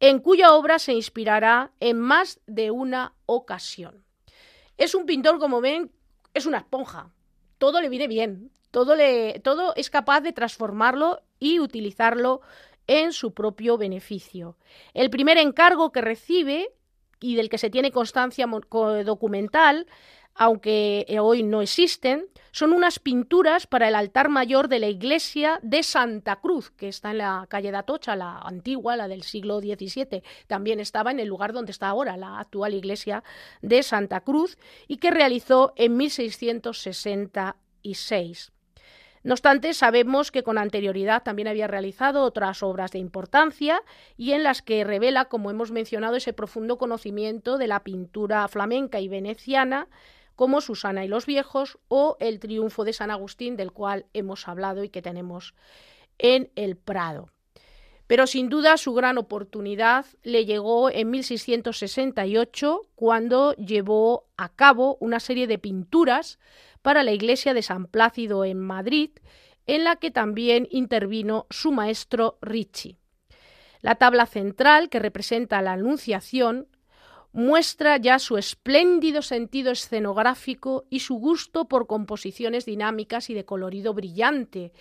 en 0.00 0.20
cuya 0.20 0.52
obra 0.54 0.78
se 0.78 0.92
inspirará 0.92 1.72
en 1.80 1.98
más 1.98 2.40
de 2.46 2.70
una 2.70 3.14
ocasión. 3.26 4.04
Es 4.76 4.94
un 4.94 5.06
pintor, 5.06 5.38
como 5.38 5.60
ven, 5.60 5.90
es 6.34 6.46
una 6.46 6.58
esponja. 6.58 7.10
Todo 7.58 7.80
le 7.80 7.88
viene 7.88 8.08
bien, 8.08 8.50
todo, 8.70 8.94
le, 8.94 9.40
todo 9.40 9.74
es 9.74 9.88
capaz 9.88 10.20
de 10.20 10.32
transformarlo 10.32 11.22
y 11.38 11.60
utilizarlo 11.60 12.42
en 12.86 13.12
su 13.12 13.32
propio 13.32 13.78
beneficio. 13.78 14.56
El 14.94 15.10
primer 15.10 15.38
encargo 15.38 15.92
que 15.92 16.02
recibe 16.02 16.70
y 17.20 17.36
del 17.36 17.48
que 17.48 17.58
se 17.58 17.70
tiene 17.70 17.90
constancia 17.90 18.46
documental 18.46 19.86
aunque 20.36 21.06
eh, 21.08 21.18
hoy 21.18 21.42
no 21.42 21.62
existen, 21.62 22.26
son 22.52 22.72
unas 22.72 22.98
pinturas 22.98 23.66
para 23.66 23.88
el 23.88 23.94
altar 23.94 24.28
mayor 24.28 24.68
de 24.68 24.78
la 24.78 24.88
iglesia 24.88 25.58
de 25.62 25.82
Santa 25.82 26.36
Cruz, 26.36 26.70
que 26.70 26.88
está 26.88 27.10
en 27.10 27.18
la 27.18 27.46
calle 27.48 27.70
de 27.70 27.76
Atocha, 27.76 28.16
la 28.16 28.38
antigua, 28.38 28.96
la 28.96 29.08
del 29.08 29.22
siglo 29.22 29.60
XVII. 29.60 30.22
También 30.46 30.80
estaba 30.80 31.10
en 31.10 31.20
el 31.20 31.28
lugar 31.28 31.52
donde 31.52 31.72
está 31.72 31.88
ahora 31.88 32.16
la 32.16 32.38
actual 32.38 32.72
iglesia 32.74 33.22
de 33.62 33.82
Santa 33.82 34.20
Cruz 34.20 34.56
y 34.88 34.96
que 34.98 35.10
realizó 35.10 35.72
en 35.76 35.96
1666. 35.96 38.52
No 39.22 39.32
obstante, 39.32 39.74
sabemos 39.74 40.30
que 40.30 40.44
con 40.44 40.56
anterioridad 40.56 41.24
también 41.24 41.48
había 41.48 41.66
realizado 41.66 42.22
otras 42.22 42.62
obras 42.62 42.92
de 42.92 43.00
importancia 43.00 43.82
y 44.16 44.32
en 44.32 44.44
las 44.44 44.62
que 44.62 44.84
revela, 44.84 45.24
como 45.24 45.50
hemos 45.50 45.72
mencionado, 45.72 46.14
ese 46.14 46.32
profundo 46.32 46.78
conocimiento 46.78 47.58
de 47.58 47.66
la 47.66 47.82
pintura 47.82 48.46
flamenca 48.46 49.00
y 49.00 49.08
veneciana 49.08 49.88
como 50.36 50.60
Susana 50.60 51.04
y 51.04 51.08
los 51.08 51.26
viejos 51.26 51.78
o 51.88 52.16
El 52.20 52.38
triunfo 52.38 52.84
de 52.84 52.92
San 52.92 53.10
Agustín, 53.10 53.56
del 53.56 53.72
cual 53.72 54.06
hemos 54.12 54.46
hablado 54.46 54.84
y 54.84 54.90
que 54.90 55.02
tenemos 55.02 55.54
en 56.18 56.50
el 56.54 56.76
Prado. 56.76 57.30
Pero 58.06 58.26
sin 58.28 58.48
duda 58.48 58.76
su 58.76 58.94
gran 58.94 59.18
oportunidad 59.18 60.06
le 60.22 60.44
llegó 60.44 60.90
en 60.90 61.10
1668 61.10 62.82
cuando 62.94 63.54
llevó 63.54 64.28
a 64.36 64.50
cabo 64.50 64.96
una 65.00 65.18
serie 65.18 65.48
de 65.48 65.58
pinturas 65.58 66.38
para 66.82 67.02
la 67.02 67.12
iglesia 67.12 67.52
de 67.52 67.62
San 67.62 67.86
Plácido 67.86 68.44
en 68.44 68.60
Madrid, 68.60 69.10
en 69.66 69.82
la 69.82 69.96
que 69.96 70.12
también 70.12 70.68
intervino 70.70 71.46
su 71.50 71.72
maestro 71.72 72.38
Ricci. 72.40 72.96
La 73.80 73.96
tabla 73.96 74.26
central, 74.26 74.88
que 74.88 75.00
representa 75.00 75.62
la 75.62 75.72
Anunciación, 75.72 76.68
muestra 77.36 77.98
ya 77.98 78.18
su 78.18 78.38
espléndido 78.38 79.20
sentido 79.20 79.70
escenográfico 79.70 80.86
y 80.88 81.00
su 81.00 81.16
gusto 81.16 81.66
por 81.66 81.86
composiciones 81.86 82.64
dinámicas 82.64 83.28
y 83.28 83.34
de 83.34 83.44
colorido 83.44 83.92
brillante. 83.92 84.72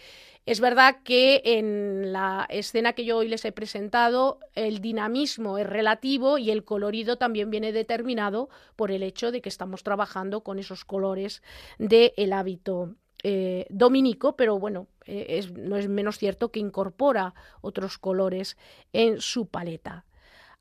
Es 0.46 0.62
verdad 0.62 1.00
que 1.04 1.42
en 1.44 2.14
la 2.14 2.46
escena 2.50 2.94
que 2.94 3.04
yo 3.04 3.18
hoy 3.18 3.28
les 3.28 3.44
he 3.44 3.52
presentado 3.52 4.40
el 4.54 4.80
dinamismo 4.80 5.58
es 5.58 5.68
relativo 5.68 6.38
y 6.38 6.50
el 6.50 6.64
colorido 6.64 7.18
también 7.18 7.52
viene 7.52 7.74
determinado 7.74 8.48
por 8.78 8.90
el 8.90 9.04
hecho 9.04 9.34
de 9.34 9.42
que 9.42 9.50
estamos 9.50 9.84
trabajando 9.84 10.42
con 10.42 10.58
esos 10.58 10.86
colores 10.86 11.44
del 11.78 12.32
hábito 12.32 12.96
eh, 13.24 13.66
dominico, 13.70 14.38
pero 14.38 14.60
bueno, 14.60 14.88
eh, 15.06 15.46
no 15.58 15.76
es 15.76 15.90
menos 15.90 16.18
cierto 16.18 16.52
que 16.52 16.62
incorpora 16.62 17.34
otros 17.60 17.98
colores 17.98 18.56
en 18.94 19.20
su 19.20 19.48
paleta. 19.48 20.06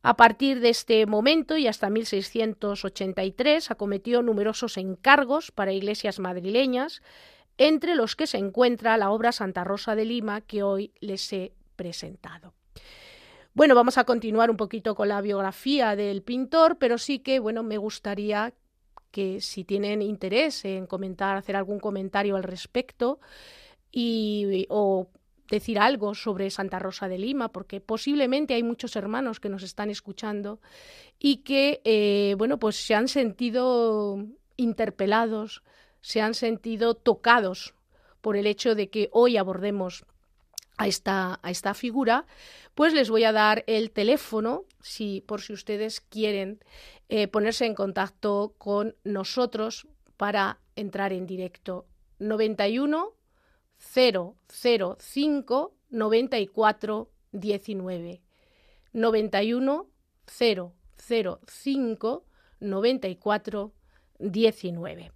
A 0.06 0.18
partir 0.18 0.60
de 0.60 0.68
este 0.68 1.06
momento 1.06 1.56
y 1.56 1.66
hasta 1.66 1.88
1683 1.88 3.70
acometió 3.70 4.20
numerosos 4.20 4.76
encargos 4.76 5.50
para 5.50 5.72
iglesias 5.72 6.18
madrileñas, 6.18 7.00
entre 7.56 7.94
los 7.94 8.14
que 8.14 8.26
se 8.26 8.36
encuentra 8.36 8.98
la 8.98 9.10
obra 9.10 9.32
Santa 9.32 9.64
Rosa 9.64 9.94
de 9.94 10.04
Lima 10.04 10.42
que 10.42 10.62
hoy 10.62 10.92
les 11.00 11.32
he 11.32 11.54
presentado. 11.74 12.52
Bueno, 13.54 13.74
vamos 13.74 13.96
a 13.96 14.04
continuar 14.04 14.50
un 14.50 14.58
poquito 14.58 14.94
con 14.94 15.08
la 15.08 15.22
biografía 15.22 15.96
del 15.96 16.20
pintor, 16.20 16.76
pero 16.76 16.98
sí 16.98 17.20
que 17.20 17.38
bueno, 17.38 17.62
me 17.62 17.78
gustaría 17.78 18.52
que 19.10 19.40
si 19.40 19.64
tienen 19.64 20.02
interés 20.02 20.66
en 20.66 20.86
comentar, 20.86 21.34
hacer 21.38 21.56
algún 21.56 21.80
comentario 21.80 22.36
al 22.36 22.42
respecto 22.42 23.20
y 23.90 24.66
o 24.68 25.08
decir 25.50 25.78
algo 25.78 26.14
sobre 26.14 26.50
Santa 26.50 26.78
Rosa 26.78 27.08
de 27.08 27.18
Lima, 27.18 27.50
porque 27.50 27.80
posiblemente 27.80 28.54
hay 28.54 28.62
muchos 28.62 28.96
hermanos 28.96 29.40
que 29.40 29.48
nos 29.48 29.62
están 29.62 29.90
escuchando 29.90 30.60
y 31.18 31.38
que, 31.38 31.80
eh, 31.84 32.34
bueno, 32.38 32.58
pues 32.58 32.76
se 32.76 32.94
han 32.94 33.08
sentido 33.08 34.24
interpelados, 34.56 35.62
se 36.00 36.20
han 36.20 36.34
sentido 36.34 36.94
tocados 36.94 37.74
por 38.20 38.36
el 38.36 38.46
hecho 38.46 38.74
de 38.74 38.88
que 38.88 39.10
hoy 39.12 39.36
abordemos 39.36 40.04
a 40.76 40.86
esta, 40.86 41.40
a 41.42 41.50
esta 41.50 41.74
figura, 41.74 42.26
pues 42.74 42.92
les 42.92 43.10
voy 43.10 43.24
a 43.24 43.32
dar 43.32 43.64
el 43.66 43.90
teléfono, 43.90 44.64
si, 44.82 45.20
por 45.20 45.40
si 45.40 45.52
ustedes 45.52 46.00
quieren 46.00 46.60
eh, 47.08 47.28
ponerse 47.28 47.66
en 47.66 47.74
contacto 47.74 48.54
con 48.58 48.96
nosotros 49.04 49.86
para 50.16 50.58
entrar 50.74 51.12
en 51.12 51.26
directo. 51.26 51.86
91 52.18 53.14
005 53.78 55.74
94 55.90 57.10
19. 57.32 58.22
91 58.92 59.90
005 60.26 62.24
94 62.60 63.72
19. 64.18 65.12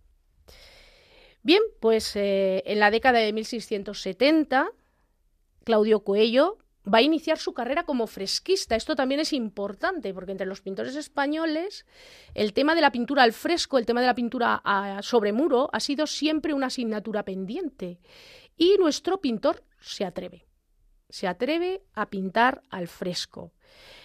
Bien, 1.42 1.62
pues 1.80 2.16
eh, 2.16 2.62
en 2.66 2.80
la 2.80 2.90
década 2.90 3.20
de 3.20 3.32
1670, 3.32 4.70
Claudio 5.64 6.00
Coello 6.00 6.58
va 6.92 6.98
a 6.98 7.02
iniciar 7.02 7.38
su 7.38 7.52
carrera 7.52 7.84
como 7.84 8.06
fresquista. 8.06 8.76
Esto 8.76 8.96
también 8.96 9.20
es 9.20 9.32
importante 9.32 10.12
porque 10.14 10.32
entre 10.32 10.46
los 10.46 10.60
pintores 10.60 10.96
españoles 10.96 11.86
el 12.34 12.52
tema 12.52 12.74
de 12.74 12.80
la 12.80 12.92
pintura 12.92 13.22
al 13.22 13.32
fresco, 13.32 13.78
el 13.78 13.86
tema 13.86 14.00
de 14.00 14.06
la 14.06 14.14
pintura 14.14 14.62
sobre 15.02 15.32
muro 15.32 15.68
ha 15.72 15.80
sido 15.80 16.06
siempre 16.06 16.54
una 16.54 16.66
asignatura 16.66 17.24
pendiente. 17.24 17.98
Y 18.58 18.76
nuestro 18.78 19.20
pintor 19.20 19.62
se 19.80 20.04
atreve, 20.04 20.44
se 21.08 21.28
atreve 21.28 21.82
a 21.94 22.06
pintar 22.06 22.62
al 22.70 22.88
fresco. 22.88 23.52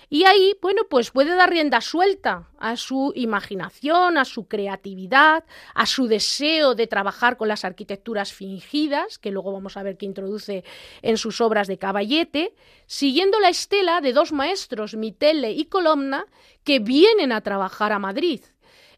Y 0.09 0.25
ahí, 0.25 0.55
bueno, 0.61 0.83
pues 0.87 1.09
puede 1.09 1.35
dar 1.35 1.49
rienda 1.49 1.81
suelta 1.81 2.47
a 2.59 2.77
su 2.77 3.13
imaginación, 3.15 4.19
a 4.19 4.25
su 4.25 4.47
creatividad, 4.47 5.43
a 5.73 5.87
su 5.87 6.05
deseo 6.05 6.75
de 6.75 6.85
trabajar 6.85 7.35
con 7.35 7.47
las 7.47 7.65
arquitecturas 7.65 8.31
fingidas, 8.31 9.17
que 9.17 9.31
luego 9.31 9.51
vamos 9.51 9.75
a 9.75 9.81
ver 9.81 9.97
que 9.97 10.05
introduce 10.05 10.63
en 11.01 11.17
sus 11.17 11.41
obras 11.41 11.67
de 11.67 11.79
caballete, 11.79 12.53
siguiendo 12.85 13.39
la 13.39 13.49
estela 13.49 14.01
de 14.01 14.13
dos 14.13 14.31
maestros, 14.33 14.95
Mitele 14.95 15.51
y 15.51 15.65
Colomna, 15.65 16.27
que 16.63 16.77
vienen 16.77 17.31
a 17.31 17.41
trabajar 17.41 17.91
a 17.91 17.97
Madrid. 17.97 18.41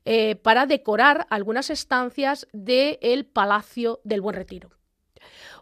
Eh, 0.07 0.35
para 0.35 0.67
decorar 0.67 1.25
algunas 1.31 1.71
estancias 1.71 2.45
del 2.53 3.25
Palacio 3.25 4.01
del 4.03 4.21
Buen 4.21 4.35
Retiro. 4.35 4.74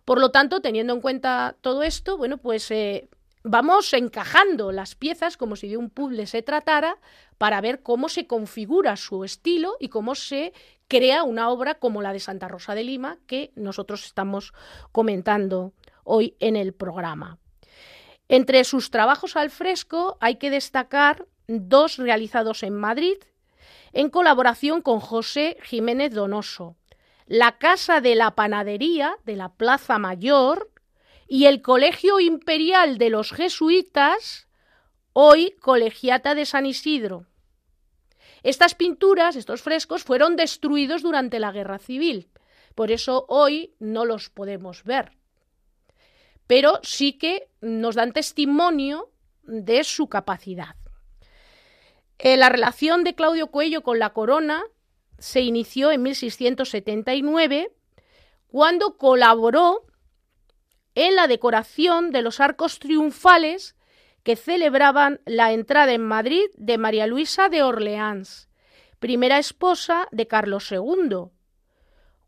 Por 0.06 0.20
lo 0.20 0.32
tanto, 0.32 0.62
teniendo 0.62 0.94
en 0.94 1.02
cuenta 1.02 1.56
todo 1.62 1.84
esto, 1.84 2.18
bueno, 2.18 2.38
pues 2.38 2.70
eh, 2.72 3.10
vamos 3.44 3.94
encajando 3.94 4.72
las 4.72 4.96
piezas 4.96 5.38
como 5.38 5.56
si 5.56 5.70
de 5.70 5.78
un 5.78 5.90
puzzle 5.90 6.28
se 6.28 6.42
tratara 6.42 6.98
para 7.38 7.62
ver 7.62 7.84
cómo 7.84 8.10
se 8.10 8.28
configura 8.28 8.96
su 8.96 9.24
estilo 9.24 9.76
y 9.80 9.90
cómo 9.90 10.16
se 10.16 10.54
crea 10.88 11.24
una 11.24 11.50
obra 11.50 11.76
como 11.76 12.02
la 12.02 12.14
de 12.14 12.20
Santa 12.20 12.48
Rosa 12.48 12.76
de 12.76 12.84
Lima 12.84 13.18
que 13.28 13.52
nosotros 13.56 14.06
estamos 14.06 14.54
comentando 14.92 15.74
hoy 16.04 16.36
en 16.40 16.56
el 16.56 16.74
programa. 16.74 17.38
Entre 18.30 18.64
sus 18.64 18.92
trabajos 18.92 19.36
al 19.36 19.50
fresco 19.50 20.18
hay 20.20 20.36
que 20.36 20.50
destacar 20.50 21.28
dos 21.48 21.98
realizados 21.98 22.64
en 22.64 22.76
Madrid 22.76 23.18
en 23.92 24.10
colaboración 24.10 24.82
con 24.82 25.00
José 25.00 25.58
Jiménez 25.64 26.14
Donoso. 26.14 26.76
La 27.28 27.58
Casa 27.58 28.02
de 28.02 28.16
la 28.16 28.36
Panadería 28.36 29.18
de 29.26 29.36
la 29.36 29.50
Plaza 29.54 29.98
Mayor 29.98 30.72
y 31.28 31.46
el 31.46 31.62
Colegio 31.62 32.20
Imperial 32.20 32.98
de 32.98 33.10
los 33.10 33.32
Jesuitas, 33.32 34.48
hoy 35.14 35.56
Colegiata 35.62 36.36
de 36.36 36.46
San 36.46 36.66
Isidro. 36.66 37.26
Estas 38.44 38.76
pinturas, 38.76 39.38
estos 39.38 39.62
frescos, 39.62 40.04
fueron 40.04 40.36
destruidos 40.36 41.02
durante 41.02 41.40
la 41.40 41.54
Guerra 41.54 41.80
Civil, 41.80 42.30
por 42.76 42.92
eso 42.92 43.26
hoy 43.30 43.74
no 43.80 44.04
los 44.04 44.30
podemos 44.30 44.84
ver. 44.84 45.14
Pero 46.46 46.80
sí 46.84 47.14
que 47.14 47.48
nos 47.62 47.96
dan 47.96 48.12
testimonio 48.12 49.12
de 49.44 49.86
su 49.86 50.08
capacidad. 50.10 50.76
Eh, 52.20 52.36
la 52.36 52.50
relación 52.50 53.04
de 53.04 53.16
Claudio 53.16 53.48
Cuello 53.48 53.82
con 53.82 53.98
la 53.98 54.12
corona 54.12 54.64
se 55.24 55.40
inició 55.40 55.90
en 55.90 56.04
1679, 56.04 57.72
cuando 58.48 58.98
colaboró 58.98 59.86
en 60.96 61.16
la 61.16 61.28
decoración 61.28 62.12
de 62.12 62.22
los 62.22 62.42
arcos 62.42 62.78
triunfales 62.78 63.78
que 64.24 64.36
celebraban 64.36 65.22
la 65.26 65.54
entrada 65.54 65.94
en 65.94 66.04
Madrid 66.04 66.44
de 66.58 66.78
María 66.78 67.08
Luisa 67.08 67.48
de 67.48 67.64
Orleans, 67.64 68.50
primera 69.00 69.40
esposa 69.40 70.10
de 70.12 70.28
Carlos 70.28 70.70
II. 70.70 71.30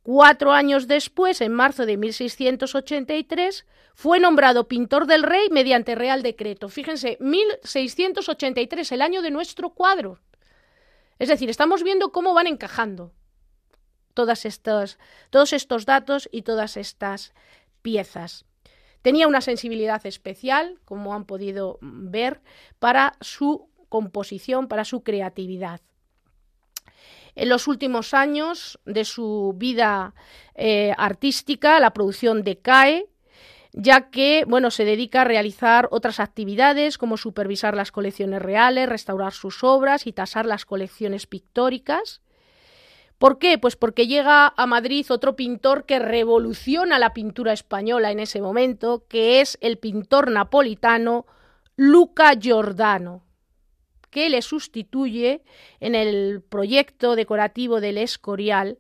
Cuatro 0.02 0.54
años 0.54 0.88
después, 0.88 1.42
en 1.42 1.52
marzo 1.52 1.86
de 1.86 1.98
1683, 1.98 3.66
fue 3.94 4.22
nombrado 4.22 4.70
pintor 4.70 5.06
del 5.06 5.24
rey 5.24 5.50
mediante 5.52 5.96
real 5.96 6.24
decreto. 6.24 6.70
Fíjense, 6.70 7.18
1683, 7.20 8.90
el 8.94 9.02
año 9.02 9.22
de 9.22 9.32
nuestro 9.32 9.72
cuadro. 9.72 10.22
Es 11.20 11.30
decir, 11.30 11.50
estamos 11.50 11.84
viendo 11.84 12.12
cómo 12.12 12.34
van 12.34 12.48
encajando 12.48 13.14
todas 14.14 14.46
estos, 14.46 14.98
todos 15.30 15.54
estos 15.54 15.86
datos 15.86 16.28
y 16.32 16.42
todas 16.42 16.78
estas 16.78 17.34
piezas. 17.82 18.46
Tenía 19.02 19.28
una 19.28 19.42
sensibilidad 19.42 20.04
especial, 20.08 20.80
como 20.84 21.14
han 21.14 21.26
podido 21.26 21.78
ver, 21.82 22.42
para 22.80 23.16
su 23.22 23.70
composición, 23.88 24.68
para 24.68 24.84
su 24.84 25.04
creatividad. 25.04 25.82
En 27.36 27.50
los 27.50 27.68
últimos 27.68 28.14
años 28.14 28.80
de 28.86 29.06
su 29.06 29.54
vida 29.58 30.16
eh, 30.56 30.94
artística, 30.98 31.80
la 31.80 31.94
producción 31.94 32.44
decae, 32.44 33.08
ya 33.78 34.10
que 34.10 34.46
bueno, 34.48 34.72
se 34.72 34.86
dedica 34.86 35.22
a 35.22 35.26
realizar 35.26 35.90
otras 35.92 36.22
actividades 36.22 36.98
como 36.98 37.18
supervisar 37.18 37.76
las 37.76 37.92
colecciones 37.92 38.42
reales, 38.42 38.88
restaurar 38.88 39.34
sus 39.34 39.66
obras 39.66 40.08
y 40.08 40.14
tasar 40.14 40.46
las 40.46 40.66
colecciones 40.66 41.28
pictóricas. 41.28 42.22
¿Por 43.18 43.38
qué? 43.38 43.58
Pues 43.58 43.76
porque 43.76 44.08
llega 44.08 44.54
a 44.56 44.66
Madrid 44.66 45.06
otro 45.10 45.36
pintor 45.36 45.86
que 45.86 46.00
revoluciona 46.00 47.00
la 47.00 47.14
pintura 47.14 47.52
española 47.52 48.12
en 48.12 48.20
ese 48.20 48.42
momento, 48.42 49.06
que 49.10 49.42
es 49.42 49.58
el 49.60 49.78
pintor 49.78 50.32
napolitano 50.32 51.26
Luca 51.76 52.34
Giordano, 52.40 53.24
que 54.10 54.30
le 54.30 54.42
sustituye 54.42 55.44
en 55.82 55.96
el 55.96 56.42
proyecto 56.42 57.18
decorativo 57.18 57.82
del 57.82 57.98
Escorial, 57.98 58.80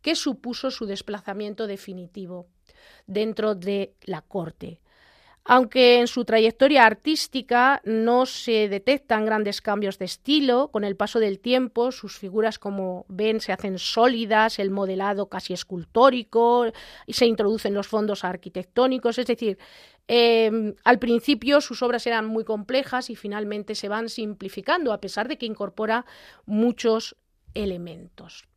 que 0.00 0.14
supuso 0.14 0.70
su 0.70 0.86
desplazamiento 0.86 1.66
definitivo 1.66 2.48
dentro 3.06 3.54
de 3.54 3.94
la 4.02 4.22
corte. 4.22 4.80
Aunque 5.44 5.98
en 5.98 6.06
su 6.06 6.24
trayectoria 6.24 6.84
artística 6.84 7.80
no 7.84 8.26
se 8.26 8.68
detectan 8.68 9.24
grandes 9.24 9.62
cambios 9.62 9.98
de 9.98 10.04
estilo, 10.04 10.68
con 10.70 10.84
el 10.84 10.96
paso 10.96 11.18
del 11.18 11.40
tiempo 11.40 11.92
sus 11.92 12.18
figuras, 12.18 12.58
como 12.58 13.06
ven, 13.08 13.40
se 13.40 13.52
hacen 13.52 13.78
sólidas, 13.78 14.58
el 14.58 14.70
modelado 14.70 15.28
casi 15.28 15.54
escultórico, 15.54 16.66
y 17.06 17.14
se 17.14 17.26
introducen 17.26 17.74
los 17.74 17.88
fondos 17.88 18.22
arquitectónicos, 18.22 19.18
es 19.18 19.26
decir, 19.26 19.58
em, 20.08 20.74
al 20.84 20.98
principio 20.98 21.60
sus 21.60 21.82
obras 21.82 22.06
eran 22.06 22.26
muy 22.26 22.44
complejas 22.44 23.08
y 23.08 23.16
finalmente 23.16 23.74
se 23.74 23.88
van 23.88 24.08
simplificando, 24.10 24.92
a 24.92 25.00
pesar 25.00 25.26
de 25.26 25.38
que 25.38 25.46
incorpora 25.46 26.04
muchos 26.44 27.16
elementos. 27.54 28.49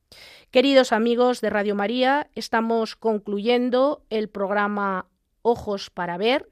Queridos 0.51 0.91
amigos 0.91 1.41
de 1.41 1.49
Radio 1.49 1.75
María, 1.75 2.29
estamos 2.35 2.95
concluyendo 2.95 4.05
el 4.09 4.29
programa 4.29 5.09
Ojos 5.41 5.89
para 5.89 6.17
Ver 6.17 6.49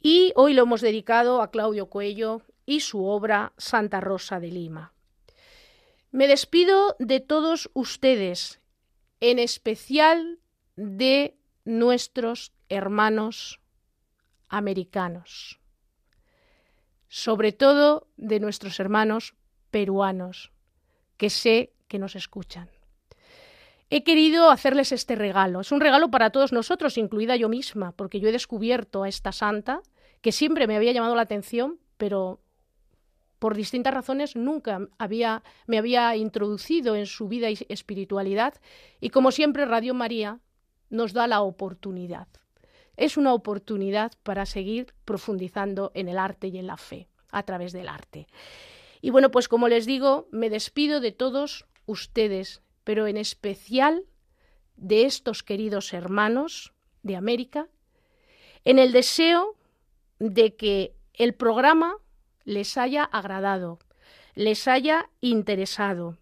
y 0.00 0.32
hoy 0.36 0.52
lo 0.52 0.64
hemos 0.64 0.80
dedicado 0.80 1.40
a 1.40 1.50
Claudio 1.50 1.86
Cuello 1.86 2.42
y 2.66 2.80
su 2.80 3.04
obra 3.04 3.52
Santa 3.56 4.00
Rosa 4.00 4.40
de 4.40 4.48
Lima. 4.48 4.92
Me 6.10 6.28
despido 6.28 6.94
de 6.98 7.20
todos 7.20 7.70
ustedes, 7.74 8.60
en 9.20 9.38
especial 9.38 10.38
de 10.76 11.36
nuestros 11.64 12.52
hermanos 12.68 13.60
americanos, 14.48 15.60
sobre 17.08 17.52
todo 17.52 18.08
de 18.16 18.40
nuestros 18.40 18.78
hermanos 18.78 19.34
peruanos, 19.70 20.52
que 21.16 21.30
sé 21.30 21.72
que 21.94 22.00
nos 22.00 22.16
escuchan. 22.16 22.68
He 23.88 24.02
querido 24.02 24.50
hacerles 24.50 24.90
este 24.90 25.14
regalo. 25.14 25.60
Es 25.60 25.70
un 25.70 25.78
regalo 25.80 26.10
para 26.10 26.30
todos 26.30 26.52
nosotros, 26.52 26.98
incluida 26.98 27.36
yo 27.36 27.48
misma, 27.48 27.92
porque 27.92 28.18
yo 28.18 28.28
he 28.28 28.32
descubierto 28.32 29.04
a 29.04 29.08
esta 29.08 29.30
santa 29.30 29.80
que 30.20 30.32
siempre 30.32 30.66
me 30.66 30.74
había 30.74 30.90
llamado 30.90 31.14
la 31.14 31.22
atención, 31.22 31.78
pero 31.96 32.40
por 33.38 33.54
distintas 33.54 33.94
razones 33.94 34.34
nunca 34.34 34.88
había, 34.98 35.44
me 35.68 35.78
había 35.78 36.16
introducido 36.16 36.96
en 36.96 37.06
su 37.06 37.28
vida 37.28 37.48
y 37.48 37.58
espiritualidad. 37.68 38.54
Y 39.00 39.10
como 39.10 39.30
siempre, 39.30 39.64
Radio 39.64 39.94
María 39.94 40.40
nos 40.90 41.12
da 41.12 41.28
la 41.28 41.42
oportunidad 41.42 42.26
es 42.96 43.16
una 43.16 43.34
oportunidad 43.34 44.12
para 44.22 44.46
seguir 44.46 44.94
profundizando 45.04 45.92
en 45.94 46.08
el 46.08 46.18
arte 46.18 46.48
y 46.48 46.58
en 46.58 46.66
la 46.66 46.76
fe 46.76 47.08
a 47.30 47.42
través 47.42 47.72
del 47.72 47.88
arte. 47.88 48.26
Y 49.04 49.10
bueno, 49.10 49.30
pues 49.30 49.48
como 49.48 49.68
les 49.68 49.84
digo, 49.84 50.28
me 50.30 50.48
despido 50.48 50.98
de 50.98 51.12
todos 51.12 51.66
ustedes, 51.86 52.62
pero 52.84 53.06
en 53.06 53.16
especial 53.16 54.04
de 54.76 55.04
estos 55.04 55.42
queridos 55.42 55.92
hermanos 55.92 56.72
de 57.02 57.16
América, 57.16 57.68
en 58.64 58.78
el 58.78 58.92
deseo 58.92 59.56
de 60.18 60.56
que 60.56 60.94
el 61.12 61.34
programa 61.34 61.96
les 62.44 62.76
haya 62.76 63.04
agradado, 63.04 63.78
les 64.34 64.66
haya 64.68 65.10
interesado. 65.20 66.18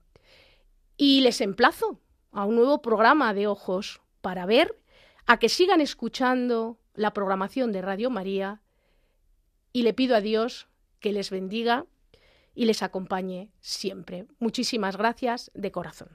Y 0.96 1.20
les 1.22 1.40
emplazo 1.40 2.00
a 2.30 2.44
un 2.44 2.56
nuevo 2.56 2.82
programa 2.82 3.34
de 3.34 3.46
ojos 3.46 4.00
para 4.20 4.46
ver, 4.46 4.78
a 5.26 5.38
que 5.38 5.48
sigan 5.48 5.80
escuchando 5.80 6.78
la 6.94 7.12
programación 7.12 7.72
de 7.72 7.82
Radio 7.82 8.10
María 8.10 8.60
y 9.72 9.82
le 9.82 9.94
pido 9.94 10.16
a 10.16 10.20
Dios 10.20 10.68
que 11.00 11.12
les 11.12 11.30
bendiga 11.30 11.86
y 12.54 12.66
les 12.66 12.82
acompañe 12.82 13.50
siempre. 13.60 14.26
Muchísimas 14.38 14.96
gracias 14.96 15.50
de 15.54 15.72
corazón. 15.72 16.08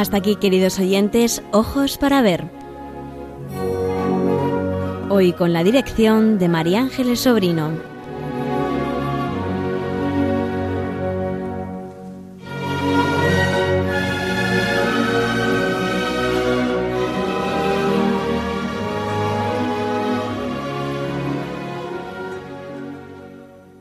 Hasta 0.00 0.16
aquí, 0.16 0.36
queridos 0.36 0.78
oyentes, 0.78 1.42
ojos 1.52 1.98
para 1.98 2.22
ver. 2.22 2.59
Hoy 5.20 5.34
con 5.34 5.52
la 5.52 5.62
dirección 5.62 6.38
de 6.38 6.48
María 6.48 6.80
Ángeles 6.80 7.20
Sobrino. 7.20 7.89